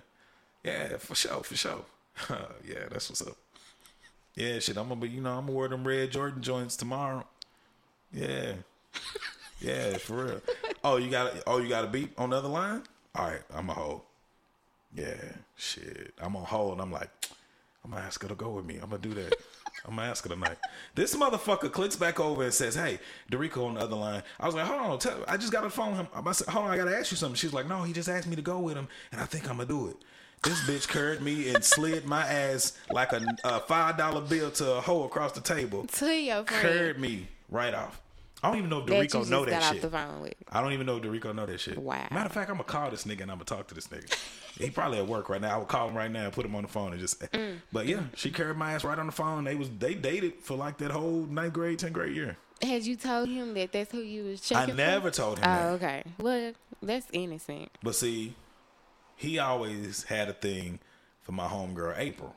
yeah, 0.64 0.96
for 0.96 1.14
sure, 1.14 1.42
for 1.42 1.56
sure. 1.56 1.84
yeah, 2.66 2.86
that's 2.90 3.08
what's 3.08 3.22
up. 3.22 3.36
Yeah, 4.34 4.58
shit. 4.58 4.76
I'm 4.76 4.88
gonna 4.88 5.00
be, 5.00 5.08
you 5.08 5.20
know, 5.20 5.38
I'm 5.38 5.46
gonna 5.46 5.58
wear 5.58 5.68
them 5.68 5.86
red 5.86 6.10
Jordan 6.10 6.42
joints 6.42 6.76
tomorrow. 6.76 7.24
Yeah, 8.12 8.54
yeah, 9.60 9.96
for 9.98 10.24
real. 10.24 10.42
Oh, 10.82 10.96
you 10.96 11.10
got, 11.10 11.32
oh, 11.46 11.58
you 11.58 11.68
got 11.68 11.84
a 11.84 11.88
beat 11.88 12.10
on 12.18 12.30
the 12.30 12.36
other 12.36 12.48
line. 12.48 12.82
All 13.14 13.26
right, 13.26 13.42
I'm 13.54 13.70
a 13.70 13.74
hold. 13.74 14.02
Yeah, 14.94 15.14
shit. 15.56 16.14
I'm 16.20 16.36
on 16.36 16.44
hold. 16.44 16.80
I'm 16.80 16.92
like, 16.92 17.10
I'm 17.84 17.90
gonna 17.90 18.02
ask 18.02 18.22
her 18.22 18.28
to 18.28 18.34
go 18.34 18.50
with 18.50 18.64
me. 18.64 18.74
I'm 18.76 18.90
gonna 18.90 18.98
do 18.98 19.14
that. 19.14 19.34
I'm 19.86 19.96
gonna 19.96 20.08
ask 20.08 20.24
her 20.24 20.30
tonight. 20.30 20.56
This 20.94 21.14
motherfucker 21.14 21.70
clicks 21.70 21.96
back 21.96 22.18
over 22.18 22.42
and 22.42 22.54
says, 22.54 22.74
"Hey, 22.74 22.98
Dorico 23.30 23.66
on 23.66 23.74
the 23.74 23.80
other 23.80 23.96
line." 23.96 24.22
I 24.40 24.46
was 24.46 24.54
like, 24.54 24.66
"Hold 24.66 24.80
on, 24.80 24.98
tell, 24.98 25.24
I 25.28 25.36
just 25.36 25.52
got 25.52 25.60
to 25.60 25.70
phone 25.70 25.94
him." 25.94 26.08
I 26.14 26.32
said, 26.32 26.48
"Hold 26.48 26.66
on, 26.66 26.70
I 26.72 26.76
gotta 26.76 26.96
ask 26.96 27.10
you 27.10 27.16
something." 27.16 27.36
She's 27.36 27.52
like, 27.52 27.68
"No, 27.68 27.82
he 27.82 27.92
just 27.92 28.08
asked 28.08 28.26
me 28.26 28.36
to 28.36 28.42
go 28.42 28.58
with 28.58 28.76
him, 28.76 28.88
and 29.12 29.20
I 29.20 29.26
think 29.26 29.48
I'm 29.48 29.56
gonna 29.56 29.68
do 29.68 29.88
it." 29.88 29.96
This 30.44 30.60
bitch 30.62 30.88
curved 30.88 31.22
me 31.22 31.48
and 31.54 31.64
slid 31.64 32.04
my 32.04 32.26
ass 32.26 32.76
like 32.92 33.12
a, 33.12 33.24
a 33.44 33.60
five 33.60 33.96
dollar 33.96 34.20
bill 34.20 34.50
to 34.52 34.74
a 34.74 34.80
hole 34.80 35.04
across 35.06 35.32
the 35.32 35.40
table. 35.40 35.86
To 35.86 36.06
your 36.14 36.44
friend. 36.44 36.62
Curved 36.62 37.00
me 37.00 37.28
right 37.50 37.72
off. 37.74 38.00
I 38.42 38.48
don't 38.48 38.58
even 38.58 38.68
know 38.68 38.80
if 38.80 38.84
Dorico 38.86 39.26
know 39.30 39.46
that 39.46 39.62
shit. 39.62 39.76
off 39.76 39.80
the 39.80 39.88
phone 39.88 40.20
with. 40.20 40.34
I 40.52 40.60
don't 40.60 40.74
even 40.74 40.84
know 40.84 40.98
if 40.98 41.02
Dorico 41.02 41.34
know 41.34 41.46
that 41.46 41.58
shit. 41.60 41.78
Wow. 41.78 42.06
Matter 42.10 42.26
of 42.26 42.32
fact, 42.32 42.50
I'm 42.50 42.56
gonna 42.56 42.64
call 42.64 42.90
this 42.90 43.04
nigga 43.04 43.22
and 43.22 43.30
I'm 43.30 43.38
gonna 43.38 43.44
talk 43.46 43.68
to 43.68 43.74
this 43.74 43.88
nigga. 43.88 44.14
he 44.58 44.68
probably 44.68 44.98
at 44.98 45.06
work 45.06 45.30
right 45.30 45.40
now. 45.40 45.54
I 45.54 45.56
would 45.56 45.68
call 45.68 45.88
him 45.88 45.96
right 45.96 46.10
now 46.10 46.24
and 46.24 46.32
put 46.32 46.44
him 46.44 46.54
on 46.54 46.60
the 46.62 46.68
phone 46.68 46.92
and 46.92 47.00
just. 47.00 47.20
Mm. 47.32 47.60
But 47.72 47.86
yeah, 47.86 48.02
she 48.14 48.30
carried 48.30 48.58
my 48.58 48.74
ass 48.74 48.84
right 48.84 48.98
on 48.98 49.06
the 49.06 49.12
phone. 49.12 49.44
They 49.44 49.54
was 49.54 49.70
they 49.78 49.94
dated 49.94 50.34
for 50.42 50.56
like 50.58 50.76
that 50.78 50.90
whole 50.90 51.22
ninth 51.30 51.54
grade, 51.54 51.78
tenth 51.78 51.94
grade 51.94 52.14
year. 52.14 52.36
Had 52.60 52.84
you 52.84 52.96
told 52.96 53.30
him 53.30 53.54
that 53.54 53.72
that's 53.72 53.90
who 53.90 54.00
you 54.00 54.24
was 54.24 54.52
I 54.52 54.66
never 54.66 55.10
for? 55.10 55.16
told 55.16 55.38
him 55.38 55.44
Oh, 55.44 55.46
that. 55.48 55.84
okay. 55.84 56.04
Well, 56.18 56.52
that's 56.82 57.06
innocent. 57.14 57.70
But 57.82 57.94
see, 57.94 58.34
he 59.16 59.38
always 59.38 60.04
had 60.04 60.28
a 60.28 60.32
thing 60.32 60.78
for 61.22 61.32
my 61.32 61.46
homegirl 61.46 61.94
April. 61.98 62.34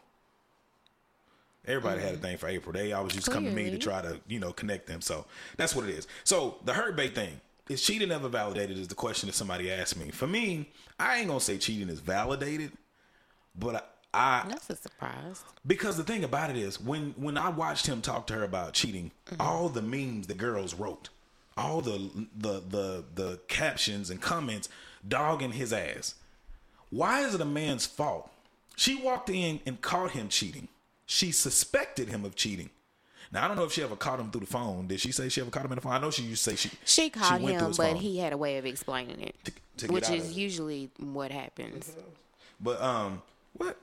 Everybody 1.66 2.02
had 2.02 2.14
a 2.14 2.18
thing 2.18 2.38
for 2.38 2.48
April. 2.48 2.72
They 2.72 2.94
always 2.94 3.14
used 3.14 3.26
to 3.26 3.32
come 3.32 3.44
to 3.44 3.52
me 3.52 3.70
to 3.70 3.78
try 3.78 4.02
to, 4.02 4.20
you 4.28 4.40
know, 4.40 4.54
connect 4.54 4.88
them. 4.88 5.02
So 5.02 5.26
that's 5.58 5.76
what 5.76 5.86
it 5.90 5.92
is. 5.96 6.08
So 6.24 6.56
the 6.64 6.72
hurt 6.74 6.96
bait 6.96 7.14
thing 7.14 7.42
is 7.68 7.82
cheating 7.82 8.10
ever 8.12 8.30
validated? 8.30 8.78
Is 8.78 8.88
the 8.88 8.96
question 8.96 9.28
that 9.28 9.34
somebody 9.34 9.70
asked 9.70 9.98
me. 9.98 10.10
For 10.10 10.28
me, 10.28 10.70
I 10.98 11.18
ain't 11.18 11.28
gonna 11.28 11.42
say 11.42 11.58
cheating 11.58 11.90
is 11.90 12.00
validated, 12.00 12.72
but 13.60 13.76
I, 14.14 14.44
I 14.46 14.46
That's 14.48 14.70
a 14.70 14.78
surprise. 14.78 15.44
because 15.66 15.98
the 15.98 16.04
thing 16.06 16.24
about 16.24 16.50
it 16.50 16.56
is 16.56 16.80
when 16.80 17.14
when 17.18 17.38
I 17.38 17.50
watched 17.50 17.86
him 17.86 18.02
talk 18.02 18.28
to 18.28 18.36
her 18.36 18.44
about 18.44 18.74
cheating, 18.74 19.12
Mm-hmm. 19.30 19.42
all 19.42 19.68
the 19.68 19.82
memes 19.82 20.28
the 20.28 20.34
girls 20.36 20.74
wrote, 20.74 21.10
all 21.58 21.82
the 21.82 22.10
the 22.38 22.62
the 22.70 23.04
the 23.16 23.40
captions 23.50 24.10
and 24.10 24.22
comments 24.22 24.70
dogging 25.06 25.52
his 25.52 25.74
ass. 25.74 26.16
Why 26.90 27.22
is 27.22 27.34
it 27.34 27.42
a 27.42 27.46
man's 27.46 27.86
fault? 27.86 28.30
She 28.76 28.96
walked 28.96 29.30
in 29.30 29.60
and 29.66 29.82
caught 29.82 30.12
him 30.12 30.30
cheating. 30.30 30.68
She 31.06 31.32
suspected 31.32 32.10
him 32.10 32.26
of 32.26 32.36
cheating. 32.36 32.70
Now 33.32 33.44
I 33.44 33.48
don't 33.48 33.58
know 33.58 33.64
if 33.66 33.74
she 33.74 33.84
ever 33.84 33.96
caught 33.96 34.20
him 34.20 34.32
through 34.32 34.42
the 34.42 34.48
phone. 34.48 34.88
Did 34.88 35.00
she 35.02 35.12
say 35.12 35.28
she 35.30 35.42
ever 35.42 35.50
caught 35.50 35.66
him 35.66 35.72
in 35.72 35.76
the 35.76 35.82
phone? 35.82 35.94
I 35.94 36.00
know 36.00 36.12
she 36.12 36.24
used 36.24 36.44
to 36.46 36.52
say 36.52 36.56
she 36.56 36.70
She 36.86 37.02
went 37.04 37.40
through 37.40 37.48
him, 37.48 37.60
but 37.72 37.76
phone. 37.78 37.96
he 37.98 38.20
had 38.20 38.32
a 38.34 38.38
way 38.38 38.58
of 38.58 38.66
explaining 38.66 39.20
it, 39.22 39.36
To- 39.46 39.88
to 39.88 39.94
which 39.94 40.10
is 40.10 40.38
usually 40.38 40.90
what 41.00 41.32
happens. 41.32 41.92
But 42.60 42.82
um, 42.82 43.22
what 43.54 43.78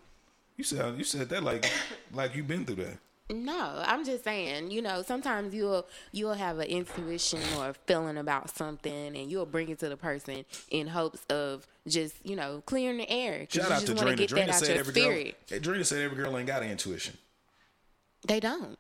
you 0.56 0.64
said? 0.64 0.96
You 0.96 1.04
said 1.04 1.28
that 1.28 1.42
like 1.42 1.70
like 2.12 2.34
you've 2.34 2.48
been 2.48 2.64
through 2.64 2.76
that. 2.84 2.98
No, 3.30 3.82
I'm 3.86 4.04
just 4.04 4.22
saying, 4.22 4.70
you 4.70 4.82
know, 4.82 5.02
sometimes 5.02 5.54
you'll 5.54 5.86
you'll 6.12 6.34
have 6.34 6.58
an 6.58 6.66
intuition 6.66 7.40
or 7.56 7.70
a 7.70 7.74
feeling 7.74 8.18
about 8.18 8.54
something, 8.54 9.16
and 9.16 9.30
you'll 9.30 9.46
bring 9.46 9.70
it 9.70 9.78
to 9.78 9.88
the 9.88 9.96
person 9.96 10.44
in 10.70 10.88
hopes 10.88 11.24
of 11.30 11.66
just 11.88 12.16
you 12.22 12.36
know 12.36 12.62
clearing 12.66 12.98
the 12.98 13.10
air. 13.10 13.46
Shout 13.48 13.70
out 13.70 13.80
to 13.86 13.94
Drina. 13.94 14.16
get 14.16 14.28
that 14.28 14.34
Drina 14.34 14.52
out 14.52 14.60
said 14.60 14.76
every 14.76 14.92
spirit. 14.92 15.36
girl. 15.48 15.58
Drina 15.60 15.84
said 15.84 16.02
every 16.02 16.22
girl 16.22 16.36
ain't 16.36 16.46
got 16.46 16.62
an 16.62 16.70
intuition. 16.70 17.16
They 18.26 18.40
don't. 18.40 18.78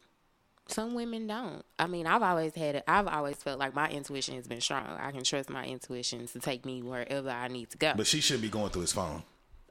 Some 0.66 0.94
women 0.94 1.26
don't. 1.26 1.62
I 1.78 1.86
mean, 1.86 2.06
I've 2.06 2.22
always 2.22 2.54
had 2.54 2.74
it. 2.74 2.84
I've 2.86 3.06
always 3.06 3.36
felt 3.36 3.58
like 3.58 3.74
my 3.74 3.88
intuition 3.88 4.34
has 4.34 4.46
been 4.46 4.60
strong. 4.60 4.84
I 4.98 5.10
can 5.10 5.24
trust 5.24 5.48
my 5.48 5.64
intuition 5.64 6.26
to 6.28 6.38
take 6.40 6.66
me 6.66 6.82
wherever 6.82 7.30
I 7.30 7.48
need 7.48 7.70
to 7.70 7.78
go. 7.78 7.92
But 7.96 8.06
she 8.06 8.20
shouldn't 8.20 8.42
be 8.42 8.48
going 8.48 8.70
through 8.70 8.82
his 8.82 8.92
phone. 8.92 9.22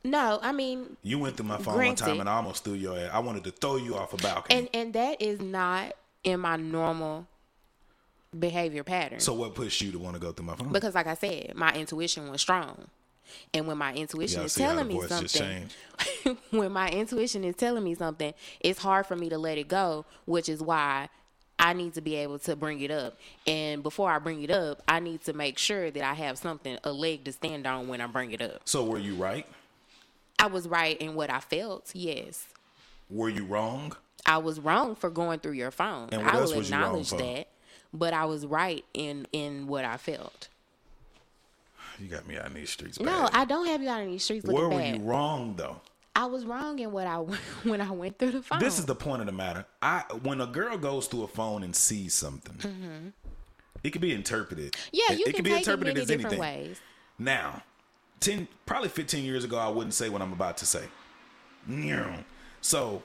No, 0.04 0.39
I 0.42 0.52
mean, 0.52 0.98
You 1.02 1.20
went 1.20 1.38
through 1.38 1.48
my 1.48 1.58
phone 1.58 1.76
one 1.78 1.96
time 1.96 2.20
and 2.20 2.30
I 2.30 2.36
almost 2.36 2.63
threw 2.63 2.74
your 2.74 2.98
ass. 2.98 3.10
I 3.13 3.20
wanted 3.20 3.44
to 3.46 3.52
throw 3.52 3.78
you 3.78 3.96
off 3.96 4.13
a 4.13 4.18
balcony. 4.18 4.60
and 4.60 4.70
and 4.74 4.94
that 4.94 5.22
is 5.22 5.39
not 5.42 5.94
in 6.24 6.39
my 6.39 6.56
normal 6.58 7.28
behavior 8.38 8.84
pattern. 8.84 9.20
so 9.20 9.34
what 9.34 9.54
pushed 9.54 9.82
you 9.82 9.92
to 9.92 10.00
want 10.00 10.16
to 10.16 10.20
go 10.20 10.32
through 10.32 10.46
my 10.46 10.56
phone? 10.56 10.72
because 10.72 10.96
like 10.96 11.08
I 11.08 11.13
said, 11.13 11.54
my 11.56 11.72
intuition 11.74 12.30
was 12.30 12.42
strong. 12.42 12.88
And 13.54 13.66
when 13.68 13.78
my 13.78 13.94
intuition 13.94 14.39
Y'all 14.39 14.46
is 14.46 14.54
telling 14.54 14.88
me 14.88 15.00
something, 15.08 15.70
when 16.52 16.72
my 16.72 16.89
intuition 16.89 17.44
is 17.44 17.56
telling 17.56 17.84
me 17.84 17.96
something, 17.96 18.34
it's 18.60 18.80
hard 18.80 19.08
for 19.08 19.16
me 19.16 19.30
to 19.30 19.38
let 19.38 19.58
it 19.58 19.68
go, 19.68 20.06
which 20.26 20.50
is 20.50 20.62
why 20.62 21.10
I 21.58 21.74
need 21.74 21.94
to 21.94 22.02
be 22.02 22.16
able 22.16 22.38
to 22.39 22.56
bring 22.56 22.82
it 22.82 22.92
up. 22.92 23.18
And 23.48 23.82
before 23.82 24.12
I 24.12 24.20
bring 24.20 24.44
it 24.44 24.52
up, 24.52 24.84
I 24.88 25.00
need 25.00 25.24
to 25.24 25.34
make 25.34 25.58
sure 25.58 25.89
that 25.89 26.04
I 26.04 26.13
have 26.13 26.38
something, 26.38 26.78
a 26.84 26.92
leg 26.92 27.24
to 27.24 27.32
stand 27.32 27.66
on 27.66 27.88
when 27.88 28.02
I 28.02 28.08
bring 28.08 28.32
it 28.32 28.42
up. 28.42 28.62
so 28.66 28.84
were 28.84 29.00
you 29.00 29.16
right? 29.16 29.48
I 30.39 30.48
was 30.48 30.67
right 30.67 30.98
in 31.00 31.15
what 31.15 31.30
I 31.30 31.39
felt, 31.39 31.91
yes. 31.93 32.48
Were 33.10 33.30
you 33.30 33.46
wrong? 33.46 33.96
I 34.26 34.38
was 34.38 34.60
wrong 34.60 34.96
for 34.96 35.10
going 35.10 35.39
through 35.39 35.54
your 35.54 35.72
phone. 35.72 36.10
And 36.12 36.24
what 36.26 36.34
I 36.34 36.38
else 36.39 36.52
will 36.52 36.60
was 36.60 36.69
you 36.69 36.76
wrong 36.76 36.84
acknowledge 36.86 37.10
for? 37.10 37.17
that. 37.17 37.48
But 37.93 38.13
I 38.13 38.26
was 38.26 38.46
right 38.46 38.84
in 38.93 39.28
in 39.32 39.67
what 39.67 39.86
I 39.86 39.98
felt. 39.98 40.48
You 42.00 42.08
got 42.08 42.28
me 42.28 42.38
out 42.38 42.48
in 42.48 42.54
these 42.56 42.72
streets. 42.72 43.00
No, 43.00 43.06
bad. 43.06 43.32
I 43.34 43.46
don't 43.46 43.67
have 43.67 43.82
you 43.82 43.89
out 43.89 44.02
in 44.02 44.08
these 44.12 44.24
streets 44.24 44.46
Where 44.46 44.67
were 44.67 44.78
bad. 44.78 44.98
you 44.98 45.04
wrong 45.04 45.56
though? 45.56 45.80
I 46.15 46.26
was 46.26 46.46
wrong 46.46 46.80
in 46.80 46.91
what 46.91 47.06
I 47.08 47.17
when 47.63 47.82
I 47.82 47.91
went 47.91 48.17
through 48.17 48.32
the 48.32 48.41
phone. 48.41 48.60
This 48.60 48.80
is 48.80 48.86
the 48.86 48.96
point 48.96 49.22
of 49.22 49.26
the 49.28 49.32
matter. 49.32 49.65
I 49.82 50.04
when 50.24 50.41
a 50.41 50.48
girl 50.48 50.78
goes 50.78 51.08
through 51.08 51.24
a 51.24 51.28
phone 51.28 51.63
and 51.63 51.76
sees 51.76 52.13
something, 52.13 53.04
it 53.84 53.91
can 53.91 54.02
be 54.02 54.13
interpreted. 54.13 54.74
Mm-hmm. 54.74 54.89
yeah. 54.93 55.13
It- 55.15 55.19
You 55.19 55.26
it 55.28 55.36
can 55.36 55.43
be 55.43 55.52
it 55.52 55.58
interpreted 55.60 55.93
many 55.96 56.02
as 56.02 56.08
different 56.08 56.38
anything. 56.38 56.39
ways. 56.67 56.82
Now, 57.19 57.62
ten 58.23 58.47
probably 58.65 58.89
fifteen 58.89 59.23
years 59.25 59.43
ago, 59.43 59.57
I 59.57 59.67
wouldn't 59.67 59.93
say 59.93 60.09
what 60.09 60.21
I'm 60.21 60.33
about 60.33 60.57
to 60.57 60.65
say. 60.65 60.83
So, 62.62 63.03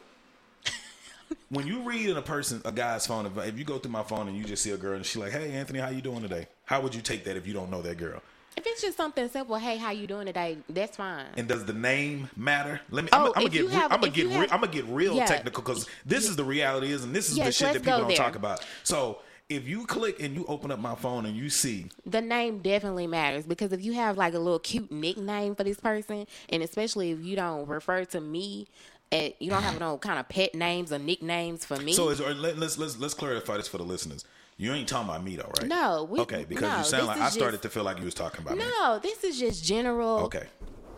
when 1.51 1.67
you 1.67 1.81
read 1.83 2.09
in 2.09 2.17
a 2.17 2.23
person, 2.23 2.63
a 2.65 2.73
guy's 2.73 3.07
phone, 3.07 3.27
if, 3.27 3.37
if 3.39 3.59
you 3.59 3.65
go 3.65 3.79
through 3.79 3.93
my 3.93 4.03
phone 4.03 4.29
and 4.29 4.37
you 4.37 4.45
just 4.45 4.63
see 4.63 4.71
a 4.71 4.77
girl 4.77 4.95
and 4.97 5.05
she's 5.05 5.17
like, 5.21 5.33
"Hey, 5.33 5.53
Anthony, 5.53 5.81
how 5.81 5.91
you 5.91 6.01
doing 6.01 6.23
today?" 6.23 6.47
How 6.65 6.81
would 6.81 6.95
you 6.95 7.03
take 7.03 7.25
that 7.25 7.37
if 7.37 7.47
you 7.47 7.53
don't 7.55 7.71
know 7.71 7.83
that 7.83 7.99
girl? 7.99 8.23
If 8.57 8.67
it's 8.67 8.83
just 8.83 8.97
something 8.97 9.29
simple, 9.29 9.55
hey, 9.55 9.77
how 9.77 9.93
you 9.93 10.09
doing 10.09 10.27
today? 10.27 10.59
That's 10.69 10.97
fine. 10.97 11.27
And 11.37 11.47
does 11.47 11.65
the 11.65 11.73
name 11.73 12.29
matter? 12.37 12.81
Let 12.91 13.05
me. 13.05 13.11
Oh, 13.13 13.33
I'm, 13.37 13.43
gonna 13.45 13.49
get. 13.51 13.67
re- 13.67 13.73
have- 13.73 13.93
I'm 13.93 14.01
gonna 14.01 14.13
get. 14.13 14.27
Re- 14.27 14.49
I'm 14.51 14.61
gonna 14.61 14.67
get 14.73 14.85
real 14.87 15.15
Yeah. 15.15 15.27
technical 15.27 15.63
because 15.63 15.87
this 16.05 16.29
is 16.29 16.35
the 16.37 16.45
reality 16.45 16.91
is, 16.91 17.05
and 17.05 17.15
this 17.15 17.31
is 17.31 17.37
the 17.37 17.53
shit 17.53 17.73
that 17.75 17.83
people 17.85 18.01
don't 18.01 18.17
talk 18.17 18.35
about. 18.37 18.65
So 18.83 19.21
if 19.49 19.67
you 19.67 19.87
click 19.87 20.21
and 20.23 20.35
you 20.35 20.45
open 20.47 20.71
up 20.71 20.79
my 20.79 20.95
phone 20.95 21.25
and 21.27 21.37
you 21.37 21.49
see, 21.51 21.87
the 22.05 22.21
name 22.21 22.59
definitely 22.59 23.07
matters 23.07 23.47
because 23.47 23.73
if 23.73 23.83
you 23.83 23.95
have 23.95 24.17
like 24.19 24.35
a 24.35 24.39
little 24.39 24.59
cute 24.59 24.93
nickname 24.93 25.55
for 25.55 25.65
this 25.65 25.81
person, 25.81 26.27
and 26.51 26.63
especially 26.63 27.11
if 27.13 27.21
you 27.21 27.35
don't 27.37 27.67
refer 27.67 28.05
to 28.07 28.21
me, 28.21 28.67
at, 29.11 29.41
you 29.41 29.49
don't 29.51 29.63
have 29.63 29.81
no 29.81 29.97
kind 30.07 30.19
of 30.19 30.29
pet 30.29 30.55
names 30.55 30.93
or 30.93 30.99
nicknames 30.99 31.65
for 31.65 31.77
me. 31.79 31.93
so 31.95 32.11
is, 32.11 32.21
or 32.21 32.35
let, 32.35 32.59
let's 32.59 32.77
let's 32.79 32.99
let's 32.99 33.15
clarify 33.15 33.57
this 33.57 33.69
for 33.69 33.79
the 33.79 33.85
listeners. 33.85 34.25
You 34.59 34.73
ain't 34.73 34.89
talking 34.89 35.09
about 35.09 35.23
me 35.25 35.37
though, 35.37 35.51
right? 35.59 35.67
No, 35.69 36.05
we- 36.11 36.21
okay, 36.21 36.45
because 36.47 36.63
no, 36.71 36.79
you 36.79 36.85
sound 36.85 37.07
like 37.07 37.21
I 37.21 37.31
started 37.31 37.53
just- 37.59 37.63
to 37.63 37.69
feel 37.71 37.85
like 37.85 37.99
you 37.99 38.05
was 38.05 38.15
talking 38.15 38.43
about 38.43 38.59
me. 38.59 38.65
no, 38.65 38.99
this 38.99 39.25
is 39.25 39.39
just 39.39 39.65
general 39.65 40.19
Okay, 40.25 40.47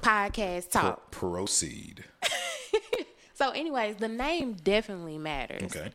podcast 0.01 0.73
Pro- 0.73 0.83
talk. 0.83 1.11
proceed. 1.11 2.05
So, 3.35 3.51
anyways, 3.53 3.97
the 3.97 4.09
name 4.09 4.53
definitely 4.53 5.17
matters. 5.17 5.63
Okay, 5.63 5.93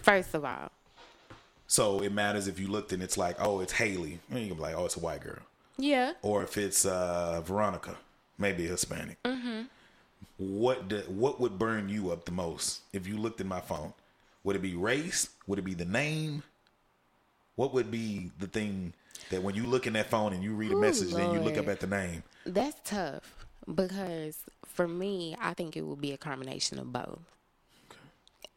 First 0.00 0.32
of 0.34 0.42
all, 0.42 0.70
so 1.66 2.00
it 2.00 2.12
matters 2.12 2.48
if 2.48 2.58
you 2.58 2.68
looked 2.68 2.92
and 2.92 3.02
it's 3.02 3.16
like, 3.18 3.36
oh, 3.38 3.60
it's 3.60 3.72
Haley. 3.72 4.20
And 4.30 4.40
you 4.40 4.48
can 4.48 4.56
be 4.56 4.62
like, 4.62 4.74
oh, 4.76 4.84
it's 4.84 4.96
a 4.96 5.00
white 5.00 5.20
girl. 5.20 5.38
yeah. 5.78 6.12
or 6.22 6.42
if 6.42 6.56
it's 6.56 6.86
uh, 6.86 7.40
Veronica, 7.44 7.96
maybe 8.38 8.66
Hispanic. 8.66 9.22
Mm-hmm. 9.24 9.62
What 10.38 10.88
do, 10.88 10.98
what 11.08 11.40
would 11.40 11.58
burn 11.58 11.88
you 11.88 12.10
up 12.12 12.24
the 12.24 12.32
most 12.32 12.82
if 12.92 13.06
you 13.06 13.16
looked 13.16 13.40
in 13.40 13.48
my 13.48 13.60
phone? 13.60 13.92
Would 14.44 14.56
it 14.56 14.62
be 14.62 14.74
race? 14.74 15.30
Would 15.46 15.58
it 15.58 15.62
be 15.62 15.74
the 15.74 15.84
name? 15.84 16.42
What 17.56 17.72
would 17.74 17.90
be 17.90 18.30
the 18.38 18.46
thing 18.46 18.92
that 19.30 19.42
when 19.42 19.54
you 19.54 19.64
look 19.64 19.86
in 19.86 19.94
that 19.94 20.10
phone 20.10 20.32
and 20.34 20.42
you 20.44 20.52
read 20.54 20.70
a 20.72 20.74
Ooh, 20.74 20.80
message 20.80 21.12
and 21.12 21.32
you 21.32 21.40
look 21.40 21.56
up 21.56 21.68
at 21.68 21.80
the 21.80 21.86
name? 21.86 22.22
That's 22.44 22.78
tough 22.84 23.46
because 23.74 24.36
for 24.66 24.86
me, 24.86 25.34
I 25.40 25.54
think 25.54 25.76
it 25.76 25.82
would 25.82 26.00
be 26.00 26.12
a 26.12 26.18
combination 26.18 26.78
of 26.78 26.92
both. 26.92 27.18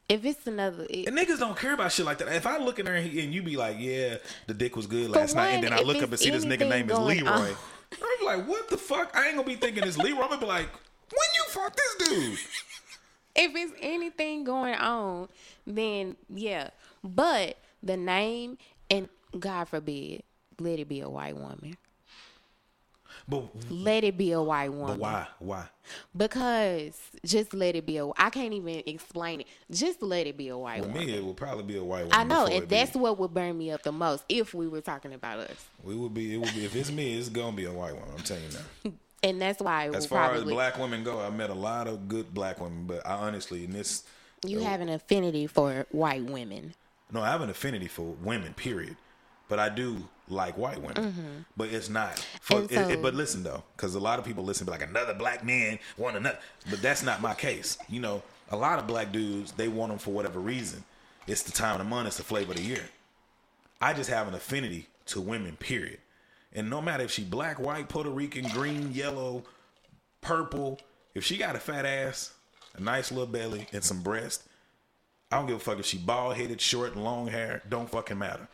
If 0.10 0.26
it's 0.26 0.48
another, 0.48 0.88
it, 0.90 1.08
And 1.08 1.16
niggas 1.16 1.38
don't 1.38 1.56
care 1.56 1.74
about 1.76 1.92
shit 1.92 2.06
like 2.06 2.18
that. 2.18 2.28
If 2.30 2.48
I 2.48 2.58
look 2.58 2.80
in 2.80 2.86
there 2.86 2.96
and 2.96 3.34
you 3.34 3.44
be 3.44 3.56
like, 3.56 3.78
"Yeah, 3.80 4.18
the 4.48 4.56
dick 4.56 4.76
was 4.76 4.88
good 4.88 5.12
last 5.12 5.36
night," 5.36 5.50
and 5.50 5.64
then 5.64 5.74
I 5.74 5.82
look 5.82 6.02
up 6.02 6.10
and 6.10 6.20
see 6.20 6.32
this 6.32 6.46
nigga 6.46 6.68
name 6.68 6.90
is 6.90 6.98
Leroy, 6.98 7.30
on- 7.30 7.56
I'm 8.20 8.26
like, 8.26 8.48
"What 8.48 8.70
the 8.70 8.78
fuck?" 8.78 9.16
I 9.16 9.28
ain't 9.28 9.36
gonna 9.36 9.48
be 9.48 9.56
thinking 9.56 9.84
it's 9.84 9.98
Leroy. 9.98 10.24
I'm 10.24 10.30
gonna 10.30 10.42
be 10.42 10.48
like, 10.48 10.68
"When 11.12 11.30
you 11.36 11.44
fuck 11.50 11.76
this 11.76 12.08
dude?" 12.10 12.40
if 13.36 13.56
it's 13.56 13.74
anything 13.82 14.44
going 14.44 14.76
on, 14.76 15.30
then 15.68 16.16
yeah. 16.34 16.72
But 17.04 17.58
the 17.84 17.96
name 17.96 18.58
and 18.90 19.10
God 19.40 19.66
forbid, 19.66 20.24
let 20.60 20.80
it 20.80 20.90
be 20.90 21.02
a 21.02 21.10
white 21.10 21.36
woman. 21.38 21.78
But 23.30 23.44
Let 23.70 24.04
it 24.04 24.18
be 24.18 24.32
a 24.32 24.42
white 24.42 24.70
woman. 24.74 24.88
but 24.88 25.00
why? 25.00 25.28
Why? 25.38 25.66
Because 26.18 27.00
just 27.24 27.54
let 27.54 27.76
it 27.76 27.86
be 27.86 27.98
a. 27.98 28.08
I 28.18 28.30
can't 28.32 28.54
even 28.54 28.82
explain 28.88 29.42
it. 29.42 29.48
Just 29.70 30.02
let 30.02 30.26
it 30.26 30.36
be 30.36 30.48
a 30.48 30.58
white 30.58 30.82
For 30.82 30.88
woman. 30.90 31.06
me, 31.06 31.14
it 31.14 31.24
would 31.24 31.38
probably 31.38 31.64
be 31.64 31.78
a 31.78 31.84
white 31.84 32.04
woman. 32.06 32.14
I 32.14 32.24
know, 32.24 32.46
and 32.46 32.54
it 32.56 32.70
be- 32.70 32.76
that's 32.76 32.96
what 32.96 33.20
would 33.20 33.34
burn 33.34 33.58
me 33.58 33.70
up 33.72 33.84
the 33.84 33.92
most 33.92 34.24
if 34.30 34.54
we 34.54 34.68
were 34.68 34.82
talking 34.82 35.14
about 35.14 35.40
us. 35.40 35.66
we 35.84 35.96
would 35.96 36.14
be. 36.14 36.34
It 36.34 36.38
would 36.38 36.54
be 36.56 36.66
if 36.66 36.76
it's 36.76 36.92
me, 36.92 37.18
it's 37.18 37.30
gonna 37.30 37.56
be 37.56 37.66
a 37.66 37.72
white 37.72 37.94
woman. 37.94 38.10
I'm 38.18 38.24
telling 38.24 38.44
you 38.44 38.50
now. 38.86 38.92
And 39.22 39.42
that's 39.42 39.62
why 39.62 39.90
As 39.90 40.06
far 40.06 40.30
probably 40.30 40.54
as 40.54 40.56
black 40.56 40.80
women 40.80 41.04
go, 41.04 41.20
I 41.20 41.30
met 41.30 41.50
a 41.50 41.54
lot 41.54 41.90
of 41.90 42.08
good 42.08 42.34
black 42.34 42.62
women, 42.62 42.86
but 42.88 43.06
I 43.06 43.16
honestly, 43.16 43.66
in 43.66 43.72
this, 43.74 44.04
you 44.46 44.60
uh, 44.62 44.64
have 44.64 44.80
an 44.80 44.88
affinity 44.88 45.46
for 45.46 45.86
white 45.92 46.24
women. 46.24 46.74
no, 47.12 47.22
I 47.22 47.28
have 47.30 47.42
an 47.42 47.50
affinity 47.50 47.90
for 47.90 48.16
women. 48.24 48.54
Period. 48.54 48.96
But 49.50 49.60
I 49.60 49.68
do 49.68 49.98
like 50.30 50.58
white 50.58 50.82
women. 50.82 51.46
But 51.58 51.70
it's 51.70 51.90
not. 51.90 52.20
For, 52.40 52.62
Mm-hmm. 52.62 52.74
It- 52.76 52.92
it- 52.92 53.02
but 53.02 53.16
listen 53.16 53.44
though, 53.44 53.64
because 53.76 53.96
a 53.96 54.00
lot 54.00 54.18
of 54.20 54.24
people 54.26 54.44
listen, 54.46 54.66
be 54.66 54.72
like 54.72 54.82
another 54.84 55.14
black 55.14 55.44
man 55.44 55.80
want 55.98 56.16
another. 56.16 56.38
But 56.70 56.82
that's 56.82 57.04
not 57.04 57.20
my 57.22 57.34
case. 57.34 57.78
You 57.90 58.00
know, 58.00 58.24
a 58.52 58.56
lot 58.56 58.80
of 58.80 58.88
black 58.88 59.12
dudes 59.12 59.52
they 59.52 59.68
want 59.68 59.92
them 59.92 60.00
for 60.00 60.12
whatever 60.12 60.40
reason. 60.40 60.84
It's 61.28 61.44
the 61.44 61.52
time 61.52 61.74
of 61.74 61.80
the 61.80 61.84
month. 61.84 62.08
It's 62.08 62.18
the 62.18 62.24
flavor 62.24 62.52
of 62.52 62.58
the 62.58 62.64
year. 62.64 62.90
I 63.82 63.94
just 63.94 64.10
have 64.10 64.28
an 64.28 64.34
affinity 64.34 64.88
to 65.08 65.20
women. 65.22 65.58
Period. 65.58 66.00
And 66.54 66.70
no 66.70 66.82
matter 66.82 67.04
if 67.04 67.12
she 67.12 67.24
black, 67.24 67.60
white, 67.60 67.90
Puerto 67.90 68.10
Rican, 68.10 68.48
green, 68.50 68.92
yellow, 68.92 69.44
purple, 70.22 70.80
if 71.14 71.24
she 71.24 71.38
got 71.38 71.56
a 71.56 71.60
fat 71.60 71.86
ass, 71.86 72.34
a 72.76 72.82
nice 72.82 73.12
little 73.12 73.28
belly, 73.28 73.68
and 73.72 73.84
some 73.84 74.02
breast, 74.02 74.44
I 75.32 75.38
don't 75.38 75.46
give 75.48 75.58
a 75.58 75.60
fuck 75.60 75.80
if 75.80 75.86
she 75.86 75.98
bald 76.00 76.36
headed, 76.38 76.60
short, 76.60 76.96
long 76.96 77.28
hair. 77.28 77.62
Don't 77.70 77.90
fucking 77.90 78.18
matter. 78.18 78.48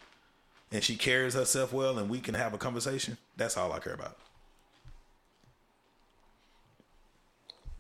And 0.76 0.84
she 0.84 0.98
carries 0.98 1.36
herself 1.36 1.72
well, 1.72 1.98
and 2.00 2.10
we 2.10 2.20
can 2.20 2.34
have 2.34 2.54
a 2.54 2.58
conversation. 2.58 3.18
That's 3.38 3.56
all 3.56 3.72
I 3.72 3.80
care 3.80 3.94
about. 3.94 4.18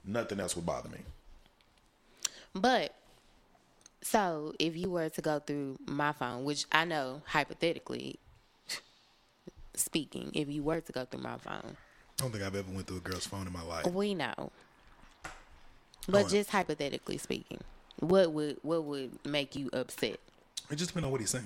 Nothing 0.05 0.39
else 0.39 0.55
would 0.55 0.65
bother 0.65 0.87
me. 0.87 0.99
But 2.53 2.95
so 4.01 4.53
if 4.59 4.77
you 4.77 4.89
were 4.89 5.09
to 5.09 5.21
go 5.21 5.39
through 5.39 5.77
my 5.85 6.13
phone, 6.13 6.45
which 6.45 6.67
I 6.71 6.85
know 6.85 7.21
hypothetically 7.25 8.17
speaking, 9.73 10.31
if 10.33 10.47
you 10.47 10.63
were 10.63 10.79
to 10.79 10.91
go 10.93 11.03
through 11.03 11.19
my 11.19 11.37
phone, 11.37 11.75
I 12.17 12.21
don't 12.21 12.31
think 12.31 12.45
I've 12.45 12.55
ever 12.55 12.71
went 12.71 12.87
through 12.87 12.99
a 12.99 13.01
girl's 13.01 13.27
phone 13.27 13.45
in 13.45 13.51
my 13.51 13.63
life. 13.63 13.85
we 13.87 14.13
know. 14.13 14.53
But 16.07 16.23
on. 16.23 16.29
just 16.29 16.49
hypothetically 16.49 17.17
speaking, 17.17 17.59
what 17.99 18.31
would 18.31 18.55
what 18.61 18.85
would 18.85 19.19
make 19.25 19.53
you 19.53 19.69
upset? 19.73 20.17
It 20.71 20.77
just 20.77 20.91
depends 20.91 21.07
on 21.07 21.11
what 21.11 21.19
he's 21.19 21.31
saying. 21.31 21.43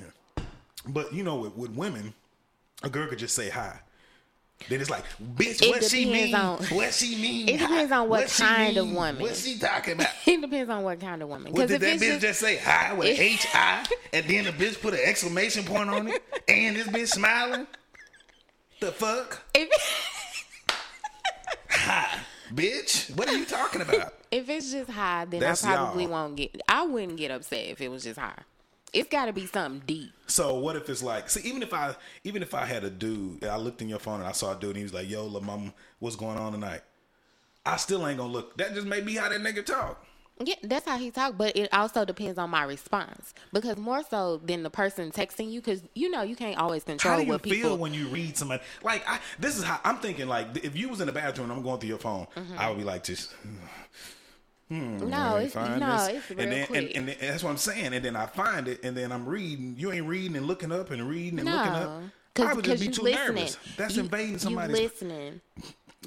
But 0.87 1.13
you 1.13 1.23
know, 1.23 1.35
with, 1.37 1.55
with 1.55 1.71
women, 1.71 2.13
a 2.83 2.89
girl 2.89 3.07
could 3.07 3.19
just 3.19 3.35
say 3.35 3.49
hi. 3.49 3.79
Then 4.67 4.81
it's 4.81 4.89
like, 4.89 5.05
bitch, 5.35 5.61
It 5.61 5.69
what 5.69 5.83
she 5.85 6.05
mean? 6.05 6.35
on- 6.35 6.57
what 6.71 6.93
she 6.93 7.15
mean? 7.15 7.47
It 7.47 7.59
depends 7.59 7.91
on 7.93 8.09
what 8.09 8.29
she 8.29 8.43
kind 8.43 8.75
of 8.75 8.87
woman. 8.91 9.19
What 9.21 9.35
she 9.37 9.57
talking 9.57 9.93
about? 9.93 10.07
It 10.27 10.41
depends 10.41 10.69
on 10.69 10.83
what 10.83 10.99
kind 10.99 11.21
of 11.23 11.29
woman. 11.29 11.53
What, 11.53 11.67
Because 11.67 11.79
did 11.79 11.83
if 11.83 11.99
that 11.99 12.05
bitch 12.05 12.09
just, 12.09 12.21
just, 12.21 12.39
say 12.41 12.57
hi 12.57 12.93
with 12.93 13.07
H 13.19 13.47
I 13.53 13.85
and 14.11 14.25
then 14.27 14.43
the 14.43 14.51
bitch 14.51 14.81
put 14.81 14.93
an 14.93 14.99
exclamation 15.03 15.63
point 15.63 15.89
on 15.89 16.09
it 16.09 16.21
and 16.49 16.75
this 16.75 16.87
bitch 16.89 17.07
smiling? 17.07 17.67
The 18.81 18.91
fuck? 18.91 19.41
if, 19.55 19.69
Hi, 21.69 22.19
bitch. 22.53 23.15
What 23.15 23.29
are 23.29 23.37
you 23.37 23.45
talking 23.45 23.81
about? 23.81 24.13
if 24.31 24.49
it's 24.49 24.71
just 24.71 24.89
high, 24.89 25.25
then 25.25 25.39
That's 25.39 25.63
I 25.63 25.75
probably 25.75 26.03
y'all. 26.03 26.11
won't 26.11 26.35
get. 26.35 26.61
I 26.67 26.83
wouldn't 26.85 27.17
get 27.17 27.31
upset 27.31 27.65
if 27.67 27.79
it 27.81 27.89
was 27.89 28.03
just 28.03 28.19
high. 28.19 28.39
It's 28.93 29.09
got 29.09 29.25
to 29.25 29.33
be 29.33 29.45
something 29.45 29.81
deep. 29.85 30.11
So 30.27 30.59
what 30.59 30.75
if 30.75 30.89
it's 30.89 31.03
like, 31.03 31.29
see, 31.29 31.47
even 31.47 31.63
if 31.63 31.73
I, 31.73 31.95
even 32.23 32.41
if 32.41 32.53
I 32.53 32.65
had 32.65 32.83
a 32.83 32.89
dude, 32.89 33.43
I 33.43 33.57
looked 33.57 33.81
in 33.81 33.89
your 33.89 33.99
phone 33.99 34.19
and 34.19 34.27
I 34.27 34.31
saw 34.31 34.55
a 34.55 34.59
dude 34.59 34.69
and 34.71 34.77
he 34.77 34.83
was 34.83 34.93
like, 34.93 35.09
"Yo, 35.09 35.25
la 35.25 35.39
mama, 35.39 35.73
what's 35.99 36.15
going 36.15 36.37
on 36.37 36.53
tonight?" 36.53 36.81
I 37.65 37.77
still 37.77 38.07
ain't 38.07 38.17
gonna 38.17 38.31
look. 38.31 38.57
That 38.57 38.73
just 38.73 38.87
may 38.87 39.01
be 39.01 39.15
how 39.15 39.29
that 39.29 39.39
nigga 39.41 39.65
talk. 39.65 40.05
Yeah, 40.41 40.55
that's 40.63 40.87
how 40.87 40.97
he 40.97 41.11
talk, 41.11 41.37
but 41.37 41.57
it 41.57 41.67
also 41.73 42.05
depends 42.05 42.37
on 42.37 42.49
my 42.49 42.63
response 42.63 43.33
because 43.51 43.75
more 43.75 44.03
so 44.03 44.37
than 44.37 44.63
the 44.63 44.69
person 44.69 45.11
texting 45.11 45.51
you, 45.51 45.59
because 45.59 45.83
you 45.95 46.09
know 46.09 46.21
you 46.21 46.37
can't 46.37 46.57
always 46.57 46.85
control 46.85 47.15
How 47.15 47.19
do 47.19 47.25
you 47.25 47.33
what 47.33 47.43
people. 47.43 47.71
feel 47.71 47.77
when 47.77 47.93
you 47.93 48.07
read 48.07 48.37
somebody? 48.37 48.63
Like, 48.81 49.03
I, 49.05 49.19
this 49.37 49.57
is 49.57 49.65
how 49.65 49.81
I'm 49.83 49.97
thinking. 49.97 50.29
Like, 50.29 50.63
if 50.63 50.77
you 50.77 50.87
was 50.87 51.01
in 51.01 51.07
the 51.07 51.11
bathroom 51.11 51.49
and 51.49 51.57
I'm 51.57 51.63
going 51.63 51.81
through 51.81 51.89
your 51.89 51.97
phone, 51.97 52.25
mm-hmm. 52.37 52.57
I 52.57 52.69
would 52.69 52.77
be 52.77 52.85
like, 52.85 53.03
just. 53.03 53.33
Hmm, 54.69 54.97
no, 55.09 55.37
it's 55.37 55.55
no, 55.55 55.63
this. 55.97 56.07
it's 56.09 56.29
real 56.29 56.39
and 56.41 56.51
then, 56.51 56.67
quick. 56.67 56.95
And, 56.95 56.95
and, 56.97 57.07
then- 57.09 57.15
that's 57.19 57.43
what 57.43 57.49
I'm 57.49 57.57
saying. 57.57 57.93
And 57.93 58.05
then 58.05 58.15
I 58.15 58.27
find 58.27 58.67
it, 58.67 58.83
and 58.83 58.95
then 58.95 59.11
I'm 59.11 59.25
reading. 59.25 59.75
You 59.77 59.91
ain't 59.91 60.05
reading 60.05 60.35
and 60.37 60.45
looking 60.45 60.71
up 60.71 60.91
and 60.91 61.09
reading 61.09 61.39
and 61.39 61.49
looking 61.49 61.71
up. 61.73 62.01
no, 62.37 62.45
I 62.47 62.53
would 62.53 62.65
just 62.65 62.79
be 62.81 62.85
you 62.87 62.91
too 62.93 63.01
listening. 63.01 63.35
nervous. 63.35 63.57
That's 63.77 63.95
You- 63.95 64.03
invading 64.03 64.33
You 64.33 64.39
somebody's. 64.39 64.77
listening. 64.77 65.41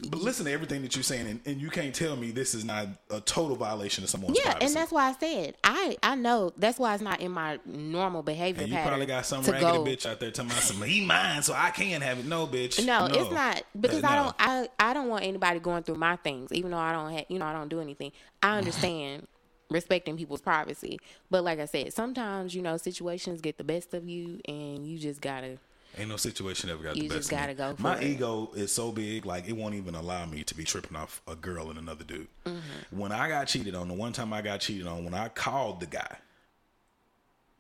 But 0.09 0.21
listen 0.23 0.47
to 0.47 0.51
everything 0.53 0.81
that 0.83 0.97
you're 0.97 1.03
saying, 1.03 1.27
and, 1.27 1.41
and 1.45 1.61
you 1.61 1.69
can't 1.69 1.95
tell 1.95 2.17
me 2.17 2.31
this 2.31 2.55
is 2.55 2.65
not 2.65 2.89
a 3.11 3.21
total 3.21 3.57
violation 3.57 4.03
of 4.03 4.09
someone's 4.11 4.39
Yeah, 4.39 4.53
privacy. 4.53 4.67
and 4.67 4.75
that's 4.75 4.91
why 4.91 5.09
I 5.11 5.13
said 5.13 5.55
I 5.63 5.97
I 6.03 6.15
know 6.15 6.51
that's 6.57 6.79
why 6.79 6.95
it's 6.95 7.03
not 7.03 7.21
in 7.21 7.31
my 7.31 7.61
normal 7.67 8.23
behavior 8.23 8.63
And 8.63 8.73
you 8.73 8.79
probably 8.79 9.05
got 9.05 9.27
some 9.27 9.43
raggedy 9.43 9.61
go. 9.79 9.85
bitch 9.85 10.07
out 10.07 10.19
there 10.19 10.31
telling 10.31 10.49
me 10.49 10.55
some 10.57 10.81
he 10.83 11.05
mine, 11.05 11.43
so 11.43 11.53
I 11.55 11.71
can 11.71 11.93
not 11.93 12.03
have 12.03 12.19
it. 12.21 12.27
No, 12.27 12.47
bitch. 12.47 12.85
No, 12.85 13.07
it's 13.11 13.31
not 13.31 13.63
because 13.79 14.03
uh, 14.03 14.09
I 14.09 14.15
don't. 14.17 14.35
I 14.39 14.69
I 14.79 14.95
don't 14.95 15.09
want 15.09 15.25
anybody 15.25 15.61
going 15.61 15.83
through 15.83 15.97
my 15.97 16.17
things, 16.17 16.51
even 16.53 16.71
though 16.71 16.79
I 16.79 16.93
don't. 16.93 17.13
have 17.13 17.27
you 17.29 17.39
know, 17.39 17.47
I 17.47 17.53
don't 17.53 17.69
do 17.69 17.81
anything. 17.81 18.13
I 18.43 18.57
understand 18.59 19.27
respecting 19.71 20.17
people's 20.17 20.41
privacy, 20.41 20.99
but 21.31 21.45
like 21.45 21.59
I 21.59 21.67
said, 21.67 21.93
sometimes 21.93 22.55
you 22.55 22.63
know 22.63 22.79
situations 22.79 23.43
get 23.43 23.59
the 23.59 23.65
best 23.65 23.93
of 23.93 24.09
you, 24.09 24.41
and 24.49 24.87
you 24.87 24.99
just 24.99 25.21
gotta. 25.21 25.59
Ain't 25.99 26.09
no 26.09 26.17
situation 26.17 26.71
ever 26.71 26.83
got 26.83 26.97
You 26.97 27.03
the 27.05 27.09
best. 27.09 27.15
You 27.15 27.19
just 27.21 27.33
of 27.33 27.33
me. 27.33 27.41
gotta 27.41 27.55
go 27.55 27.77
for 27.77 27.83
My 27.83 27.99
it. 27.99 28.05
ego 28.05 28.51
is 28.55 28.73
so 28.73 28.93
big, 28.93 29.27
like 29.27 29.47
it 29.49 29.53
won't 29.53 29.75
even 29.75 29.95
allow 29.95 30.25
me 30.27 30.43
to 30.45 30.55
be 30.55 30.65
tripping 30.65 30.97
off 30.97 31.21
a 31.29 31.35
girl 31.37 31.69
and 31.71 31.79
another 31.79 32.05
dude. 32.05 32.29
Mm-hmm. 32.47 32.99
When 32.99 33.13
I 33.13 33.29
got 33.29 33.47
cheated 33.49 33.75
on, 33.75 33.89
the 33.89 33.95
one 33.95 34.13
time 34.13 34.33
I 34.33 34.41
got 34.43 34.61
cheated 34.61 34.87
on, 34.87 35.05
when 35.05 35.13
I 35.15 35.29
called 35.29 35.81
the 35.81 35.87
guy, 35.87 36.17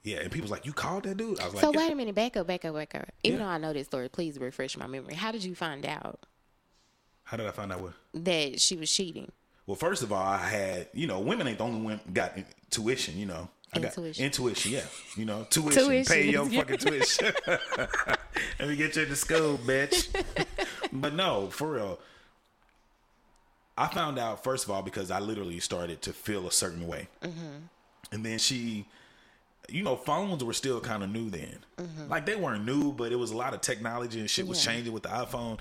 yeah, 0.02 0.18
and 0.20 0.30
people 0.32 0.44
was 0.44 0.50
like, 0.50 0.66
"You 0.66 0.72
called 0.72 1.04
that 1.04 1.16
dude?" 1.16 1.38
I 1.40 1.44
was 1.44 1.54
like, 1.54 1.60
So 1.62 1.72
yeah. 1.72 1.78
wait 1.78 1.92
a 1.92 1.94
minute, 1.94 2.14
back 2.14 2.36
up, 2.36 2.46
back 2.46 2.64
up, 2.64 2.74
back 2.74 2.94
up. 2.94 3.08
Even 3.22 3.38
Yeah. 3.38 3.46
though 3.46 3.52
I 3.52 3.58
know 3.58 3.72
this 3.72 3.86
story, 3.86 4.08
please 4.08 4.38
refresh 4.38 4.76
my 4.76 4.86
memory. 4.86 5.14
How 5.14 5.30
did 5.30 5.44
you 5.44 5.54
find 5.54 5.84
out 5.86 6.20
"How 7.24 7.36
did 7.36 7.46
I 7.46 7.50
find 7.50 7.70
out 7.72 7.80
what?" 7.80 7.92
that 8.14 8.60
she 8.60 8.76
was 8.76 8.90
cheating? 8.90 9.30
Well, 9.66 9.76
first 9.76 10.02
of 10.02 10.10
all, 10.12 10.22
I 10.24 10.38
had 10.38 10.88
you 10.94 11.06
know, 11.06 11.20
women 11.20 11.46
ain't 11.46 11.58
the 11.58 11.64
only 11.64 11.80
one 11.82 12.00
got 12.12 12.36
tuition. 12.70 13.16
You 13.18 13.26
know, 13.26 13.48
I 13.74 13.78
got 13.80 13.88
Intuition. 13.96 14.24
intuition. 14.26 14.72
Yeah, 14.72 14.84
you 15.16 15.24
know, 15.24 15.44
tuition. 15.50 15.84
Tuition. 15.86 16.12
Pay 16.14 16.30
your 16.30 16.44
fucking 16.46 16.76
tuition. 16.78 17.32
Let 18.58 18.68
me 18.68 18.76
get 18.76 18.96
you 18.96 19.06
to 19.06 19.16
school, 19.16 19.58
bitch. 19.58 20.08
but 20.92 21.14
no, 21.14 21.48
for 21.48 21.72
real. 21.72 21.98
I 23.78 23.86
found 23.88 24.18
out 24.18 24.44
first 24.44 24.64
of 24.64 24.70
all 24.70 24.82
because 24.82 25.10
I 25.10 25.18
literally 25.20 25.58
started 25.58 26.02
to 26.02 26.12
feel 26.12 26.46
a 26.46 26.52
certain 26.52 26.86
way, 26.86 27.08
mm-hmm. 27.22 27.64
and 28.12 28.24
then 28.24 28.38
she, 28.38 28.84
you 29.70 29.82
know, 29.82 29.96
phones 29.96 30.44
were 30.44 30.52
still 30.52 30.78
kind 30.80 31.02
of 31.02 31.10
new 31.10 31.30
then. 31.30 31.56
Mm-hmm. 31.78 32.08
Like 32.10 32.26
they 32.26 32.36
weren't 32.36 32.66
new, 32.66 32.92
but 32.92 33.10
it 33.10 33.16
was 33.16 33.30
a 33.30 33.36
lot 33.36 33.54
of 33.54 33.62
technology 33.62 34.20
and 34.20 34.28
shit 34.28 34.46
was 34.46 34.64
Yeah. 34.64 34.72
changing 34.72 34.92
with 34.92 35.04
the 35.04 35.08
iPhone. 35.08 35.58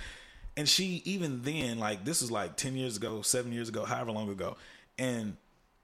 And 0.58 0.68
she 0.68 1.02
even 1.06 1.44
then, 1.44 1.80
like 1.80 2.04
this 2.04 2.20
was 2.22 2.30
like 2.30 2.58
ten 2.58 2.76
years 2.76 2.98
ago, 2.98 3.22
seven 3.22 3.54
years 3.54 3.70
ago, 3.70 3.86
however 3.86 4.12
long 4.12 4.30
ago, 4.30 4.58
and 5.00 5.38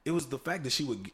it 0.04 0.12
was 0.12 0.26
the 0.26 0.38
fact 0.38 0.66
that 0.66 0.72
she 0.74 0.84
would 0.84 1.10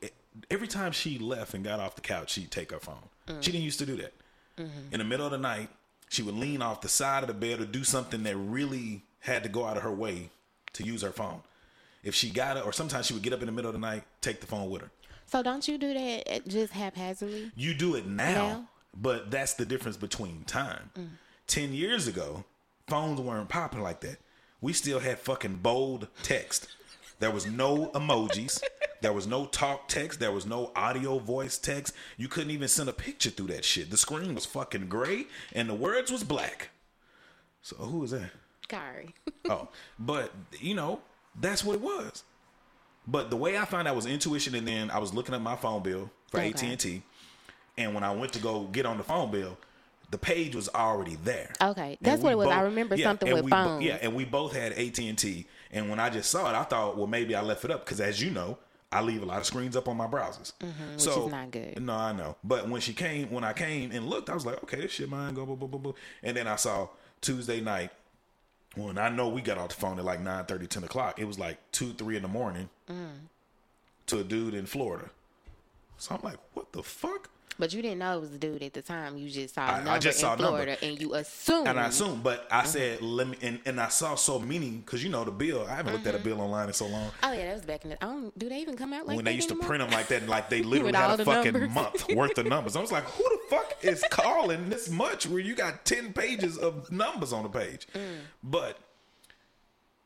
every 0.49 0.67
time 0.67 0.91
she 0.91 1.17
left 1.17 1.53
and 1.53 1.63
got 1.63 1.79
off 1.79 1.95
the 1.95 2.01
couch, 2.01 2.31
she'd 2.31 2.51
take 2.51 2.71
her 2.71 2.79
phone. 2.79 3.09
She 3.41 3.51
didn't 3.51 3.63
used 3.63 3.79
to 3.79 3.85
do 3.85 3.95
that. 3.97 4.13
In 4.57 4.99
the 4.99 5.03
middle 5.03 5.25
of 5.25 5.31
the 5.31 5.37
night, 5.37 5.69
she 6.09 6.21
would 6.21 6.35
lean 6.35 6.61
off 6.61 6.81
the 6.81 6.89
side 6.89 7.23
of 7.23 7.27
the 7.27 7.33
bed 7.33 7.59
or 7.59 7.65
do 7.65 7.83
something 7.83 8.21
that 8.23 8.35
really 8.37 9.03
had 9.21 9.41
to 9.43 9.49
go 9.49 9.65
out 9.65 9.77
of 9.77 9.83
her 9.83 9.91
way 9.91 10.29
to 10.73 10.83
use 10.83 11.01
her 11.01 11.11
phone. 11.11 11.41
If 12.03 12.13
she 12.13 12.29
got 12.29 12.57
it, 12.57 12.65
or 12.65 12.73
sometimes 12.73 13.05
she 13.07 13.13
would 13.13 13.23
get 13.23 13.33
up 13.33 13.39
in 13.39 13.45
the 13.45 13.51
middle 13.51 13.69
of 13.69 13.73
the 13.73 13.79
night, 13.79 14.03
take 14.21 14.41
the 14.41 14.45
phone 14.47 14.69
with 14.69 14.81
her. 14.81 14.91
So 15.25 15.41
don't 15.41 15.65
you 15.67 15.77
do 15.77 15.93
that 15.93 16.47
just 16.47 16.73
haphazardly? 16.73 17.51
You 17.55 17.73
do 17.73 17.95
it 17.95 18.05
now, 18.05 18.33
Now? 18.33 18.69
but 18.95 19.31
that's 19.31 19.53
the 19.53 19.65
difference 19.65 19.97
between 19.97 20.43
time. 20.43 20.91
Mm. 20.97 21.07
Ten 21.47 21.73
years 21.73 22.07
ago, 22.07 22.43
phones 22.87 23.19
weren't 23.21 23.49
popping 23.49 23.81
like 23.81 24.01
that. 24.01 24.17
We 24.61 24.73
still 24.73 24.99
had 24.99 25.17
fucking 25.19 25.55
bold 25.63 26.07
text. 26.21 26.67
There 27.19 27.31
was 27.31 27.45
no 27.45 27.87
emojis. 27.93 28.61
There 29.01 29.13
was 29.13 29.27
no 29.27 29.45
talk 29.45 29.87
text. 29.87 30.19
There 30.19 30.31
was 30.31 30.45
no 30.45 30.71
audio 30.75 31.19
voice 31.19 31.57
text. 31.57 31.93
You 32.17 32.27
couldn't 32.27 32.51
even 32.51 32.67
send 32.67 32.89
a 32.89 32.93
picture 32.93 33.29
through 33.29 33.47
that 33.47 33.65
shit. 33.65 33.89
The 33.89 33.97
screen 33.97 34.33
was 34.35 34.45
fucking 34.45 34.87
gray 34.87 35.25
and 35.53 35.69
the 35.69 35.73
words 35.73 36.11
was 36.11 36.23
black. 36.23 36.69
So 37.61 37.75
who 37.77 37.99
was 37.99 38.11
that? 38.11 38.31
Sorry. 38.69 39.13
oh, 39.49 39.67
but 39.99 40.31
you 40.59 40.73
know, 40.73 41.01
that's 41.39 41.63
what 41.63 41.75
it 41.75 41.81
was. 41.81 42.23
But 43.05 43.29
the 43.29 43.35
way 43.35 43.57
I 43.57 43.65
found 43.65 43.87
out 43.87 43.95
was 43.97 44.05
intuition, 44.05 44.55
and 44.55 44.65
then 44.67 44.89
I 44.89 44.97
was 44.99 45.13
looking 45.13 45.35
at 45.35 45.41
my 45.41 45.55
phone 45.57 45.83
bill 45.83 46.09
for 46.29 46.37
Okay. 46.39 46.49
AT 46.49 46.63
and 46.63 46.79
T, 46.79 47.01
and 47.77 47.93
when 47.93 48.03
I 48.03 48.11
went 48.13 48.31
to 48.33 48.39
go 48.39 48.63
get 48.63 48.85
on 48.85 48.97
the 48.97 49.03
phone 49.03 49.29
bill, 49.29 49.57
the 50.11 50.17
page 50.17 50.55
was 50.55 50.69
already 50.69 51.17
there. 51.23 51.51
Okay, 51.61 51.97
that's 52.01 52.21
what 52.21 52.31
it 52.31 52.37
was. 52.37 52.47
I 52.47 52.61
remember 52.61 52.97
something 52.97 53.31
with 53.33 53.43
we 53.43 53.51
bo- 53.51 53.63
phones. 53.63 53.83
yeah, 53.83 53.97
and 54.01 54.15
we 54.15 54.23
both 54.23 54.53
had 54.55 54.71
AT 54.73 54.97
and 54.99 55.17
T, 55.17 55.45
and 55.73 55.89
when 55.89 55.99
I 55.99 56.09
just 56.09 56.29
saw 56.31 56.49
it, 56.49 56.55
I 56.55 56.63
thought, 56.63 56.95
well, 56.97 57.07
maybe 57.07 57.35
I 57.35 57.41
left 57.41 57.65
it 57.65 57.71
up 57.71 57.83
because, 57.85 57.99
as 57.99 58.21
you 58.21 58.31
know, 58.31 58.57
I 58.91 59.01
leave 59.01 59.23
a 59.23 59.25
lot 59.25 59.39
of 59.39 59.45
screens 59.45 59.75
up 59.75 59.87
on 59.87 59.97
my 59.97 60.05
browsers, 60.07 60.53
Mm-hmm, 60.59 60.91
which 60.93 61.01
so 61.01 61.25
is 61.25 61.31
not 61.31 61.49
good. 61.51 61.81
No, 61.81 61.93
I 61.95 62.13
know. 62.13 62.35
But 62.43 62.69
when 62.69 62.79
she 62.79 62.93
came, 62.93 63.31
when 63.31 63.43
I 63.43 63.51
came 63.53 63.91
and 63.91 64.07
looked, 64.07 64.29
I 64.29 64.35
was 64.35 64.45
like, 64.45 64.61
okay, 64.63 64.81
this 64.81 64.91
shit 64.91 65.09
mine. 65.09 65.33
Go, 65.33 65.45
blah, 65.45 65.55
blah, 65.55 65.67
blah, 65.67 65.79
blah. 65.79 65.93
And 66.21 66.37
then 66.37 66.47
I 66.47 66.55
saw 66.57 66.89
Tuesday 67.19 67.59
night 67.59 67.89
when 68.75 68.97
I 68.97 69.09
know 69.09 69.29
we 69.29 69.41
got 69.41 69.57
off 69.57 69.69
the 69.69 69.75
phone 69.75 69.97
at 69.99 70.05
like 70.05 70.19
9 70.21 70.45
30, 70.45 70.67
10 70.67 70.83
o'clock, 70.83 71.19
it 71.19 71.25
was 71.25 71.37
like 71.39 71.57
2, 71.73 71.93
3 71.93 72.15
in 72.17 72.21
the 72.23 72.27
morning 72.27 72.69
Mm. 72.89 73.27
to 74.07 74.19
a 74.19 74.23
dude 74.23 74.53
in 74.53 74.65
Florida. 74.65 75.09
So 75.97 76.15
I'm 76.15 76.21
like, 76.21 76.37
what 76.53 76.71
the 76.73 76.83
fuck? 76.83 77.29
But 77.59 77.71
you 77.73 77.81
didn't 77.81 77.99
know 77.99 78.17
it 78.17 78.21
was 78.21 78.33
a 78.33 78.37
dude 78.37 78.63
at 78.63 78.73
the 78.73 78.81
time. 78.81 79.15
You 79.15 79.29
just 79.29 79.53
saw 79.53 79.61
a 79.61 79.65
I- 79.65 79.71
I 79.79 79.83
number 79.83 79.99
just 79.99 80.19
saw 80.19 80.31
a 80.31 80.33
in 80.35 80.41
number. 80.41 80.57
Florida, 80.63 80.85
and 80.85 80.99
you 80.99 81.13
assumed. 81.13 81.67
And 81.67 81.79
I 81.79 81.87
assumed, 81.87 82.23
but 82.23 82.47
I 82.51 82.63
said, 82.65 83.01
let 83.01 83.27
me, 83.27 83.37
and, 83.41 83.59
and 83.65 83.79
I 83.79 83.89
saw 83.89 84.15
so 84.15 84.39
many, 84.39 84.71
because 84.71 85.03
you 85.03 85.09
know 85.09 85.23
the 85.23 85.31
bill, 85.31 85.65
I 85.69 85.75
haven't 85.75 85.93
looked 85.93 86.07
at 86.07 86.15
a 86.15 86.19
bill 86.19 86.41
online 86.41 86.67
in 86.67 86.73
so 86.73 86.87
long. 86.87 87.11
Oh 87.21 87.31
yeah, 87.31 87.45
that 87.45 87.53
was 87.53 87.65
back 87.65 87.83
in 87.83 87.91
the. 87.91 88.03
I 88.03 88.07
don't. 88.07 88.37
Do 88.39 88.49
they 88.49 88.57
even 88.59 88.75
come 88.75 88.91
out 88.93 89.05
like 89.07 89.15
when 89.15 89.25
they 89.25 89.33
used 89.33 89.49
to 89.49 89.55
print 89.55 89.81
them 89.83 89.91
like 89.91 90.07
that, 90.07 90.21
and 90.21 90.29
like 90.29 90.49
they 90.49 90.63
literally 90.63 90.93
had 90.93 91.19
a 91.19 91.23
fucking 91.25 91.53
numbers. 91.53 91.69
month 91.69 92.07
worth 92.15 92.37
of 92.37 92.47
numbers. 92.47 92.75
I 92.75 92.81
was 92.81 92.91
like, 92.91 93.03
who 93.05 93.23
the 93.23 93.39
fuck 93.49 93.75
is 93.83 94.03
calling 94.11 94.69
this 94.69 94.89
much 94.89 95.27
where 95.27 95.39
you 95.39 95.53
got 95.55 95.85
10 95.85 96.13
pages 96.13 96.57
of 96.57 96.91
numbers 96.91 97.31
on 97.33 97.43
the 97.43 97.49
page? 97.49 97.87
Mm. 97.93 98.17
But 98.43 98.79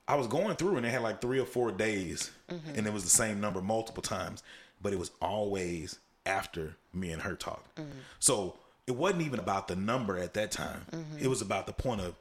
I 0.08 0.16
was 0.16 0.28
going 0.28 0.56
through 0.56 0.76
and 0.78 0.86
they 0.86 0.90
had 0.90 1.02
like 1.02 1.22
three 1.22 1.40
or 1.40 1.46
four 1.46 1.72
days 1.72 2.32
Mm-hmm. 2.52 2.78
and 2.78 2.88
it 2.88 2.94
was 2.94 3.04
the 3.04 3.10
same 3.10 3.42
number 3.42 3.62
multiple 3.62 4.02
times, 4.02 4.42
but 4.82 4.94
it 4.94 5.00
was 5.00 5.12
always 5.22 6.00
after 6.28 6.76
me 6.94 7.12
and 7.12 7.22
her 7.22 7.36
talked. 7.36 7.78
Mm. 7.78 7.88
So 8.20 8.58
it 8.86 8.96
wasn't 8.96 9.24
even 9.24 9.40
about 9.40 9.68
the 9.68 9.76
number 9.76 10.18
at 10.18 10.34
that 10.36 10.52
time. 10.52 10.86
Mm-hmm. 10.92 11.24
It 11.24 11.28
was 11.28 11.42
about 11.42 11.66
the 11.66 11.74
point 11.74 12.02
of, 12.02 12.16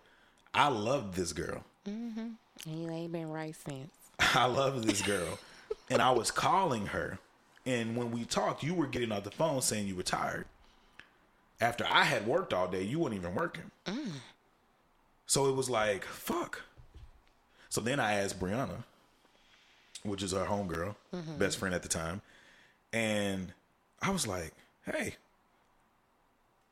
I 0.55 0.69
loved 0.69 1.14
this 1.14 1.33
girl. 1.33 1.64
And 1.85 2.37
you 2.64 2.90
ain't 2.90 3.12
been 3.12 3.31
right 3.31 3.55
since. 3.55 3.92
I 4.19 4.47
love 4.47 4.87
this 4.87 5.03
girl. 5.03 5.38
and 5.90 6.01
I 6.01 6.11
was 6.11 6.31
calling 6.31 6.87
her. 6.87 7.19
And 7.64 7.97
when 7.97 8.11
we 8.11 8.25
talked, 8.25 8.62
you 8.62 8.75
were 8.75 8.87
getting 8.87 9.12
off 9.12 9.25
the 9.25 9.31
phone 9.31 9.61
saying 9.61 9.87
you 9.87 9.97
were 9.97 10.03
tired. 10.03 10.47
After 11.61 11.87
I 11.88 12.05
had 12.05 12.27
worked 12.27 12.53
all 12.53 12.69
day, 12.69 12.83
you 12.83 12.99
weren't 12.99 13.14
even 13.14 13.35
working. 13.35 13.71
So 15.27 15.49
it 15.49 15.57
was 15.57 15.69
like, 15.69 16.05
fuck. 16.05 16.62
So 17.69 17.81
then 17.81 17.99
I 17.99 18.14
asked 18.14 18.38
Brianna, 18.38 18.85
which 20.03 20.23
is 20.23 20.33
our 20.33 20.47
homegirl, 20.47 20.95
best 21.38 21.59
friend 21.59 21.75
at 21.75 21.83
the 21.83 21.88
time. 21.88 22.23
And 22.92 23.53
I 24.02 24.11
was 24.11 24.26
like, 24.26 24.52
hey, 24.85 25.14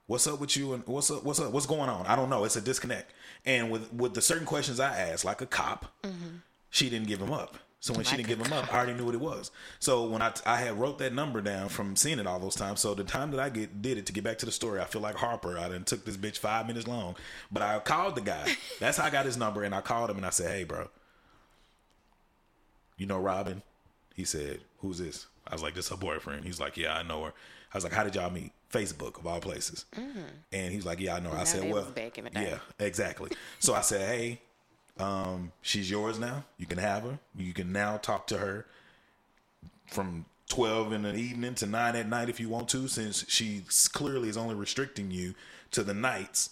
what's 0.06 0.26
up 0.26 0.40
with 0.40 0.56
you 0.56 0.74
and 0.74 0.86
what's 0.86 1.10
up 1.10 1.24
what's 1.24 1.40
up 1.40 1.52
what's 1.52 1.66
going 1.66 1.88
on? 1.88 2.06
I 2.06 2.16
don't 2.16 2.30
know. 2.30 2.44
It's 2.44 2.56
a 2.56 2.60
disconnect. 2.60 3.10
And 3.46 3.70
with 3.70 3.92
with 3.92 4.14
the 4.14 4.22
certain 4.22 4.46
questions 4.46 4.80
i 4.80 4.96
asked 4.96 5.24
like 5.24 5.40
a 5.40 5.46
cop 5.46 5.92
mm-hmm. 6.02 6.36
she 6.70 6.90
didn't 6.90 7.08
give 7.08 7.20
him 7.20 7.32
up. 7.32 7.56
So 7.80 7.92
when 7.92 8.04
she 8.04 8.16
didn't 8.16 8.28
give 8.28 8.40
him 8.40 8.52
up 8.52 8.72
i 8.72 8.76
already 8.78 8.94
knew 8.94 9.04
what 9.04 9.14
it 9.14 9.20
was. 9.20 9.50
So 9.78 10.04
when 10.06 10.22
i 10.22 10.32
i 10.46 10.56
had 10.56 10.78
wrote 10.78 10.98
that 10.98 11.14
number 11.14 11.40
down 11.40 11.68
from 11.68 11.96
seeing 11.96 12.18
it 12.18 12.26
all 12.26 12.38
those 12.38 12.54
times. 12.54 12.80
So 12.80 12.94
the 12.94 13.04
time 13.04 13.30
that 13.32 13.40
i 13.40 13.48
get 13.48 13.82
did 13.82 13.98
it 13.98 14.06
to 14.06 14.12
get 14.12 14.24
back 14.24 14.38
to 14.38 14.46
the 14.46 14.52
story 14.52 14.80
i 14.80 14.84
feel 14.84 15.02
like 15.02 15.16
harper. 15.16 15.58
I 15.58 15.68
done 15.68 15.84
took 15.84 16.04
this 16.04 16.16
bitch 16.16 16.38
five 16.38 16.66
minutes 16.66 16.86
long. 16.86 17.16
But 17.50 17.62
i 17.62 17.78
called 17.78 18.16
the 18.16 18.22
guy. 18.22 18.54
That's 18.80 18.98
how 18.98 19.06
i 19.06 19.10
got 19.10 19.26
his 19.26 19.36
number 19.36 19.62
and 19.62 19.74
i 19.74 19.80
called 19.80 20.10
him 20.10 20.16
and 20.16 20.26
i 20.26 20.30
said 20.30 20.50
hey 20.50 20.64
bro. 20.64 20.88
You 22.96 23.06
know 23.06 23.18
robin 23.18 23.62
he 24.14 24.24
said 24.24 24.60
who's 24.80 24.98
this? 24.98 25.26
I 25.46 25.54
was 25.54 25.62
like 25.62 25.74
this 25.74 25.90
her 25.90 25.96
boyfriend. 25.96 26.44
He's 26.44 26.60
like 26.60 26.76
yeah 26.76 26.94
i 26.96 27.02
know 27.02 27.24
her. 27.24 27.32
I 27.72 27.76
was 27.76 27.84
like 27.84 27.92
how 27.92 28.04
did 28.04 28.14
y'all 28.14 28.30
meet? 28.30 28.52
Facebook 28.72 29.18
of 29.20 29.26
all 29.26 29.40
places. 29.40 29.84
And 30.52 30.72
he's 30.72 30.84
like 30.84 30.98
yeah 31.00 31.14
i 31.14 31.20
know 31.20 31.30
her. 31.30 31.38
i 31.38 31.44
said 31.44 31.70
well 31.70 31.84
back 31.92 32.18
in 32.18 32.24
the 32.24 32.30
day. 32.30 32.48
yeah 32.50 32.58
exactly. 32.84 33.30
So 33.58 33.74
i 33.74 33.80
said 33.82 34.06
hey 34.08 34.40
um 34.98 35.52
she's 35.62 35.90
yours 35.90 36.18
now. 36.18 36.44
You 36.58 36.66
can 36.66 36.78
have 36.78 37.02
her. 37.02 37.18
You 37.36 37.52
can 37.52 37.72
now 37.72 37.96
talk 37.98 38.26
to 38.28 38.38
her 38.38 38.66
from 39.86 40.24
12 40.48 40.92
in 40.92 41.02
the 41.02 41.14
evening 41.14 41.54
to 41.56 41.66
9 41.66 41.96
at 41.96 42.08
night 42.08 42.28
if 42.28 42.38
you 42.38 42.48
want 42.48 42.68
to 42.68 42.86
since 42.86 43.24
she 43.28 43.62
clearly 43.92 44.28
is 44.28 44.36
only 44.36 44.54
restricting 44.54 45.10
you 45.10 45.34
to 45.70 45.82
the 45.82 45.94
nights 45.94 46.50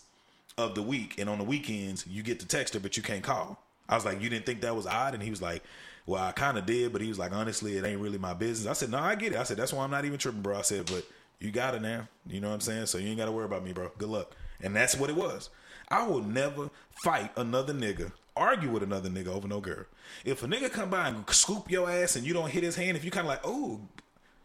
of 0.58 0.74
the 0.74 0.82
week. 0.82 1.16
And 1.18 1.28
on 1.30 1.38
the 1.38 1.44
weekends 1.44 2.06
you 2.06 2.22
get 2.22 2.40
to 2.40 2.46
text 2.46 2.74
her 2.74 2.80
but 2.80 2.96
you 2.96 3.02
can't 3.02 3.22
call. 3.22 3.62
I 3.88 3.94
was 3.94 4.04
like 4.04 4.20
you 4.20 4.28
didn't 4.28 4.46
think 4.46 4.60
that 4.62 4.74
was 4.74 4.86
odd? 4.86 5.14
And 5.14 5.22
he 5.22 5.30
was 5.30 5.42
like 5.42 5.62
well 6.06 6.22
i 6.22 6.32
kind 6.32 6.58
of 6.58 6.66
did 6.66 6.92
but 6.92 7.00
he 7.00 7.08
was 7.08 7.18
like 7.18 7.32
honestly 7.32 7.76
it 7.76 7.84
ain't 7.84 8.00
really 8.00 8.18
my 8.18 8.34
business. 8.34 8.68
I 8.68 8.72
said 8.74 8.90
no 8.90 8.98
i 8.98 9.14
get 9.14 9.32
it. 9.32 9.38
I 9.38 9.42
said 9.44 9.56
that's 9.56 9.72
why 9.72 9.84
i'm 9.84 9.90
not 9.90 10.04
even 10.04 10.18
tripping 10.18 10.42
bro. 10.42 10.58
I 10.58 10.62
said 10.62 10.86
but 10.86 11.04
you 11.38 11.50
got 11.50 11.74
it 11.74 11.82
now. 11.82 12.06
You 12.26 12.40
know 12.40 12.48
what 12.48 12.54
i'm 12.54 12.60
saying? 12.60 12.86
So 12.86 12.98
you 12.98 13.08
ain't 13.08 13.18
got 13.18 13.26
to 13.26 13.32
worry 13.32 13.46
about 13.46 13.64
me 13.64 13.72
bro. 13.72 13.90
Good 13.98 14.08
luck. 14.08 14.34
And 14.60 14.76
that's 14.76 14.96
what 14.96 15.10
it 15.10 15.16
was. 15.16 15.50
I 15.88 16.06
will 16.06 16.22
never 16.22 16.70
fight 17.02 17.30
another 17.36 17.74
nigga 17.74 18.12
argue 18.36 18.70
with 18.70 18.82
another 18.82 19.10
nigga 19.10 19.28
over 19.28 19.46
no 19.46 19.60
girl. 19.60 19.84
If 20.24 20.42
a 20.42 20.46
nigga 20.46 20.70
come 20.70 20.90
by 20.90 21.08
and 21.08 21.28
scoop 21.30 21.70
your 21.70 21.90
ass 21.90 22.16
and 22.16 22.26
you 22.26 22.32
don't 22.32 22.50
hit 22.50 22.62
his 22.62 22.76
hand 22.76 22.96
if 22.96 23.04
you 23.04 23.10
kind 23.10 23.26
of 23.26 23.30
like 23.30 23.42
oh 23.44 23.80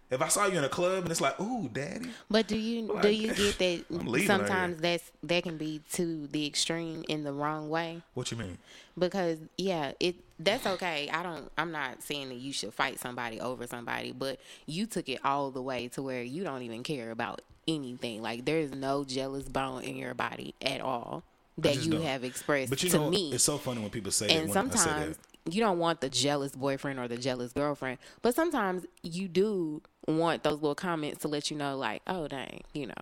if 0.10 0.22
I 0.22 0.28
saw 0.30 0.46
you 0.46 0.58
in 0.58 0.64
a 0.64 0.70
club 0.70 1.04
and 1.04 1.12
it's 1.12 1.20
like, 1.22 1.40
"Ooh, 1.40 1.70
daddy," 1.70 2.10
But 2.30 2.48
do 2.48 2.58
you 2.58 2.84
Like, 2.94 3.02
do 3.02 3.10
you 3.10 3.34
get 3.34 3.58
that 3.60 3.84
I'm 4.00 4.06
leaving 4.08 4.28
her 4.30 4.38
sometimes 4.38 4.82
that's 4.82 5.12
that 5.24 5.44
can 5.44 5.58
be 5.58 5.82
to 5.94 6.28
the 6.28 6.46
extreme 6.46 7.04
in 7.10 7.24
the 7.24 7.34
wrong 7.34 7.70
way? 7.70 8.02
what 8.14 8.32
you 8.32 8.38
mean? 8.38 8.58
Because 8.98 9.40
yeah, 9.58 9.92
it 10.00 10.16
that's 10.40 10.66
okay. 10.66 11.10
I 11.12 11.24
don't 11.24 11.52
I'm 11.58 11.72
not 11.72 12.02
saying 12.04 12.30
that 12.30 12.38
you 12.38 12.54
should 12.54 12.74
fight 12.74 13.00
somebody 13.00 13.40
over 13.42 13.68
somebody, 13.68 14.12
but 14.12 14.40
you 14.66 14.86
took 14.86 15.10
it 15.10 15.20
all 15.26 15.52
the 15.52 15.62
way 15.62 15.88
to 15.90 16.02
where 16.02 16.24
you 16.24 16.44
don't 16.44 16.62
even 16.62 16.84
care 16.84 17.12
about 17.12 17.42
anything. 17.68 18.22
Like 18.22 18.46
there's 18.46 18.72
no 18.72 19.04
jealous 19.04 19.50
bone 19.50 19.84
in 19.84 19.98
your 19.98 20.14
body 20.14 20.56
at 20.62 20.80
all 20.82 21.24
that 21.58 21.84
you 21.84 22.00
have 22.02 22.24
expressed 22.24 22.70
But 22.70 22.84
you 22.84 22.90
to 22.92 22.98
know, 22.98 23.10
me. 23.10 23.32
it's 23.34 23.44
so 23.44 23.58
funny 23.58 23.82
when 23.82 23.90
people 23.90 24.12
say 24.12 24.28
and 24.30 24.48
that. 24.50 24.56
When 24.56 24.68
I 24.68 24.76
say 24.76 24.80
sometimes 24.84 25.18
that. 25.18 25.54
you 25.56 25.60
don't 25.60 25.80
want 25.80 26.02
the 26.02 26.10
jealous 26.10 26.56
boyfriend 26.56 27.00
or 27.00 27.08
the 27.08 27.18
jealous 27.18 27.52
girlfriend, 27.52 27.98
but 28.22 28.36
sometimes 28.36 28.86
you 29.02 29.28
do 29.28 29.82
want 30.08 30.44
those 30.44 30.54
little 30.56 30.76
comments 30.76 31.22
to 31.22 31.28
let 31.28 31.52
you 31.52 31.58
know, 31.58 31.78
like, 31.78 32.02
oh 32.08 32.28
dang, 32.28 32.62
you 32.74 32.88
know, 32.88 32.94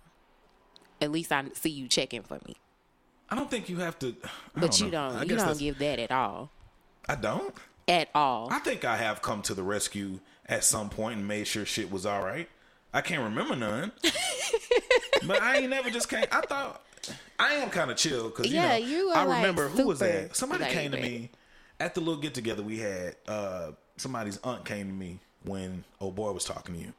at 1.00 1.10
least 1.10 1.32
I 1.32 1.44
see 1.54 1.70
you 1.70 1.88
checking 1.88 2.22
for 2.22 2.38
me. 2.46 2.56
I 3.28 3.34
don't 3.34 3.50
think 3.50 3.68
you 3.68 3.78
have 3.78 3.98
to. 4.00 4.14
But 4.54 4.78
you 4.80 4.86
know. 4.86 4.90
don't, 4.90 5.16
I 5.16 5.22
you 5.24 5.36
don't 5.36 5.58
give 5.58 5.78
that 5.78 5.98
at 5.98 6.10
all, 6.12 6.50
I 7.08 7.16
don't. 7.16 7.54
at 7.88 8.08
all. 8.14 8.48
I 8.50 8.58
think 8.60 8.84
I 8.84 8.96
have 8.96 9.22
come 9.22 9.42
to 9.42 9.54
the 9.54 9.62
rescue 9.62 10.20
at 10.46 10.64
some 10.64 10.90
point 10.90 11.18
and 11.18 11.28
made 11.28 11.46
sure 11.46 11.64
shit 11.64 11.90
was 11.90 12.06
all 12.06 12.22
right. 12.22 12.48
I 12.94 13.00
can't 13.02 13.22
remember 13.22 13.56
none, 13.56 13.92
but 15.26 15.42
I 15.42 15.58
ain't 15.58 15.70
never 15.70 15.90
just 15.90 16.08
came. 16.08 16.24
I 16.32 16.40
thought 16.42 16.82
I 17.38 17.54
am 17.54 17.68
kind 17.70 17.90
of 17.90 17.96
chill 17.96 18.28
because 18.28 18.52
you 18.52 18.60
Yeah, 18.60 18.70
know 18.70 18.76
you 18.76 19.08
are, 19.10 19.16
I 19.16 19.24
like, 19.24 19.42
remember 19.42 19.68
who 19.68 19.86
was 19.86 19.98
that? 19.98 20.34
Somebody 20.36 20.64
came 20.66 20.92
to 20.92 20.96
me 20.96 21.30
at 21.78 21.94
the 21.94 22.00
little 22.00 22.20
get 22.20 22.32
together 22.34 22.62
we 22.62 22.78
had. 22.78 23.16
Uh, 23.28 23.72
somebody's 23.96 24.38
aunt 24.44 24.64
came 24.64 24.86
to 24.86 24.92
me 24.94 25.18
when 25.46 25.84
old 26.00 26.14
boy 26.14 26.32
was 26.32 26.44
talking 26.44 26.74
to 26.74 26.80
you, 26.80 26.92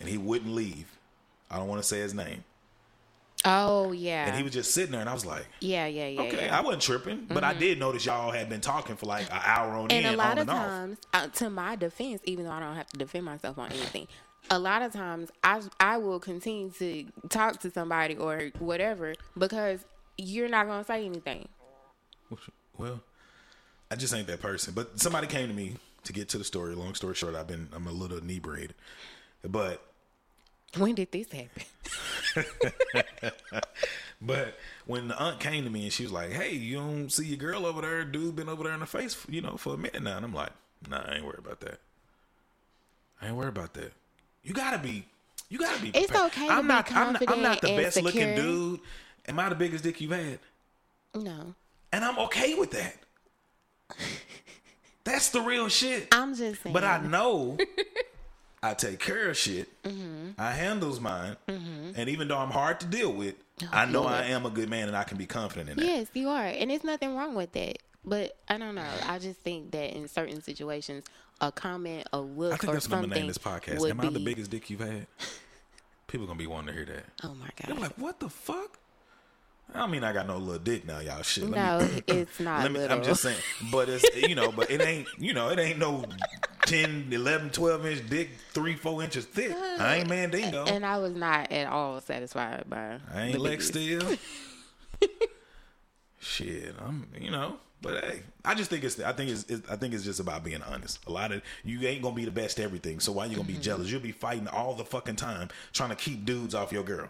and 0.00 0.08
he 0.08 0.18
wouldn't 0.18 0.52
leave. 0.52 0.86
I 1.50 1.56
don't 1.56 1.68
want 1.68 1.80
to 1.80 1.86
say 1.88 2.00
his 2.00 2.12
name, 2.12 2.44
oh 3.44 3.92
yeah, 3.92 4.26
and 4.26 4.36
he 4.36 4.42
was 4.42 4.52
just 4.52 4.72
sitting 4.72 4.92
there, 4.92 5.00
and 5.00 5.08
I 5.08 5.14
was 5.14 5.24
like. 5.24 5.46
yeah, 5.60 5.86
yeah, 5.86 6.08
yeah. 6.08 6.20
Okay, 6.22 6.46
yeah. 6.46 6.58
I 6.58 6.60
wasn't 6.60 6.82
tripping, 6.82 7.26
but 7.28 7.44
I 7.44 7.54
did 7.54 7.78
notice 7.78 8.04
y'all 8.04 8.30
had 8.30 8.48
been 8.48 8.60
talking 8.60 8.96
for 8.96 9.06
like 9.06 9.24
an 9.30 9.40
hour 9.44 9.72
on 9.72 9.82
end. 9.84 9.92
and 9.92 10.06
end, 10.06 10.14
a 10.14 10.18
lot 10.18 10.32
on 10.32 10.38
of 10.38 10.46
times, 10.46 10.98
uh, 11.14 11.26
to 11.28 11.48
my 11.50 11.76
defense, 11.76 12.20
even 12.24 12.44
though 12.44 12.50
I 12.50 12.60
don't 12.60 12.76
have 12.76 12.88
to 12.88 12.98
defend 12.98 13.24
myself 13.24 13.58
on 13.58 13.70
anything, 13.72 14.08
a 14.50 14.58
lot 14.58 14.82
of 14.82 14.92
times 14.92 15.30
I 15.42 15.62
I 15.80 15.98
will 15.98 16.20
continue 16.20 16.70
to 16.78 17.04
talk 17.28 17.60
to 17.60 17.70
somebody 17.70 18.16
or 18.16 18.50
whatever 18.58 19.14
because 19.36 19.84
you're 20.18 20.48
not 20.48 20.66
gonna 20.66 20.84
say 20.84 21.04
anything. 21.06 21.48
Well, 22.76 23.00
I 23.90 23.96
just 23.96 24.14
ain't 24.14 24.26
that 24.26 24.40
person. 24.40 24.74
But 24.74 25.00
somebody 25.00 25.26
came 25.26 25.48
to 25.48 25.54
me 25.54 25.76
to 26.04 26.12
get 26.12 26.28
to 26.30 26.38
the 26.38 26.44
story. 26.44 26.74
Long 26.74 26.94
story 26.94 27.14
short, 27.14 27.34
I've 27.34 27.46
been 27.46 27.68
I'm 27.72 27.86
a 27.86 27.92
little 27.92 28.18
inebriated, 28.18 28.74
but 29.46 29.82
When 30.76 30.94
did 30.94 31.10
this 31.12 31.28
happen? 31.32 31.62
but 34.20 34.58
when 34.86 35.08
the 35.08 35.18
aunt 35.18 35.40
came 35.40 35.64
to 35.64 35.70
me 35.70 35.84
and 35.84 35.92
she 35.92 36.02
was 36.04 36.12
like, 36.12 36.30
"Hey, 36.30 36.52
you 36.52 36.76
don't 36.76 37.10
see 37.10 37.26
your 37.26 37.36
girl 37.38 37.66
over 37.66 37.80
there? 37.80 38.04
Dude 38.04 38.36
been 38.36 38.48
over 38.48 38.64
there 38.64 38.74
in 38.74 38.80
the 38.80 38.86
face, 38.86 39.16
you 39.28 39.40
know, 39.40 39.56
for 39.56 39.74
a 39.74 39.78
minute 39.78 40.02
now." 40.02 40.16
And 40.16 40.24
I'm 40.26 40.34
like, 40.34 40.52
"Nah, 40.88 41.02
I 41.06 41.16
ain't 41.16 41.24
worried 41.24 41.38
about 41.40 41.60
that. 41.60 41.80
I 43.20 43.28
ain't 43.28 43.36
worried 43.36 43.48
about 43.48 43.74
that. 43.74 43.92
You 44.42 44.54
gotta 44.54 44.78
be, 44.78 45.04
you 45.48 45.58
gotta 45.58 45.80
be. 45.82 45.90
It's 45.94 46.14
okay 46.14 46.48
I'm 46.48 46.66
not, 46.66 46.94
I'm 46.94 47.12
not. 47.14 47.22
I'm 47.28 47.42
not 47.42 47.60
the 47.60 47.76
best 47.76 48.00
looking 48.02 48.34
dude. 48.34 48.80
Am 49.26 49.38
I 49.38 49.48
the 49.48 49.54
biggest 49.54 49.84
dick 49.84 50.00
you've 50.00 50.12
had? 50.12 50.38
No, 51.14 51.54
And 51.92 52.04
I'm 52.04 52.18
okay 52.20 52.54
with 52.54 52.70
that. 52.72 52.96
That's 55.08 55.30
the 55.30 55.40
real 55.40 55.68
shit. 55.68 56.08
I'm 56.12 56.34
just 56.34 56.62
saying. 56.62 56.74
But 56.74 56.84
I 56.84 56.98
know 56.98 57.56
I 58.62 58.74
take 58.74 58.98
care 58.98 59.30
of 59.30 59.36
shit. 59.36 59.68
Mm-hmm. 59.82 60.32
I 60.38 60.52
handles 60.52 61.00
mine. 61.00 61.36
And 61.46 62.08
even 62.08 62.28
though 62.28 62.38
I'm 62.38 62.50
hard 62.50 62.80
to 62.80 62.86
deal 62.86 63.12
with, 63.12 63.34
I 63.72 63.86
know 63.86 64.04
I 64.04 64.24
am 64.24 64.44
a 64.44 64.50
good 64.50 64.68
man 64.68 64.88
and 64.88 64.96
I 64.96 65.04
can 65.04 65.16
be 65.16 65.26
confident 65.26 65.70
in 65.70 65.76
that. 65.76 65.84
Yes, 65.84 66.08
you 66.14 66.28
are, 66.28 66.44
and 66.44 66.70
there's 66.70 66.84
nothing 66.84 67.16
wrong 67.16 67.34
with 67.34 67.52
that. 67.52 67.78
But 68.04 68.36
I 68.48 68.58
don't 68.58 68.74
know. 68.74 68.86
I 69.06 69.18
just 69.18 69.40
think 69.40 69.70
that 69.72 69.96
in 69.96 70.08
certain 70.08 70.40
situations, 70.42 71.04
a 71.40 71.50
comment, 71.52 72.06
a 72.12 72.20
look, 72.20 72.52
I 72.52 72.56
think 72.56 72.70
or 72.70 72.74
that's 72.74 72.86
I'm 72.86 72.90
something 72.92 73.10
gonna 73.10 73.20
name 73.20 73.28
this 73.28 73.38
podcast. 73.38 73.88
Am 73.88 73.96
be. 73.96 74.06
I 74.08 74.10
the 74.10 74.20
biggest 74.20 74.50
dick 74.50 74.68
you've 74.70 74.80
had? 74.80 75.06
People 76.06 76.26
gonna 76.26 76.38
be 76.38 76.46
wanting 76.46 76.68
to 76.68 76.72
hear 76.74 76.84
that. 76.86 77.04
oh 77.24 77.34
my 77.34 77.48
They're 77.66 77.74
god! 77.74 77.82
like, 77.82 77.98
what 77.98 78.20
the 78.20 78.28
fuck? 78.28 78.78
I 79.74 79.80
don't 79.80 79.90
mean 79.90 80.02
I 80.02 80.12
got 80.12 80.26
no 80.26 80.38
little 80.38 80.58
dick 80.58 80.86
now, 80.86 80.98
y'all. 81.00 81.22
Shit. 81.22 81.48
No, 81.48 81.80
me, 81.80 82.02
it's 82.08 82.40
not 82.40 82.62
Let 82.62 82.72
me, 82.72 82.84
I'm 82.86 83.02
just 83.02 83.22
saying, 83.22 83.38
but 83.70 83.88
it's 83.88 84.04
you 84.16 84.34
know, 84.34 84.50
but 84.50 84.70
it 84.70 84.80
ain't 84.80 85.06
you 85.18 85.34
know, 85.34 85.50
it 85.50 85.58
ain't 85.58 85.78
no 85.78 86.04
10, 86.66 87.08
11, 87.10 87.50
12 87.50 87.86
inch 87.86 88.08
dick, 88.10 88.30
three, 88.52 88.74
four 88.74 89.02
inches 89.02 89.24
thick. 89.26 89.52
I 89.78 89.96
ain't 89.96 90.08
Mandingo. 90.08 90.64
and 90.66 90.84
I 90.86 90.98
was 90.98 91.14
not 91.14 91.52
at 91.52 91.66
all 91.66 92.00
satisfied 92.00 92.64
by. 92.68 92.98
I 93.14 93.22
ain't 93.24 93.38
Lex 93.38 93.68
Steele. 93.68 94.16
Shit, 96.20 96.74
I'm 96.84 97.06
you 97.18 97.30
know 97.30 97.58
But 97.80 98.04
hey, 98.04 98.22
I 98.44 98.54
just 98.56 98.70
think 98.70 98.82
it's 98.82 98.98
I 98.98 99.12
think 99.12 99.30
it's, 99.30 99.44
it's 99.44 99.68
I 99.70 99.76
think 99.76 99.94
it's 99.94 100.02
just 100.04 100.18
about 100.18 100.42
being 100.42 100.62
honest. 100.62 100.98
A 101.06 101.12
lot 101.12 101.30
of 101.30 101.42
you 101.64 101.86
ain't 101.86 102.02
gonna 102.02 102.14
be 102.14 102.24
the 102.24 102.30
best 102.32 102.58
at 102.58 102.64
everything, 102.64 102.98
so 103.00 103.12
why 103.12 103.26
you 103.26 103.36
gonna 103.36 103.46
Mm-hmm. 103.46 103.56
be 103.58 103.62
jealous? 103.62 103.90
You'll 103.90 104.00
be 104.00 104.12
fighting 104.12 104.48
all 104.48 104.74
the 104.74 104.84
fucking 104.84 105.16
time 105.16 105.48
trying 105.72 105.90
to 105.90 105.94
keep 105.96 106.24
dudes 106.24 106.54
off 106.54 106.72
your 106.72 106.82
girl. 106.82 107.08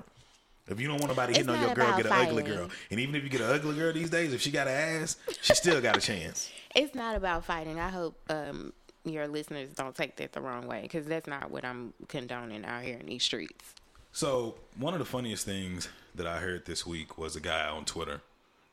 If 0.69 0.81
you 0.81 0.89
don't 0.89 0.99
want 0.99 1.09
nobody 1.09 1.35
hitting 1.35 1.51
on 1.51 1.61
your 1.61 1.75
girl, 1.75 1.97
get 1.97 2.07
an 2.07 2.13
ugly 2.13 2.43
girl. 2.43 2.69
And 2.91 3.01
even 3.01 3.15
if 3.15 3.23
you 3.23 3.29
get 3.29 3.41
an 3.41 3.51
ugly 3.51 3.75
girl 3.75 3.93
these 3.93 4.11
days, 4.11 4.33
if 4.33 4.41
she 4.41 4.51
got 4.51 4.69
an 4.69 4.75
ass, 5.03 5.17
she 5.41 5.55
still 5.55 5.81
got 5.81 5.97
a 5.97 6.01
chance. 6.01 6.51
It's 6.75 6.95
not 6.95 7.17
about 7.17 7.45
fighting. 7.45 7.81
I 7.81 7.89
hope 7.89 8.19
um, 8.29 8.73
your 9.05 9.27
listeners 9.29 9.71
don't 9.71 9.95
take 9.95 10.17
that 10.17 10.33
the 10.33 10.41
wrong 10.41 10.67
way 10.67 10.83
because 10.83 11.07
that's 11.07 11.27
not 11.27 11.51
what 11.51 11.65
I'm 11.65 11.95
condoning 12.09 12.65
out 12.65 12.83
here 12.83 12.99
in 12.99 13.07
these 13.07 13.23
streets. 13.23 13.75
So 14.13 14.57
one 14.77 14.95
of 14.95 14.99
the 14.99 15.05
funniest 15.05 15.45
things 15.45 15.89
that 16.15 16.27
I 16.27 16.39
heard 16.39 16.67
this 16.67 16.87
week 16.87 17.19
was 17.19 17.37
a 17.37 17.41
guy 17.41 17.69
on 17.69 17.85
Twitter 17.85 18.21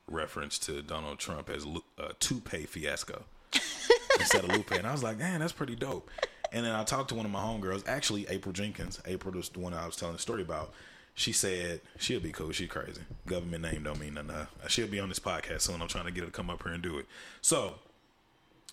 reference 0.09 0.59
to 0.59 0.81
Donald 0.81 1.19
Trump 1.19 1.49
as 1.49 1.65
a 1.65 1.75
uh, 2.01 2.11
toupee 2.19 2.65
fiasco 2.65 3.23
instead 4.19 4.43
of 4.43 4.49
Lupe, 4.51 4.71
and 4.71 4.85
I 4.85 4.91
was 4.91 5.03
like, 5.03 5.17
man, 5.17 5.39
that's 5.39 5.53
pretty 5.53 5.75
dope. 5.75 6.09
And 6.51 6.65
then 6.65 6.73
I 6.73 6.83
talked 6.83 7.09
to 7.09 7.15
one 7.15 7.25
of 7.25 7.31
my 7.31 7.41
homegirls, 7.41 7.87
actually 7.87 8.27
April 8.29 8.53
Jenkins. 8.53 9.01
April 9.05 9.33
was 9.33 9.49
the 9.49 9.59
one 9.59 9.73
I 9.73 9.85
was 9.85 9.95
telling 9.95 10.15
the 10.15 10.21
story 10.21 10.41
about. 10.41 10.73
She 11.17 11.31
said 11.31 11.79
she'll 11.97 12.19
be 12.19 12.33
cool. 12.33 12.51
She 12.51 12.67
crazy. 12.67 13.01
Government 13.25 13.63
name 13.63 13.83
don't 13.83 13.99
mean 13.99 14.15
nothing. 14.15 14.31
Uh, 14.31 14.45
she'll 14.67 14.87
be 14.87 14.99
on 14.99 15.07
this 15.09 15.19
podcast 15.19 15.61
soon. 15.61 15.81
I'm 15.81 15.87
trying 15.87 16.05
to 16.05 16.11
get 16.11 16.21
her 16.21 16.25
to 16.27 16.31
come 16.31 16.49
up 16.49 16.61
here 16.61 16.73
and 16.73 16.83
do 16.83 16.97
it. 16.97 17.05
So 17.41 17.75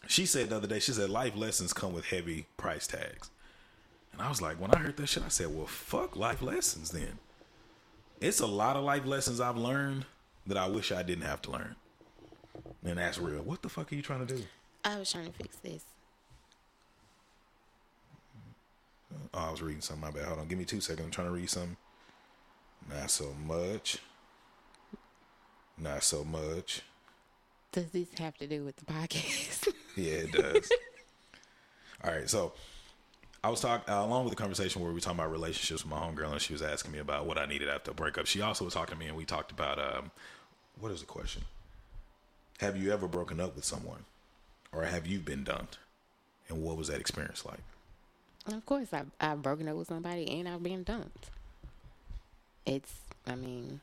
she 0.08 0.26
said 0.26 0.50
the 0.50 0.56
other 0.56 0.66
day, 0.66 0.80
she 0.80 0.92
said 0.92 1.08
life 1.08 1.36
lessons 1.36 1.72
come 1.72 1.92
with 1.92 2.06
heavy 2.06 2.46
price 2.56 2.88
tags. 2.88 3.30
And 4.12 4.20
I 4.20 4.28
was 4.28 4.42
like, 4.42 4.60
when 4.60 4.72
I 4.72 4.78
heard 4.78 4.96
that 4.96 5.06
shit, 5.06 5.22
I 5.24 5.28
said, 5.28 5.54
well, 5.54 5.66
fuck 5.66 6.16
life 6.16 6.42
lessons 6.42 6.90
then. 6.90 7.18
It's 8.20 8.40
a 8.40 8.46
lot 8.46 8.76
of 8.76 8.84
life 8.84 9.06
lessons 9.06 9.40
I've 9.40 9.56
learned 9.56 10.04
that 10.46 10.56
I 10.56 10.66
wish 10.66 10.90
I 10.90 11.02
didn't 11.02 11.24
have 11.24 11.42
to 11.42 11.52
learn. 11.52 11.76
And 12.84 12.98
that's 12.98 13.18
real. 13.18 13.42
What 13.42 13.62
the 13.62 13.68
fuck 13.68 13.92
are 13.92 13.94
you 13.94 14.02
trying 14.02 14.26
to 14.26 14.36
do? 14.36 14.42
I 14.84 14.98
was 14.98 15.10
trying 15.10 15.26
to 15.26 15.32
fix 15.32 15.56
this. 15.56 15.84
Oh, 19.32 19.38
I 19.38 19.50
was 19.50 19.62
reading 19.62 19.80
something. 19.80 20.04
My 20.04 20.10
bad. 20.10 20.24
Hold 20.24 20.40
on. 20.40 20.48
Give 20.48 20.58
me 20.58 20.64
two 20.64 20.80
seconds. 20.80 21.04
I'm 21.04 21.10
trying 21.12 21.28
to 21.28 21.32
read 21.32 21.48
something. 21.48 21.76
Not 22.90 23.10
so 23.10 23.34
much. 23.46 23.98
Not 25.78 26.02
so 26.02 26.24
much. 26.24 26.82
Does 27.72 27.90
this 27.90 28.08
have 28.18 28.36
to 28.38 28.46
do 28.46 28.64
with 28.64 28.76
the 28.76 28.84
podcast? 28.84 29.68
Yeah, 29.94 30.12
it 30.14 30.32
does. 30.32 30.72
All 32.02 32.10
right, 32.10 32.28
so 32.28 32.54
I 33.44 33.50
was 33.50 33.60
talking 33.60 33.92
uh, 33.92 34.02
along 34.02 34.24
with 34.24 34.30
the 34.32 34.40
conversation 34.40 34.80
where 34.80 34.88
we 34.88 34.94
were 34.94 35.00
talking 35.00 35.18
about 35.18 35.30
relationships 35.30 35.84
with 35.84 35.92
my 35.92 35.98
homegirl, 35.98 36.32
and 36.32 36.40
she 36.40 36.54
was 36.54 36.62
asking 36.62 36.92
me 36.92 36.98
about 36.98 37.26
what 37.26 37.36
I 37.36 37.44
needed 37.44 37.68
after 37.68 37.90
a 37.90 37.94
breakup. 37.94 38.24
She 38.24 38.40
also 38.40 38.64
was 38.64 38.72
talking 38.72 38.94
to 38.94 38.98
me, 38.98 39.08
and 39.08 39.16
we 39.18 39.26
talked 39.26 39.52
about 39.52 39.78
um, 39.78 40.10
what 40.80 40.92
is 40.92 41.00
the 41.00 41.06
question? 41.06 41.42
Have 42.60 42.78
you 42.78 42.90
ever 42.90 43.06
broken 43.06 43.38
up 43.38 43.54
with 43.54 43.66
someone, 43.66 44.04
or 44.72 44.84
have 44.84 45.06
you 45.06 45.18
been 45.18 45.44
dumped, 45.44 45.76
and 46.48 46.62
what 46.62 46.78
was 46.78 46.88
that 46.88 47.00
experience 47.00 47.44
like? 47.44 47.60
of 48.46 48.64
course, 48.64 48.88
I've, 48.92 49.10
I've 49.20 49.42
broken 49.42 49.68
up 49.68 49.76
with 49.76 49.88
somebody 49.88 50.28
and 50.30 50.48
I've 50.48 50.62
been 50.62 50.82
dumped. 50.84 51.30
It's, 52.66 52.92
I 53.26 53.34
mean, 53.34 53.80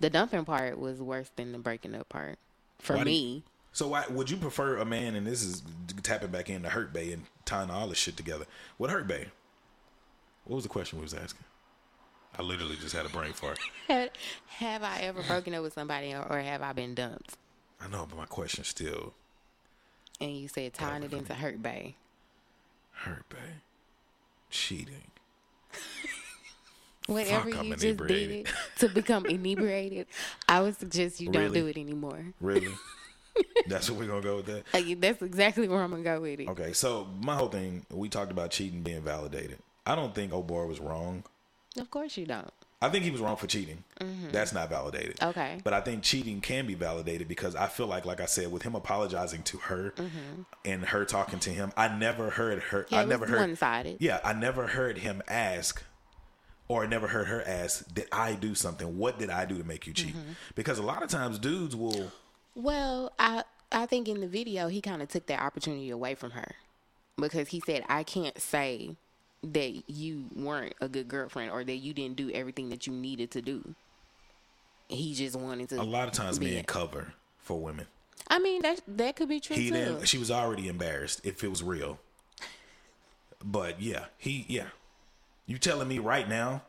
the 0.00 0.10
dumping 0.10 0.44
part 0.44 0.78
was 0.78 1.00
worse 1.00 1.30
than 1.36 1.52
the 1.52 1.58
breaking 1.58 1.94
up 1.94 2.08
part 2.08 2.38
for 2.78 2.96
Why 2.96 3.04
me. 3.04 3.18
you- 3.36 3.42
so 3.70 3.88
why 3.88 4.04
would 4.10 4.28
you 4.30 4.36
prefer 4.38 4.78
a 4.78 4.84
man? 4.84 5.14
And 5.14 5.26
this 5.26 5.42
is 5.42 5.62
tapping 6.02 6.30
back 6.30 6.50
into 6.50 6.68
Hurt 6.70 6.92
Bae 6.92 7.10
and 7.12 7.26
tying 7.44 7.70
all 7.70 7.86
this 7.86 7.98
shit 7.98 8.16
together. 8.16 8.46
What 8.76 8.90
Hurt 8.90 9.06
Bae? 9.06 9.26
What 10.44 10.56
was 10.56 10.64
the 10.64 10.70
question 10.70 10.98
we 10.98 11.02
was 11.04 11.14
asking? 11.14 11.44
I 12.36 12.42
literally 12.42 12.76
just 12.76 12.94
had 12.96 13.06
a 13.06 13.08
brain 13.10 13.32
fart. 13.34 13.58
Have, 13.88 14.82
I 14.82 15.00
ever 15.02 15.22
broken 15.22 15.54
up 15.54 15.62
with 15.62 15.74
somebody 15.74 16.12
or, 16.14 16.26
or 16.30 16.40
have 16.40 16.62
I 16.62 16.72
been 16.72 16.94
dumped? 16.94 17.36
I 17.80 17.88
know, 17.88 18.06
but 18.08 18.16
my 18.18 18.26
question 18.26 18.64
still 18.64 19.12
And 20.20 20.32
you 20.36 20.48
said 20.48 20.74
tying 20.74 21.02
it 21.04 21.12
into 21.12 21.34
Hurt 21.34 21.62
Bae. 21.62 21.94
Hurt 22.92 23.28
Bae. 23.28 23.60
Cheating. 24.50 25.10
Whatever 27.08 27.50
Fuck, 27.50 27.58
I'm 27.60 27.64
you 27.66 27.72
just 27.72 27.84
inebriated. 27.84 28.44
did 28.46 28.54
to 28.80 28.88
become 28.94 29.26
inebriated, 29.26 30.06
I 30.48 30.60
would 30.60 30.78
suggest 30.78 31.20
you 31.20 31.30
don't 31.30 31.42
Really? 31.44 31.60
do 31.60 31.66
it 31.68 31.76
anymore. 31.78 32.22
Really? 32.40 32.68
That's 33.66 33.88
what 33.90 33.98
we're 34.00 34.06
gonna 34.06 34.20
go 34.20 34.36
with 34.36 34.46
that. 34.46 34.64
Like, 34.74 35.00
that's 35.00 35.22
exactly 35.22 35.68
where 35.68 35.80
I'm 35.80 35.90
gonna 35.90 36.02
go 36.02 36.20
with 36.20 36.40
it. 36.40 36.48
Okay, 36.48 36.72
so 36.72 37.06
my 37.20 37.36
whole 37.36 37.48
thing, 37.48 37.86
we 37.90 38.08
talked 38.08 38.32
about 38.32 38.50
cheating 38.50 38.82
being 38.82 39.00
validated. 39.02 39.58
I 39.86 39.94
don't 39.94 40.14
think 40.14 40.32
O'Bar 40.32 40.66
was 40.66 40.80
wrong. 40.80 41.22
Of 41.78 41.90
course 41.90 42.16
you 42.16 42.26
don't. 42.26 42.50
I 42.82 42.88
think 42.88 43.04
he 43.04 43.10
was 43.10 43.20
wrong 43.20 43.36
for 43.36 43.46
cheating. 43.48 43.82
That's 44.32 44.52
not 44.52 44.68
validated. 44.70 45.16
Mm-hmm. 45.16 45.28
Okay. 45.30 45.58
But 45.64 45.72
I 45.72 45.80
think 45.80 46.02
cheating 46.04 46.40
can 46.40 46.66
be 46.66 46.74
validated 46.74 47.26
because 47.28 47.56
I 47.56 47.66
feel 47.66 47.86
like, 47.88 48.04
like 48.06 48.20
I 48.20 48.26
said, 48.26 48.52
with 48.52 48.62
him 48.62 48.74
apologizing 48.76 49.42
to 49.44 49.56
her 49.58 49.94
and 50.64 50.84
her 50.84 51.04
talking 51.04 51.38
to 51.40 51.50
him, 51.50 51.72
I 51.76 51.88
never 51.88 52.30
heard 52.30 52.60
her. 52.64 52.84
Mm-hmm. 52.84 52.94
Yeah, 52.94 53.00
I 53.00 53.02
it 53.04 53.08
never 53.08 53.20
was 53.22 53.30
heard 53.30 53.40
one-sided. 53.40 53.96
Yeah, 54.00 54.20
I 54.24 54.32
never 54.32 54.66
heard 54.68 54.98
him 54.98 55.22
ask, 55.26 55.82
or 56.68 56.86
never 56.86 57.08
heard 57.08 57.26
her 57.26 57.42
ask, 57.46 57.92
"Did 57.92 58.06
I 58.12 58.34
do 58.34 58.54
something? 58.54 58.98
What 58.98 59.18
did 59.18 59.30
I 59.30 59.44
do 59.46 59.58
to 59.58 59.64
make 59.64 59.86
you 59.86 59.92
cheat?" 59.92 60.14
Mm-hmm. 60.14 60.32
Because 60.54 60.78
a 60.78 60.82
lot 60.82 61.02
of 61.02 61.08
times, 61.08 61.38
dudes 61.38 61.74
will. 61.74 62.12
Well, 62.54 63.12
I 63.18 63.44
I 63.72 63.86
think 63.86 64.08
in 64.08 64.20
the 64.20 64.28
video 64.28 64.68
he 64.68 64.80
kind 64.80 65.02
of 65.02 65.08
took 65.08 65.26
that 65.26 65.40
opportunity 65.40 65.90
away 65.90 66.14
from 66.14 66.32
her 66.32 66.54
because 67.16 67.48
he 67.48 67.60
said, 67.64 67.84
"I 67.88 68.04
can't 68.04 68.40
say 68.40 68.96
that 69.42 69.82
you 69.88 70.26
weren't 70.34 70.74
a 70.80 70.88
good 70.88 71.08
girlfriend 71.08 71.50
or 71.50 71.64
that 71.64 71.76
you 71.76 71.94
didn't 71.94 72.16
do 72.16 72.30
everything 72.30 72.68
that 72.68 72.86
you 72.86 72.92
needed 72.92 73.30
to 73.32 73.42
do." 73.42 73.74
He 74.88 75.14
just 75.14 75.36
wanted 75.36 75.68
to. 75.70 75.80
A 75.80 75.82
lot 75.82 76.08
of 76.08 76.14
times, 76.14 76.40
men 76.40 76.64
cover 76.64 77.14
for 77.38 77.60
women. 77.60 77.86
I 78.28 78.38
mean, 78.38 78.62
that 78.62 78.80
that 78.86 79.16
could 79.16 79.28
be 79.28 79.40
true 79.40 79.56
He 79.56 79.70
too. 79.70 80.00
She 80.04 80.18
was 80.18 80.30
already 80.30 80.68
embarrassed 80.68 81.20
if 81.24 81.42
it 81.42 81.48
was 81.48 81.62
real. 81.62 81.98
But 83.44 83.80
yeah, 83.80 84.06
he 84.18 84.44
yeah. 84.48 84.68
You 85.48 85.58
telling 85.58 85.88
me 85.88 85.98
right 85.98 86.28
now 86.28 86.62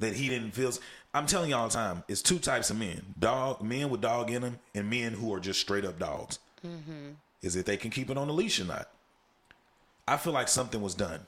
that 0.00 0.16
he 0.16 0.28
didn't 0.28 0.52
feel? 0.52 0.72
I'm 1.14 1.26
telling 1.26 1.50
you 1.50 1.56
all 1.56 1.68
the 1.68 1.74
time. 1.74 2.02
It's 2.08 2.22
two 2.22 2.38
types 2.38 2.70
of 2.70 2.78
men: 2.78 3.14
dog 3.18 3.62
men 3.62 3.90
with 3.90 4.00
dog 4.00 4.30
in 4.30 4.42
them, 4.42 4.58
and 4.74 4.90
men 4.90 5.12
who 5.12 5.32
are 5.32 5.38
just 5.38 5.60
straight 5.60 5.84
up 5.84 5.98
dogs. 5.98 6.40
Mm-hmm. 6.66 7.10
Is 7.42 7.54
if 7.56 7.66
they 7.66 7.76
can 7.76 7.90
keep 7.90 8.08
it 8.08 8.16
on 8.16 8.28
the 8.28 8.32
leash 8.32 8.58
or 8.58 8.64
not. 8.64 8.88
I 10.08 10.16
feel 10.16 10.32
like 10.32 10.48
something 10.48 10.80
was 10.80 10.94
done 10.94 11.20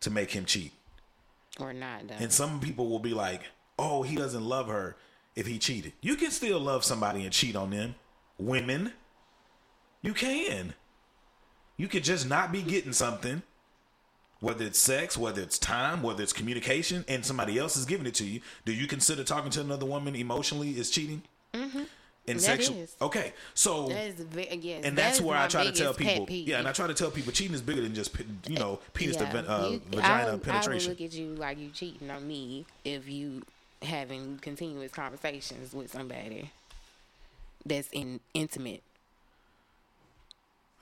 to 0.00 0.10
make 0.10 0.32
him 0.32 0.44
cheat, 0.44 0.72
or 1.60 1.72
not 1.72 2.08
done. 2.08 2.18
and 2.20 2.32
some 2.32 2.58
people 2.60 2.88
will 2.88 2.98
be 2.98 3.14
like, 3.14 3.42
"Oh, 3.78 4.02
he 4.02 4.16
doesn't 4.16 4.44
love 4.44 4.66
her 4.66 4.96
if 5.36 5.46
he 5.46 5.58
cheated." 5.58 5.92
You 6.00 6.16
can 6.16 6.32
still 6.32 6.58
love 6.58 6.84
somebody 6.84 7.22
and 7.22 7.32
cheat 7.32 7.54
on 7.54 7.70
them. 7.70 7.94
Women, 8.38 8.92
you 10.02 10.14
can. 10.14 10.74
You 11.76 11.86
could 11.86 12.02
just 12.02 12.28
not 12.28 12.50
be 12.50 12.62
getting 12.62 12.92
something, 12.92 13.42
whether 14.42 14.66
it's 14.66 14.78
sex, 14.78 15.16
whether 15.16 15.40
it's 15.40 15.58
time, 15.58 16.02
whether 16.02 16.22
it's 16.22 16.32
communication, 16.32 17.04
and 17.08 17.24
somebody 17.24 17.58
else 17.58 17.76
is 17.76 17.86
giving 17.86 18.06
it 18.06 18.14
to 18.16 18.24
you. 18.26 18.40
Do 18.66 18.72
you 18.72 18.86
consider 18.86 19.24
talking 19.24 19.50
to 19.52 19.60
another 19.60 19.86
woman 19.86 20.14
emotionally 20.14 20.70
is 20.78 20.90
cheating? 20.90 21.22
Mm-hmm. 21.54 21.84
And 22.28 22.38
That 22.38 22.42
sexual. 22.42 22.76
is. 22.76 22.94
Okay, 23.00 23.32
so 23.54 23.88
that 23.88 24.06
is 24.06 24.64
yes, 24.64 24.84
and 24.84 24.96
that 24.96 25.02
that's 25.02 25.20
where 25.20 25.36
I 25.36 25.48
try 25.48 25.64
to 25.64 25.72
tell 25.72 25.94
people. 25.94 26.26
Yeah, 26.28 26.58
and 26.58 26.68
I 26.68 26.72
try 26.72 26.86
to 26.86 26.94
tell 26.94 27.10
people 27.10 27.32
cheating 27.32 27.54
is 27.54 27.62
bigger 27.62 27.80
than 27.80 27.94
just 27.94 28.16
you 28.46 28.58
know 28.58 28.78
penis 28.94 29.16
to 29.16 29.24
uh, 29.24 29.68
you- 29.68 29.82
vagina 29.90 30.30
I 30.30 30.34
would, 30.34 30.48
I 30.48 30.68
would 30.68 30.86
look 30.86 31.00
at 31.00 31.12
you 31.12 31.34
like 31.34 31.58
you 31.58 31.70
cheating 31.70 32.10
on 32.10 32.26
me 32.28 32.64
if 32.84 33.08
you 33.08 33.42
having 33.82 34.38
continuous 34.38 34.92
conversations 34.92 35.72
with 35.72 35.90
somebody 35.90 36.50
that's 37.66 37.88
in 37.92 38.20
intimate, 38.34 38.82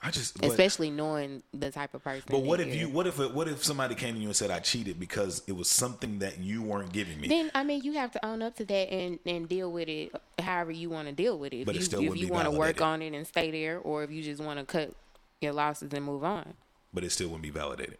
I 0.03 0.09
just 0.09 0.41
but, 0.41 0.49
especially 0.49 0.89
knowing 0.89 1.43
the 1.53 1.69
type 1.69 1.93
of 1.93 2.03
person. 2.03 2.23
but 2.27 2.41
what 2.41 2.59
if 2.59 2.73
you're- 2.73 2.91
what 2.91 3.05
if 3.05 3.19
what 3.19 3.47
if 3.47 3.63
somebody 3.63 3.93
came 3.93 4.15
to 4.15 4.19
you 4.19 4.27
and 4.27 4.35
said 4.35 4.49
I 4.49 4.59
cheated 4.59 4.99
because 4.99 5.43
it 5.45 5.51
was 5.51 5.69
something 5.69 6.19
that 6.19 6.39
you 6.39 6.63
weren't 6.63 6.91
giving 6.91 7.21
me? 7.21 7.27
Then 7.27 7.51
I 7.53 7.63
mean, 7.63 7.83
you 7.83 7.93
have 7.93 8.11
to 8.13 8.25
own 8.25 8.41
up 8.41 8.55
to 8.55 8.65
that 8.65 8.91
and, 8.91 9.19
and 9.27 9.47
deal 9.47 9.71
with 9.71 9.87
it 9.89 10.11
however 10.39 10.71
you 10.71 10.89
want 10.89 11.07
to 11.07 11.13
deal 11.13 11.37
with 11.37 11.53
it. 11.53 11.65
But 11.65 11.75
it 11.75 11.77
if 11.77 11.81
you, 11.81 11.85
still 11.85 12.01
if 12.13 12.17
you 12.17 12.29
want 12.29 12.45
to 12.45 12.57
work 12.57 12.81
on 12.81 13.01
it 13.03 13.13
and 13.13 13.27
stay 13.27 13.51
there, 13.51 13.77
or 13.77 14.03
if 14.03 14.09
you 14.11 14.23
just 14.23 14.41
want 14.41 14.57
to 14.59 14.65
cut 14.65 14.91
your 15.39 15.53
losses 15.53 15.91
and 15.93 16.03
move 16.05 16.23
on. 16.23 16.53
but 16.93 17.03
it 17.03 17.11
still 17.11 17.27
wouldn't 17.27 17.43
be 17.43 17.49
validated. 17.51 17.97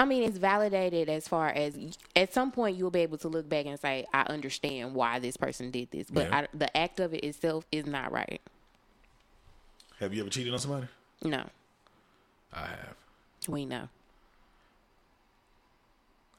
I 0.00 0.04
mean, 0.04 0.22
it's 0.22 0.38
validated 0.38 1.08
as 1.08 1.26
far 1.26 1.48
as 1.48 1.76
at 2.14 2.32
some 2.32 2.52
point 2.52 2.76
you'll 2.76 2.90
be 2.92 3.00
able 3.00 3.18
to 3.18 3.28
look 3.28 3.48
back 3.48 3.66
and 3.66 3.78
say, 3.80 4.06
I 4.14 4.22
understand 4.22 4.94
why 4.94 5.18
this 5.18 5.36
person 5.36 5.72
did 5.72 5.90
this, 5.90 6.08
but 6.10 6.28
Yeah. 6.28 6.38
I, 6.38 6.46
the 6.56 6.76
act 6.76 7.00
of 7.00 7.14
it 7.14 7.24
itself 7.24 7.66
is 7.72 7.84
not 7.86 8.12
right. 8.12 8.40
Have 10.00 10.14
you 10.14 10.22
ever 10.22 10.30
cheated 10.30 10.52
on 10.52 10.58
somebody? 10.58 10.86
No, 11.22 11.44
I 12.52 12.66
have. 12.66 12.96
we 13.48 13.66
know. 13.66 13.88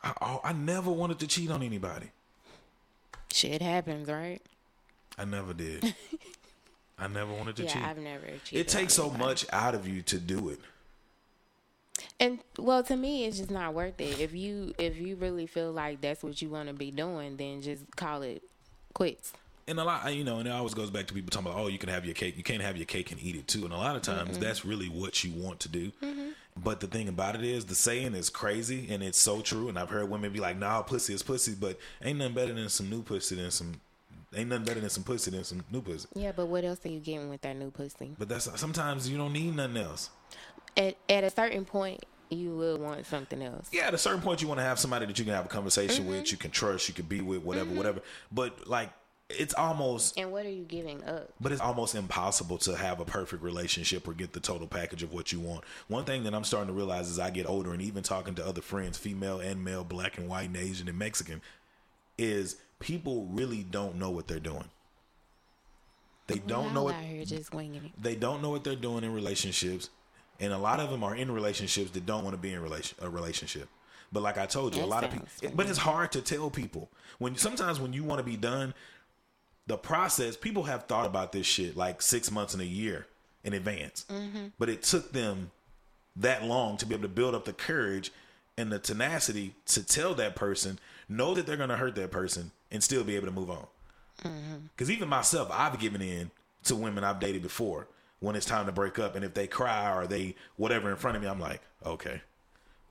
I, 0.01 0.13
oh, 0.21 0.41
I 0.43 0.53
never 0.53 0.89
wanted 0.89 1.19
to 1.19 1.27
cheat 1.27 1.51
on 1.51 1.61
anybody. 1.61 2.11
Shit 3.31 3.61
happens, 3.61 4.07
right? 4.07 4.41
I 5.17 5.25
never 5.25 5.53
did. 5.53 5.93
I 6.99 7.07
never 7.07 7.33
wanted 7.33 7.55
to 7.57 7.63
yeah, 7.63 7.73
cheat. 7.73 7.83
I've 7.83 7.97
never 7.97 8.25
cheated. 8.43 8.65
It 8.65 8.67
takes 8.69 8.93
so 8.93 9.03
anybody. 9.03 9.23
much 9.23 9.45
out 9.51 9.75
of 9.75 9.87
you 9.87 10.01
to 10.03 10.19
do 10.19 10.49
it. 10.49 10.59
And 12.19 12.39
well, 12.57 12.83
to 12.83 12.95
me, 12.95 13.25
it's 13.25 13.37
just 13.37 13.51
not 13.51 13.73
worth 13.73 13.99
it. 13.99 14.19
If 14.19 14.33
you 14.33 14.73
if 14.77 14.97
you 14.97 15.15
really 15.15 15.47
feel 15.47 15.71
like 15.71 16.01
that's 16.01 16.23
what 16.23 16.41
you 16.41 16.49
want 16.49 16.67
to 16.67 16.73
be 16.73 16.91
doing, 16.91 17.37
then 17.37 17.61
just 17.61 17.95
call 17.95 18.21
it 18.21 18.43
quits. 18.93 19.33
And 19.69 19.79
a 19.79 19.83
lot, 19.83 20.13
you 20.13 20.23
know, 20.23 20.39
and 20.39 20.47
it 20.47 20.51
always 20.51 20.73
goes 20.73 20.89
back 20.89 21.07
to 21.07 21.13
people 21.13 21.29
talking 21.29 21.47
about, 21.47 21.59
oh, 21.59 21.67
you 21.67 21.77
can 21.77 21.89
have 21.89 22.05
your 22.05 22.15
cake, 22.15 22.35
you 22.35 22.43
can't 22.43 22.61
have 22.61 22.75
your 22.75 22.85
cake 22.85 23.11
and 23.11 23.21
eat 23.21 23.35
it 23.35 23.47
too. 23.47 23.63
And 23.63 23.73
a 23.73 23.77
lot 23.77 23.95
of 23.95 24.01
times, 24.01 24.31
mm-hmm. 24.31 24.41
that's 24.41 24.65
really 24.65 24.87
what 24.87 25.23
you 25.23 25.31
want 25.31 25.59
to 25.61 25.69
do. 25.69 25.91
Mm-hmm. 26.01 26.29
But 26.57 26.79
the 26.79 26.87
thing 26.87 27.07
about 27.07 27.35
it 27.35 27.43
is, 27.43 27.65
the 27.65 27.75
saying 27.75 28.15
is 28.15 28.29
crazy, 28.29 28.87
and 28.89 29.01
it's 29.01 29.19
so 29.19 29.41
true. 29.41 29.69
And 29.69 29.79
I've 29.79 29.89
heard 29.89 30.09
women 30.09 30.33
be 30.33 30.39
like, 30.39 30.57
"Nah, 30.57 30.81
pussy 30.81 31.13
is 31.13 31.23
pussy," 31.23 31.55
but 31.57 31.79
ain't 32.03 32.19
nothing 32.19 32.33
better 32.33 32.53
than 32.53 32.67
some 32.67 32.89
new 32.89 33.01
pussy 33.01 33.35
than 33.35 33.51
some. 33.51 33.79
Ain't 34.35 34.49
nothing 34.49 34.65
better 34.65 34.79
than 34.81 34.89
some 34.89 35.03
pussy 35.03 35.31
than 35.31 35.43
some 35.43 35.63
new 35.71 35.81
pussy. 35.81 36.07
Yeah, 36.13 36.33
but 36.35 36.47
what 36.47 36.65
else 36.65 36.85
are 36.85 36.89
you 36.89 36.99
getting 36.99 37.29
with 37.29 37.41
that 37.41 37.55
new 37.55 37.71
pussy? 37.71 38.15
But 38.17 38.29
that's 38.29 38.59
sometimes 38.59 39.09
you 39.09 39.17
don't 39.17 39.33
need 39.33 39.55
nothing 39.55 39.77
else. 39.77 40.09
At 40.75 40.97
at 41.07 41.23
a 41.23 41.29
certain 41.29 41.63
point, 41.65 42.03
you 42.29 42.55
will 42.55 42.77
want 42.77 43.05
something 43.05 43.41
else. 43.41 43.69
Yeah, 43.71 43.87
at 43.87 43.93
a 43.93 43.97
certain 43.97 44.21
point, 44.21 44.41
you 44.41 44.47
want 44.47 44.59
to 44.59 44.63
have 44.63 44.79
somebody 44.79 45.05
that 45.05 45.17
you 45.17 45.25
can 45.25 45.33
have 45.33 45.45
a 45.45 45.49
conversation 45.49 46.05
Mm-hmm. 46.05 46.13
with, 46.13 46.31
you 46.31 46.37
can 46.37 46.51
trust, 46.51 46.87
you 46.87 46.93
can 46.93 47.05
be 47.05 47.21
with, 47.21 47.41
whatever, 47.41 47.67
mm-hmm. 47.67 47.77
whatever. 47.77 48.01
But 48.31 48.67
like, 48.67 48.91
it's 49.29 49.53
almost 49.53 50.17
And 50.17 50.31
what 50.31 50.45
are 50.45 50.51
you 50.51 50.63
giving 50.63 51.03
up? 51.03 51.29
But 51.39 51.51
it's 51.51 51.61
almost 51.61 51.93
impossible 51.95 52.57
to 52.59 52.75
have 52.75 52.99
a 52.99 53.05
perfect 53.05 53.43
relationship 53.43 54.07
or 54.07 54.13
get 54.13 54.33
the 54.33 54.39
total 54.39 54.67
package 54.67 55.03
of 55.03 55.13
what 55.13 55.31
you 55.31 55.39
want. 55.39 55.63
One 55.87 56.03
thing 56.03 56.23
that 56.23 56.33
I'm 56.33 56.43
starting 56.43 56.67
to 56.67 56.73
realize 56.73 57.09
as 57.09 57.19
I 57.19 57.29
get 57.29 57.47
older 57.47 57.71
and 57.71 57.81
even 57.81 58.01
talking 58.01 58.35
to 58.35 58.45
other 58.45 58.61
friends, 58.61 58.97
female 58.97 59.39
and 59.39 59.63
male, 59.63 59.83
black 59.83 60.17
and 60.17 60.27
white 60.27 60.47
and 60.47 60.57
Asian 60.57 60.87
and 60.87 60.97
Mexican, 60.97 61.41
is 62.17 62.57
people 62.79 63.27
really 63.31 63.63
don't 63.63 63.97
know 63.97 64.09
what 64.09 64.27
they're 64.27 64.39
doing. 64.39 64.65
They 66.27 66.39
don't 66.39 66.65
Y'all 66.65 66.73
know 66.73 66.83
what 66.83 66.95
here 66.95 67.25
just 67.25 67.53
winging 67.53 67.85
it. 67.85 67.91
they 68.01 68.15
don't 68.15 68.41
know 68.41 68.51
what 68.51 68.63
they're 68.63 68.75
doing 68.75 69.03
in 69.03 69.13
relationships, 69.13 69.89
and 70.39 70.53
a 70.53 70.57
lot 70.57 70.79
of 70.79 70.91
them 70.91 71.03
are 71.03 71.15
in 71.15 71.31
relationships 71.31 71.91
that 71.91 72.05
don't 72.05 72.23
want 72.23 72.35
to 72.35 72.41
be 72.41 72.53
in 72.53 72.61
relation 72.61 72.97
a 73.01 73.09
relationship. 73.09 73.67
But 74.11 74.23
like 74.23 74.37
I 74.37 74.45
told 74.45 74.75
you, 74.75 74.83
a 74.83 74.85
lot 74.85 75.03
of 75.03 75.11
people. 75.11 75.27
But 75.55 75.67
it's 75.67 75.77
hard 75.79 76.11
to 76.13 76.21
tell 76.21 76.49
people 76.49 76.89
when 77.19 77.35
sometimes 77.35 77.79
when 77.79 77.93
you 77.93 78.03
want 78.03 78.19
to 78.19 78.23
be 78.23 78.37
done, 78.37 78.73
the 79.69 79.77
process. 79.77 80.35
People 80.35 80.63
have 80.63 80.83
thought 80.87 81.05
about 81.05 81.31
this 81.31 81.45
shit 81.45 81.77
like 81.77 82.01
six 82.01 82.31
months 82.31 82.53
and 82.53 82.61
a 82.61 82.65
year 82.65 83.05
in 83.43 83.53
advance, 83.53 84.05
mm-hmm. 84.09 84.47
but 84.57 84.67
it 84.67 84.81
took 84.81 85.13
them 85.13 85.51
that 86.15 86.43
long 86.43 86.75
to 86.77 86.87
be 86.87 86.95
able 86.95 87.03
to 87.03 87.07
build 87.07 87.35
up 87.35 87.45
the 87.45 87.53
courage 87.53 88.11
and 88.57 88.71
the 88.71 88.79
tenacity 88.79 89.53
to 89.67 89.83
tell 89.83 90.15
that 90.15 90.35
person, 90.35 90.79
know 91.07 91.33
that 91.35 91.45
they're 91.45 91.55
going 91.55 91.69
to 91.69 91.77
hurt 91.77 91.95
that 91.95 92.11
person, 92.11 92.51
and 92.71 92.83
still 92.83 93.03
be 93.03 93.15
able 93.15 93.27
to 93.27 93.31
move 93.31 93.49
on. 93.49 93.67
Mm-hmm. 94.23 94.55
Because 94.75 94.91
even 94.91 95.07
myself, 95.07 95.49
I've 95.53 95.79
given 95.79 96.01
in 96.01 96.31
to 96.63 96.75
women 96.75 97.03
I've 97.03 97.19
dated 97.19 97.43
before 97.43 97.87
when 98.19 98.35
it's 98.35 98.45
time 98.45 98.65
to 98.65 98.71
break 98.71 98.99
up. 98.99 99.15
And 99.15 99.23
if 99.23 99.33
they 99.35 99.47
cry 99.47 99.95
or 99.95 100.07
they 100.07 100.35
whatever 100.57 100.89
in 100.89 100.97
front 100.97 101.15
of 101.15 101.23
me, 101.23 101.29
I'm 101.29 101.39
like, 101.39 101.61
okay, 101.85 102.21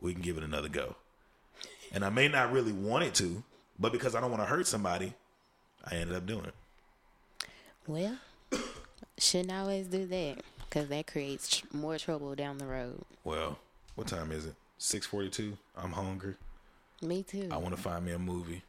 we 0.01 0.13
can 0.13 0.23
give 0.23 0.39
it 0.39 0.45
another 0.45 0.69
go. 0.69 0.95
And 1.93 2.05
I 2.05 2.09
may 2.09 2.29
not 2.29 2.53
really 2.53 2.73
want 2.73 3.05
it 3.05 3.15
to, 3.17 3.43
but 3.79 3.93
because 3.93 4.15
I 4.15 4.21
don't 4.21 4.31
want 4.31 4.43
to 4.43 4.49
hurt 4.49 4.67
somebody, 4.67 5.13
I 5.85 5.97
ended 5.97 6.17
up 6.17 6.25
doing 6.25 6.45
it. 6.45 6.55
Well, 7.89 8.17
shouldn't 9.19 9.51
always 9.53 9.87
do 9.89 10.07
that 10.07 10.37
because 10.69 10.89
that 10.89 11.07
creates 11.07 11.49
tr- 11.59 11.67
more 11.73 11.99
trouble 11.99 12.35
down 12.35 12.59
the 12.59 12.67
road. 12.67 13.03
Well, 13.25 13.59
what 13.97 14.07
time 14.07 14.31
is 14.31 14.47
it? 14.47 14.55
642. 14.79 15.57
I'm 15.77 15.93
hungry. 15.93 16.35
Me 17.03 17.23
too. 17.23 17.49
I 17.51 17.57
want 17.57 17.75
to 17.75 17.81
find 17.81 18.05
me 18.05 18.13
a 18.13 18.19
movie. 18.19 18.63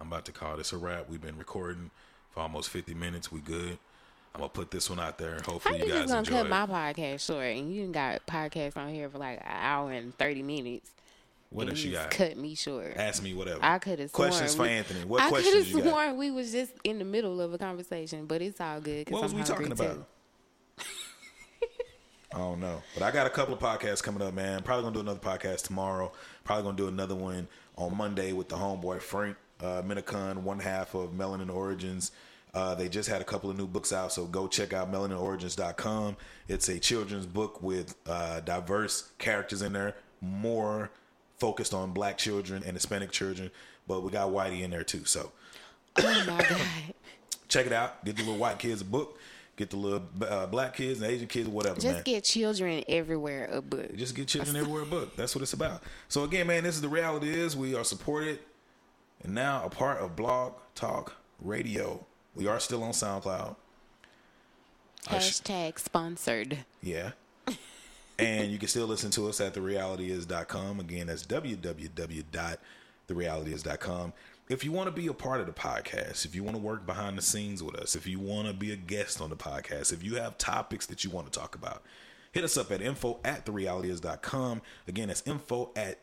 I'm 0.00 0.06
about 0.08 0.24
to 0.26 0.32
call 0.32 0.56
this 0.56 0.72
a 0.72 0.76
wrap. 0.78 1.08
We've 1.08 1.20
been 1.20 1.36
recording 1.38 1.90
for 2.30 2.40
almost 2.40 2.70
50 2.70 2.94
minutes. 2.94 3.30
We 3.32 3.40
good. 3.40 3.78
I'm 4.34 4.40
gonna 4.40 4.48
put 4.50 4.70
this 4.70 4.90
one 4.90 5.00
out 5.00 5.16
there. 5.18 5.38
How 5.46 5.52
Hopefully 5.52 5.78
you 5.78 5.84
you 5.86 5.90
just 5.92 6.00
guys 6.02 6.08
gonna 6.08 6.18
enjoy 6.20 6.32
cut 6.32 6.46
it. 6.46 6.48
my 6.50 6.66
podcast 6.66 7.26
short 7.26 7.44
and 7.46 7.72
you 7.72 7.82
done 7.84 7.92
got 7.92 8.26
podcasts 8.26 8.76
on 8.76 8.90
here 8.90 9.08
for 9.08 9.16
like 9.18 9.38
an 9.38 9.46
hour 9.46 9.90
and 9.92 10.16
thirty 10.18 10.42
minutes? 10.42 10.90
What 11.50 11.62
and 11.62 11.70
else 11.70 11.80
you 11.80 11.90
you 11.90 11.96
just 11.96 12.10
got? 12.10 12.28
cut 12.28 12.36
me 12.36 12.54
short. 12.54 12.94
Ask 12.96 13.22
me 13.22 13.34
whatever. 13.34 13.60
I 13.62 13.78
could 13.78 13.98
have 13.98 14.10
sworn 14.10 14.28
questions 14.30 14.54
for 14.54 14.62
we- 14.62 14.68
Anthony. 14.70 15.04
What 15.04 15.20
I 15.22 15.24
could 15.24 15.32
questions 15.42 15.54
have 15.66 15.68
you 15.68 15.82
got? 15.82 15.90
sworn 15.90 16.16
we 16.16 16.30
was 16.30 16.52
just 16.52 16.72
in 16.84 16.98
the 16.98 17.04
middle 17.04 17.40
of 17.40 17.52
a 17.54 17.58
conversation, 17.58 18.26
but 18.26 18.42
it's 18.42 18.60
all 18.60 18.80
good. 18.80 19.08
What 19.10 19.22
was 19.22 19.32
I'm 19.32 19.38
we 19.38 19.44
talking 19.44 19.72
about? 19.72 20.06
I 22.34 22.38
don't 22.38 22.60
know, 22.60 22.82
but 22.92 23.02
I 23.02 23.10
got 23.12 23.26
a 23.26 23.30
couple 23.30 23.54
of 23.54 23.60
podcasts 23.60 24.02
coming 24.02 24.20
up, 24.20 24.34
man. 24.34 24.62
Probably 24.62 24.82
gonna 24.82 24.94
do 24.94 25.00
another 25.00 25.20
podcast 25.20 25.62
tomorrow. 25.62 26.12
Probably 26.44 26.64
gonna 26.64 26.76
do 26.76 26.88
another 26.88 27.14
one 27.14 27.48
on 27.76 27.96
Monday 27.96 28.32
with 28.32 28.48
the 28.48 28.56
homeboy 28.56 29.00
Frank 29.00 29.36
uh, 29.60 29.80
Minicon, 29.82 30.38
one 30.42 30.58
half 30.58 30.94
of 30.94 31.12
Melanin 31.12 31.50
Origins. 31.54 32.10
Uh, 32.52 32.74
they 32.74 32.88
just 32.88 33.08
had 33.08 33.20
a 33.20 33.24
couple 33.24 33.48
of 33.48 33.56
new 33.56 33.66
books 33.66 33.92
out, 33.92 34.12
so 34.12 34.26
go 34.26 34.48
check 34.48 34.72
out 34.72 34.90
melaninorigins.com. 34.92 36.16
It's 36.48 36.68
a 36.68 36.78
children's 36.78 37.26
book 37.26 37.62
with 37.62 37.94
uh, 38.06 38.40
diverse 38.40 39.12
characters 39.18 39.62
in 39.62 39.72
there, 39.72 39.94
more 40.20 40.90
focused 41.38 41.74
on 41.74 41.92
black 41.92 42.18
children 42.18 42.62
and 42.64 42.74
Hispanic 42.76 43.10
children, 43.10 43.50
but 43.86 44.02
we 44.02 44.10
got 44.10 44.30
Whitey 44.30 44.62
in 44.62 44.70
there 44.70 44.84
too. 44.84 45.04
So 45.04 45.32
Oh 45.98 46.24
my 46.26 46.38
god! 46.48 46.56
check 47.48 47.66
it 47.66 47.72
out. 47.72 48.04
Get 48.04 48.16
the 48.16 48.22
little 48.22 48.38
white 48.38 48.58
kids 48.58 48.80
a 48.80 48.84
book. 48.84 49.18
Get 49.56 49.70
the 49.70 49.76
little 49.76 50.02
uh, 50.20 50.46
black 50.46 50.76
kids 50.76 51.00
and 51.00 51.10
Asian 51.10 51.26
kids, 51.28 51.48
whatever, 51.48 51.76
Just 51.80 51.86
man. 51.94 52.02
get 52.04 52.24
children 52.24 52.84
everywhere 52.88 53.48
a 53.50 53.62
book. 53.62 53.96
Just 53.96 54.14
get 54.14 54.28
children 54.28 54.54
everywhere 54.54 54.82
a 54.82 54.86
book. 54.86 55.16
That's 55.16 55.34
what 55.34 55.40
it's 55.40 55.54
about. 55.54 55.82
So 56.08 56.24
again, 56.24 56.46
man, 56.46 56.62
this 56.64 56.74
is 56.74 56.82
the 56.82 56.90
reality 56.90 57.30
is 57.30 57.56
we 57.56 57.74
are 57.74 57.82
supported 57.84 58.38
and 59.24 59.34
now 59.34 59.62
a 59.64 59.70
part 59.70 59.98
of 60.02 60.14
Blog 60.14 60.52
Talk 60.74 61.14
Radio. 61.40 62.04
We 62.34 62.46
are 62.46 62.60
still 62.60 62.82
on 62.82 62.90
SoundCloud. 62.92 63.56
I 65.08 65.18
sh- 65.20 65.40
Hashtag 65.40 65.78
sponsored. 65.78 66.58
Yeah. 66.82 67.12
And 68.18 68.50
you 68.50 68.58
can 68.58 68.68
still 68.68 68.86
listen 68.86 69.10
to 69.12 69.28
us 69.28 69.40
at 69.40 69.54
therealityis.com. 69.54 70.80
Again, 70.80 71.06
that's 71.08 71.24
www.therealityis.com. 71.24 74.12
If 74.48 74.64
you 74.64 74.70
want 74.70 74.86
to 74.86 74.92
be 74.92 75.08
a 75.08 75.12
part 75.12 75.40
of 75.40 75.46
the 75.46 75.52
podcast, 75.52 76.24
if 76.24 76.34
you 76.34 76.44
want 76.44 76.56
to 76.56 76.62
work 76.62 76.86
behind 76.86 77.18
the 77.18 77.22
scenes 77.22 77.62
with 77.62 77.74
us, 77.74 77.96
if 77.96 78.06
you 78.06 78.20
want 78.20 78.46
to 78.46 78.54
be 78.54 78.72
a 78.72 78.76
guest 78.76 79.20
on 79.20 79.28
the 79.28 79.36
podcast, 79.36 79.92
if 79.92 80.04
you 80.04 80.14
have 80.16 80.38
topics 80.38 80.86
that 80.86 81.02
you 81.02 81.10
want 81.10 81.30
to 81.30 81.38
talk 81.38 81.56
about, 81.56 81.82
hit 82.32 82.44
us 82.44 82.56
up 82.56 82.70
at 82.70 82.80
info 82.80 83.18
at 83.24 83.44
therealityis.com. 83.44 84.62
Again, 84.86 85.08
that's 85.08 85.26
info 85.26 85.72
at 85.74 85.98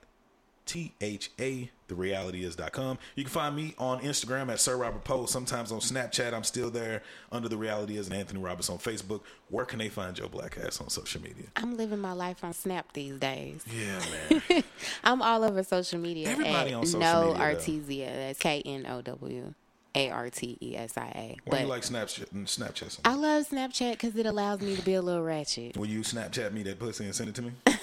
T-H-A, 0.65 1.71
therealityis.com. 1.89 2.97
You 3.15 3.23
can 3.23 3.31
find 3.31 3.55
me 3.55 3.75
on 3.77 3.99
Instagram 4.01 4.51
at 4.51 4.59
Sir 4.59 4.77
Robert 4.77 5.03
Poe. 5.03 5.25
Sometimes 5.25 5.71
on 5.71 5.79
Snapchat, 5.79 6.33
I'm 6.33 6.43
still 6.43 6.69
there 6.69 7.03
under 7.31 7.49
The 7.49 7.57
Reality 7.57 7.97
Is 7.97 8.07
and 8.07 8.15
Anthony 8.15 8.39
Roberts 8.39 8.69
on 8.69 8.77
Facebook. 8.77 9.21
Where 9.49 9.65
can 9.65 9.79
they 9.79 9.89
find 9.89 10.15
Joe 10.15 10.27
Black 10.27 10.57
Ass 10.57 10.81
on 10.81 10.89
social 10.89 11.21
media? 11.21 11.45
I'm 11.55 11.77
living 11.77 11.99
my 11.99 12.13
life 12.13 12.43
on 12.43 12.53
Snap 12.53 12.93
these 12.93 13.17
days. 13.19 13.63
Yeah, 13.69 14.41
man. 14.49 14.63
I'm 15.03 15.21
all 15.21 15.43
over 15.43 15.63
social 15.63 15.99
media. 15.99 16.29
Everybody 16.29 16.71
at 16.71 16.75
on 16.75 16.85
social 16.85 16.99
no 16.99 17.33
media, 17.33 17.37
though. 17.37 17.43
Artesia. 17.43 18.13
That's 18.13 18.39
K 18.39 18.61
N 18.65 18.85
O 18.87 19.01
W 19.01 19.53
A 19.95 20.09
R 20.09 20.29
T 20.29 20.57
E 20.61 20.75
S 20.75 20.97
I 20.97 21.07
A. 21.15 21.37
Why 21.45 21.61
you 21.61 21.67
like 21.67 21.83
Snapchat? 21.83 22.29
Snapchat 22.45 22.99
I 23.05 23.15
love 23.15 23.47
Snapchat 23.49 23.91
because 23.91 24.15
it 24.15 24.25
allows 24.25 24.61
me 24.61 24.75
to 24.75 24.81
be 24.81 24.95
a 24.95 25.01
little 25.01 25.23
ratchet. 25.23 25.77
Will 25.77 25.87
you 25.87 26.01
Snapchat 26.01 26.51
me 26.53 26.63
that 26.63 26.79
pussy 26.79 27.05
and 27.05 27.15
send 27.15 27.29
it 27.29 27.35
to 27.35 27.41
me? 27.41 27.51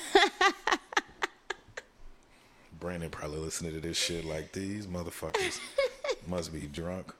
Brandon 2.80 3.10
probably 3.10 3.38
listening 3.38 3.72
to 3.72 3.80
this 3.80 3.98
shit 3.98 4.24
like 4.24 4.52
these 4.52 4.86
motherfuckers 4.86 5.60
must 6.26 6.52
be 6.52 6.60
drunk 6.60 7.14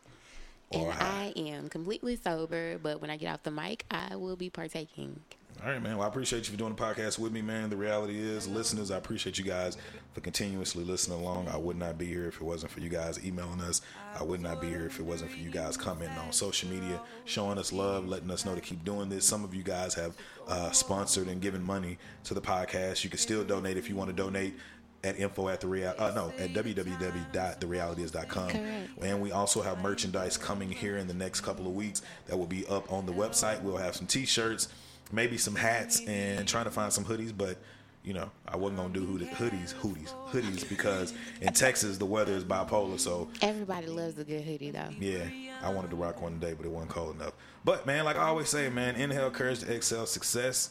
or 0.70 0.90
And 0.90 0.92
high. 0.98 1.32
I 1.36 1.40
am 1.40 1.68
completely 1.68 2.16
sober, 2.16 2.78
but 2.78 3.00
when 3.00 3.11
I 3.11 3.16
get 3.16 3.32
off 3.32 3.42
the 3.42 3.50
mic, 3.50 3.84
I 3.90 4.16
will 4.16 4.36
be 4.36 4.48
partaking. 4.50 5.20
All 5.62 5.70
right, 5.70 5.82
man. 5.82 5.98
Well, 5.98 6.06
I 6.06 6.08
appreciate 6.08 6.46
you 6.46 6.52
for 6.52 6.56
doing 6.56 6.74
the 6.74 6.82
podcast 6.82 7.18
with 7.18 7.32
me, 7.32 7.42
man. 7.42 7.68
The 7.68 7.76
reality 7.76 8.18
is, 8.18 8.48
listeners, 8.48 8.90
I 8.90 8.96
appreciate 8.96 9.36
you 9.36 9.44
guys 9.44 9.76
for 10.14 10.22
continuously 10.22 10.84
listening 10.84 11.20
along. 11.20 11.48
I 11.48 11.58
would 11.58 11.76
not 11.76 11.98
be 11.98 12.06
here 12.06 12.28
if 12.28 12.36
it 12.36 12.42
wasn't 12.44 12.72
for 12.72 12.80
you 12.80 12.88
guys 12.88 13.22
emailing 13.22 13.61
us. 13.61 13.82
I 14.18 14.22
would 14.22 14.40
not 14.40 14.62
be 14.62 14.68
here 14.68 14.86
if 14.86 14.98
it 14.98 15.02
wasn't 15.02 15.32
for 15.32 15.36
you 15.36 15.50
guys 15.50 15.76
commenting 15.76 16.16
on 16.16 16.32
social 16.32 16.70
media, 16.70 16.98
showing 17.26 17.58
us 17.58 17.74
love, 17.74 18.08
letting 18.08 18.30
us 18.30 18.46
know 18.46 18.54
to 18.54 18.61
keep 18.62 18.82
doing 18.86 19.11
this. 19.11 19.26
Some 19.26 19.44
of 19.44 19.54
you 19.54 19.62
guys 19.62 19.92
have 19.94 20.16
uh, 20.48 20.70
sponsored 20.70 21.28
and 21.28 21.42
given 21.42 21.62
money 21.62 21.98
to 22.24 22.32
the 22.32 22.40
podcast. 22.40 23.04
You 23.04 23.11
can 23.11 23.18
still 23.18 23.44
donate 23.44 23.76
if 23.76 23.90
you 23.90 23.96
want 23.96 24.08
to 24.08 24.16
donate 24.16 24.54
at 25.03 25.18
info 25.18 25.48
at 25.48 25.61
the 25.61 25.66
real 25.66 25.94
uh, 25.98 26.12
no 26.14 26.32
at 26.38 26.53
www.therealityis.com 26.53 28.51
Correct. 28.51 28.90
and 29.03 29.20
we 29.20 29.32
also 29.32 29.62
have 29.62 29.80
merchandise 29.82 30.36
coming 30.36 30.70
here 30.70 30.98
in 30.98 31.07
the 31.07 31.14
next 31.14 31.40
couple 31.40 31.66
of 31.66 31.74
weeks 31.74 32.03
that 32.26 32.36
will 32.36 32.46
be 32.46 32.66
up 32.66 32.90
on 32.92 33.07
the 33.07 33.12
website 33.12 33.62
we'll 33.62 33.76
have 33.76 33.96
some 33.96 34.07
t-shirts 34.07 34.68
maybe 35.12 35.36
some 35.38 35.55
hats 35.55 36.01
and 36.07 36.46
trying 36.46 36.64
to 36.64 36.70
find 36.70 36.92
some 36.92 37.05
hoodies 37.05 37.32
but 37.36 37.57
you 38.05 38.12
know 38.14 38.30
i 38.48 38.57
wasn't 38.57 38.78
gonna 38.78 38.92
do 38.92 39.05
hoodie, 39.05 39.26
hoodies 39.26 39.74
hoodies 39.74 40.12
hoodies 40.30 40.68
because 40.68 41.12
in 41.40 41.53
texas 41.53 41.98
the 41.98 42.07
weather 42.07 42.32
is 42.32 42.44
bipolar 42.44 42.98
so 42.98 43.28
Everybody 43.42 43.88
loves 43.88 44.18
a 44.18 44.24
good 44.24 44.42
hoodie, 44.42 44.70
though. 44.70 44.88
yeah 44.98 45.24
i 45.62 45.72
wanted 45.72 45.90
to 45.90 45.96
rock 45.96 46.20
one 46.22 46.38
today 46.40 46.55
but 46.55 46.64
it 46.66 46.70
wasn't 46.72 46.90
cold 46.90 47.16
enough 47.16 47.32
but 47.64 47.86
man 47.86 48.05
like 48.05 48.16
i 48.16 48.22
always 48.22 48.48
say 48.48 48.68
man 48.70 48.96
inhale 48.96 49.30
courage 49.30 49.61
to 49.61 49.74
excel 49.74 50.07
success 50.07 50.70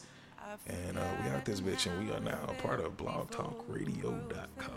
and 0.68 0.98
uh, 0.98 1.02
we 1.24 1.30
out 1.30 1.44
this 1.44 1.60
bitch 1.60 1.86
and 1.86 2.04
we 2.06 2.12
are 2.12 2.20
now 2.20 2.38
a 2.48 2.54
part 2.62 2.80
of 2.80 2.96
blogtalkradio.com 2.96 4.74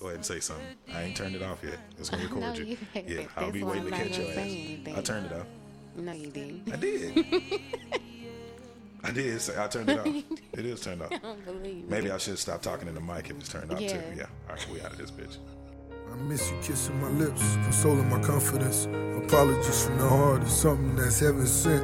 Go 0.00 0.06
ahead 0.06 0.16
and 0.18 0.24
say 0.24 0.38
something. 0.38 0.64
I 0.94 1.02
ain't 1.02 1.16
turned 1.16 1.34
it 1.34 1.42
off 1.42 1.58
yet. 1.64 1.78
It's 1.98 2.08
gonna 2.08 2.22
record 2.30 2.40
No, 2.40 2.52
you. 2.52 2.64
you 2.64 2.76
haven't. 2.94 3.12
Yeah, 3.12 3.26
I'll 3.36 3.50
be 3.50 3.64
waiting 3.64 3.86
to 3.86 3.90
catch 3.90 4.16
your 4.16 4.28
ass. 4.30 4.36
anything. 4.38 4.94
I 4.96 5.00
turned 5.00 5.26
it 5.26 5.32
off. 5.32 5.46
No, 5.96 6.12
you 6.12 6.28
didn't. 6.30 6.72
I 6.72 6.76
did. 6.76 7.24
I 9.02 9.10
did. 9.10 9.40
Say 9.40 9.60
I 9.60 9.66
turned 9.66 9.90
it 9.90 9.98
off. 9.98 10.06
It 10.52 10.66
is 10.66 10.80
turned 10.82 11.02
off. 11.02 11.10
I 11.12 11.18
don't 11.18 11.44
believe 11.44 11.88
Maybe 11.88 12.12
I 12.12 12.18
should 12.18 12.38
stop 12.38 12.62
talking 12.62 12.86
in 12.86 12.94
the 12.94 13.00
mic 13.00 13.28
if 13.28 13.38
it's 13.40 13.48
turned 13.48 13.72
off 13.72 13.80
too. 13.80 13.86
Yeah. 13.86 14.02
Yeah. 14.16 14.26
All 14.48 14.54
right, 14.54 14.68
we 14.72 14.80
out 14.82 14.92
of 14.92 14.98
this 14.98 15.10
bitch. 15.10 15.38
I 16.12 16.14
miss 16.14 16.48
you 16.48 16.56
kissing 16.62 17.00
my 17.00 17.08
lips, 17.10 17.42
consoling 17.64 18.08
my 18.08 18.20
confidence. 18.22 18.84
Apologies 19.24 19.84
from 19.86 19.98
the 19.98 20.08
heart 20.08 20.44
is 20.44 20.52
something 20.52 20.94
that's 20.94 21.18
heaven 21.18 21.44
sent. 21.44 21.82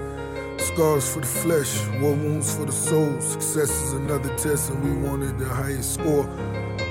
Scars 0.58 1.12
for 1.12 1.20
the 1.20 1.26
flesh, 1.26 1.86
war 2.00 2.12
wounds 2.12 2.54
for 2.54 2.64
the 2.64 2.72
soul. 2.72 3.20
Success 3.20 3.70
is 3.70 3.92
another 3.92 4.28
test, 4.36 4.70
and 4.70 4.82
we 4.82 5.08
wanted 5.08 5.38
the 5.38 5.46
highest 5.46 5.94
score. 5.94 6.24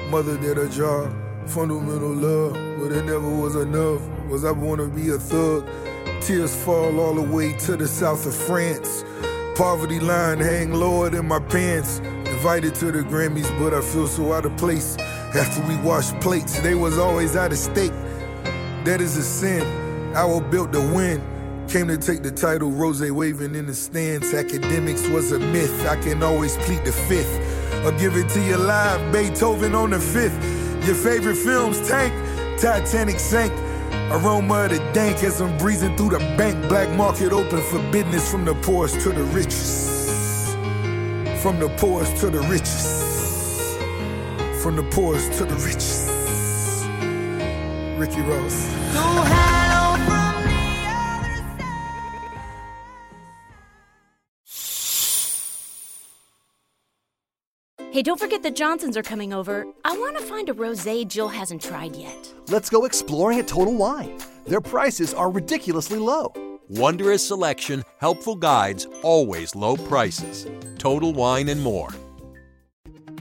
Mother 0.09 0.37
did 0.37 0.57
her 0.57 0.67
job, 0.67 1.13
fundamental 1.47 2.13
love, 2.13 2.53
but 2.79 2.91
it 2.91 3.05
never 3.05 3.29
was 3.29 3.55
enough. 3.55 4.01
Was 4.29 4.45
I 4.45 4.53
born 4.53 4.79
to 4.79 4.87
be 4.87 5.09
a 5.09 5.17
thug? 5.17 5.67
Tears 6.21 6.55
fall 6.63 6.99
all 6.99 7.15
the 7.15 7.21
way 7.21 7.53
to 7.59 7.75
the 7.75 7.87
south 7.87 8.25
of 8.25 8.35
France. 8.35 9.03
Poverty 9.55 9.99
line 9.99 10.39
hang 10.39 10.71
lower 10.73 11.09
than 11.09 11.27
my 11.27 11.39
pants. 11.39 11.99
Invited 12.25 12.75
to 12.75 12.91
the 12.91 12.99
Grammys, 12.99 13.49
but 13.59 13.73
I 13.73 13.81
feel 13.81 14.07
so 14.07 14.33
out 14.33 14.45
of 14.45 14.55
place. 14.57 14.97
After 15.35 15.61
we 15.67 15.75
washed 15.77 16.19
plates, 16.21 16.59
they 16.59 16.75
was 16.75 16.97
always 16.97 17.35
out 17.35 17.51
of 17.51 17.57
state. 17.57 17.93
That 18.85 18.99
is 18.99 19.17
a 19.17 19.23
sin. 19.23 19.63
Our 20.15 20.41
built 20.41 20.73
to 20.73 20.79
win. 20.79 21.32
Came 21.73 21.87
to 21.87 21.97
take 21.97 22.21
the 22.21 22.29
title, 22.29 22.69
Rose 22.69 23.01
waving 23.01 23.55
in 23.55 23.65
the 23.65 23.73
stands. 23.73 24.31
Academics 24.31 25.07
was 25.07 25.31
a 25.31 25.39
myth. 25.39 25.87
I 25.87 25.95
can 25.95 26.21
always 26.21 26.55
plead 26.57 26.85
the 26.85 26.91
fifth. 26.91 27.33
Or 27.83 27.91
give 27.93 28.15
it 28.15 28.29
to 28.29 28.41
you 28.43 28.57
live, 28.57 29.11
Beethoven 29.11 29.73
on 29.73 29.89
the 29.89 29.99
fifth. 29.99 30.35
Your 30.85 30.93
favorite 30.93 31.35
films, 31.35 31.79
Tank, 31.89 32.13
Titanic 32.59 33.19
sank. 33.19 33.51
Aroma 34.11 34.65
of 34.65 34.69
the 34.69 34.77
dank 34.93 35.23
as 35.23 35.41
I'm 35.41 35.57
breezing 35.57 35.97
through 35.97 36.11
the 36.11 36.19
bank. 36.37 36.69
Black 36.69 36.95
market 36.95 37.33
open 37.33 37.63
for 37.63 37.79
business 37.91 38.29
from 38.29 38.45
the 38.45 38.53
poorest 38.53 39.01
to 39.01 39.09
the 39.09 39.23
richest. 39.23 40.51
From 41.41 41.59
the 41.59 41.69
poorest 41.79 42.17
to 42.17 42.29
the 42.29 42.41
richest. 42.41 43.79
From 44.61 44.75
the 44.75 44.83
poorest 44.91 45.33
to 45.39 45.45
the 45.45 45.55
richest. 45.55 46.07
Ricky 47.97 48.21
Ross. 48.21 49.52
Hey, 57.93 58.01
don't 58.01 58.19
forget 58.19 58.41
the 58.41 58.49
Johnsons 58.49 58.97
are 58.97 59.03
coming 59.03 59.33
over. 59.33 59.67
I 59.85 59.95
want 59.95 60.17
to 60.17 60.23
find 60.23 60.49
a 60.49 60.53
rosé 60.53 61.07
Jill 61.07 61.27
hasn't 61.27 61.61
tried 61.61 61.95
yet. 61.95 62.33
Let's 62.47 62.67
go 62.67 62.85
exploring 62.85 63.37
at 63.37 63.47
Total 63.47 63.71
Wine. 63.71 64.17
Their 64.47 64.61
prices 64.61 65.13
are 65.13 65.29
ridiculously 65.29 65.99
low. 65.99 66.33
Wondrous 66.69 67.27
selection, 67.27 67.83
helpful 67.99 68.35
guides, 68.35 68.87
always 69.03 69.53
low 69.53 69.77
prices. 69.77 70.47
Total 70.79 71.13
Wine 71.13 71.49
and 71.49 71.61
more. 71.61 71.89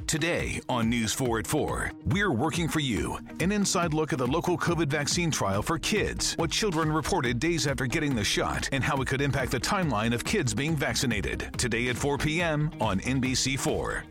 Today 0.07 0.59
on 0.71 0.89
News 0.89 1.13
4 1.13 1.41
at 1.41 1.47
4, 1.47 1.93
we're 2.07 2.33
working 2.33 2.67
for 2.67 2.81
you. 2.81 3.19
An 3.41 3.53
inside 3.53 3.93
look 3.93 4.15
at 4.15 4.19
the 4.19 4.27
local 4.27 4.57
COVID 4.57 4.89
vaccine 4.89 5.31
trial 5.31 5.61
for 5.61 5.79
kids, 5.79 6.33
what 6.39 6.51
children 6.51 6.91
reported 6.91 7.39
days 7.39 7.67
after 7.67 7.85
getting 7.85 8.15
the 8.15 8.25
shot, 8.25 8.71
and 8.73 8.83
how 8.83 8.97
it 9.03 9.07
could 9.07 9.21
impact 9.21 9.53
the 9.53 9.61
timeline 9.61 10.15
of 10.15 10.25
kids 10.25 10.55
being 10.55 10.75
vaccinated. 10.75 11.51
Today 11.59 11.89
at 11.89 11.97
4 11.99 12.17
p.m. 12.17 12.71
on 12.81 13.01
NBC4. 13.01 14.05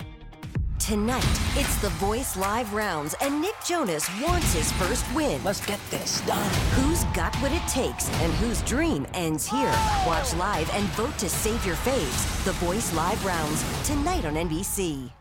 Tonight, 0.82 1.40
it's 1.54 1.76
the 1.76 1.90
Voice 1.90 2.36
Live 2.36 2.74
rounds, 2.74 3.14
and 3.22 3.40
Nick 3.40 3.54
Jonas 3.64 4.10
wants 4.20 4.52
his 4.52 4.72
first 4.72 5.06
win. 5.14 5.40
Let's 5.44 5.64
get 5.64 5.80
this 5.92 6.22
done. 6.22 6.52
Who's 6.72 7.04
got 7.14 7.36
what 7.36 7.52
it 7.52 7.62
takes 7.68 8.10
and 8.10 8.34
whose 8.34 8.64
dream 8.64 9.06
ends 9.14 9.46
here? 9.46 9.72
Watch 10.08 10.34
live 10.34 10.68
and 10.74 10.86
vote 10.96 11.16
to 11.20 11.30
save 11.30 11.64
your 11.68 11.76
faves. 11.76 12.44
The 12.46 12.54
Voice 12.54 12.96
Live 12.96 13.24
rounds, 13.24 13.64
tonight 13.88 14.26
on 14.26 14.34
NBC. 14.34 15.12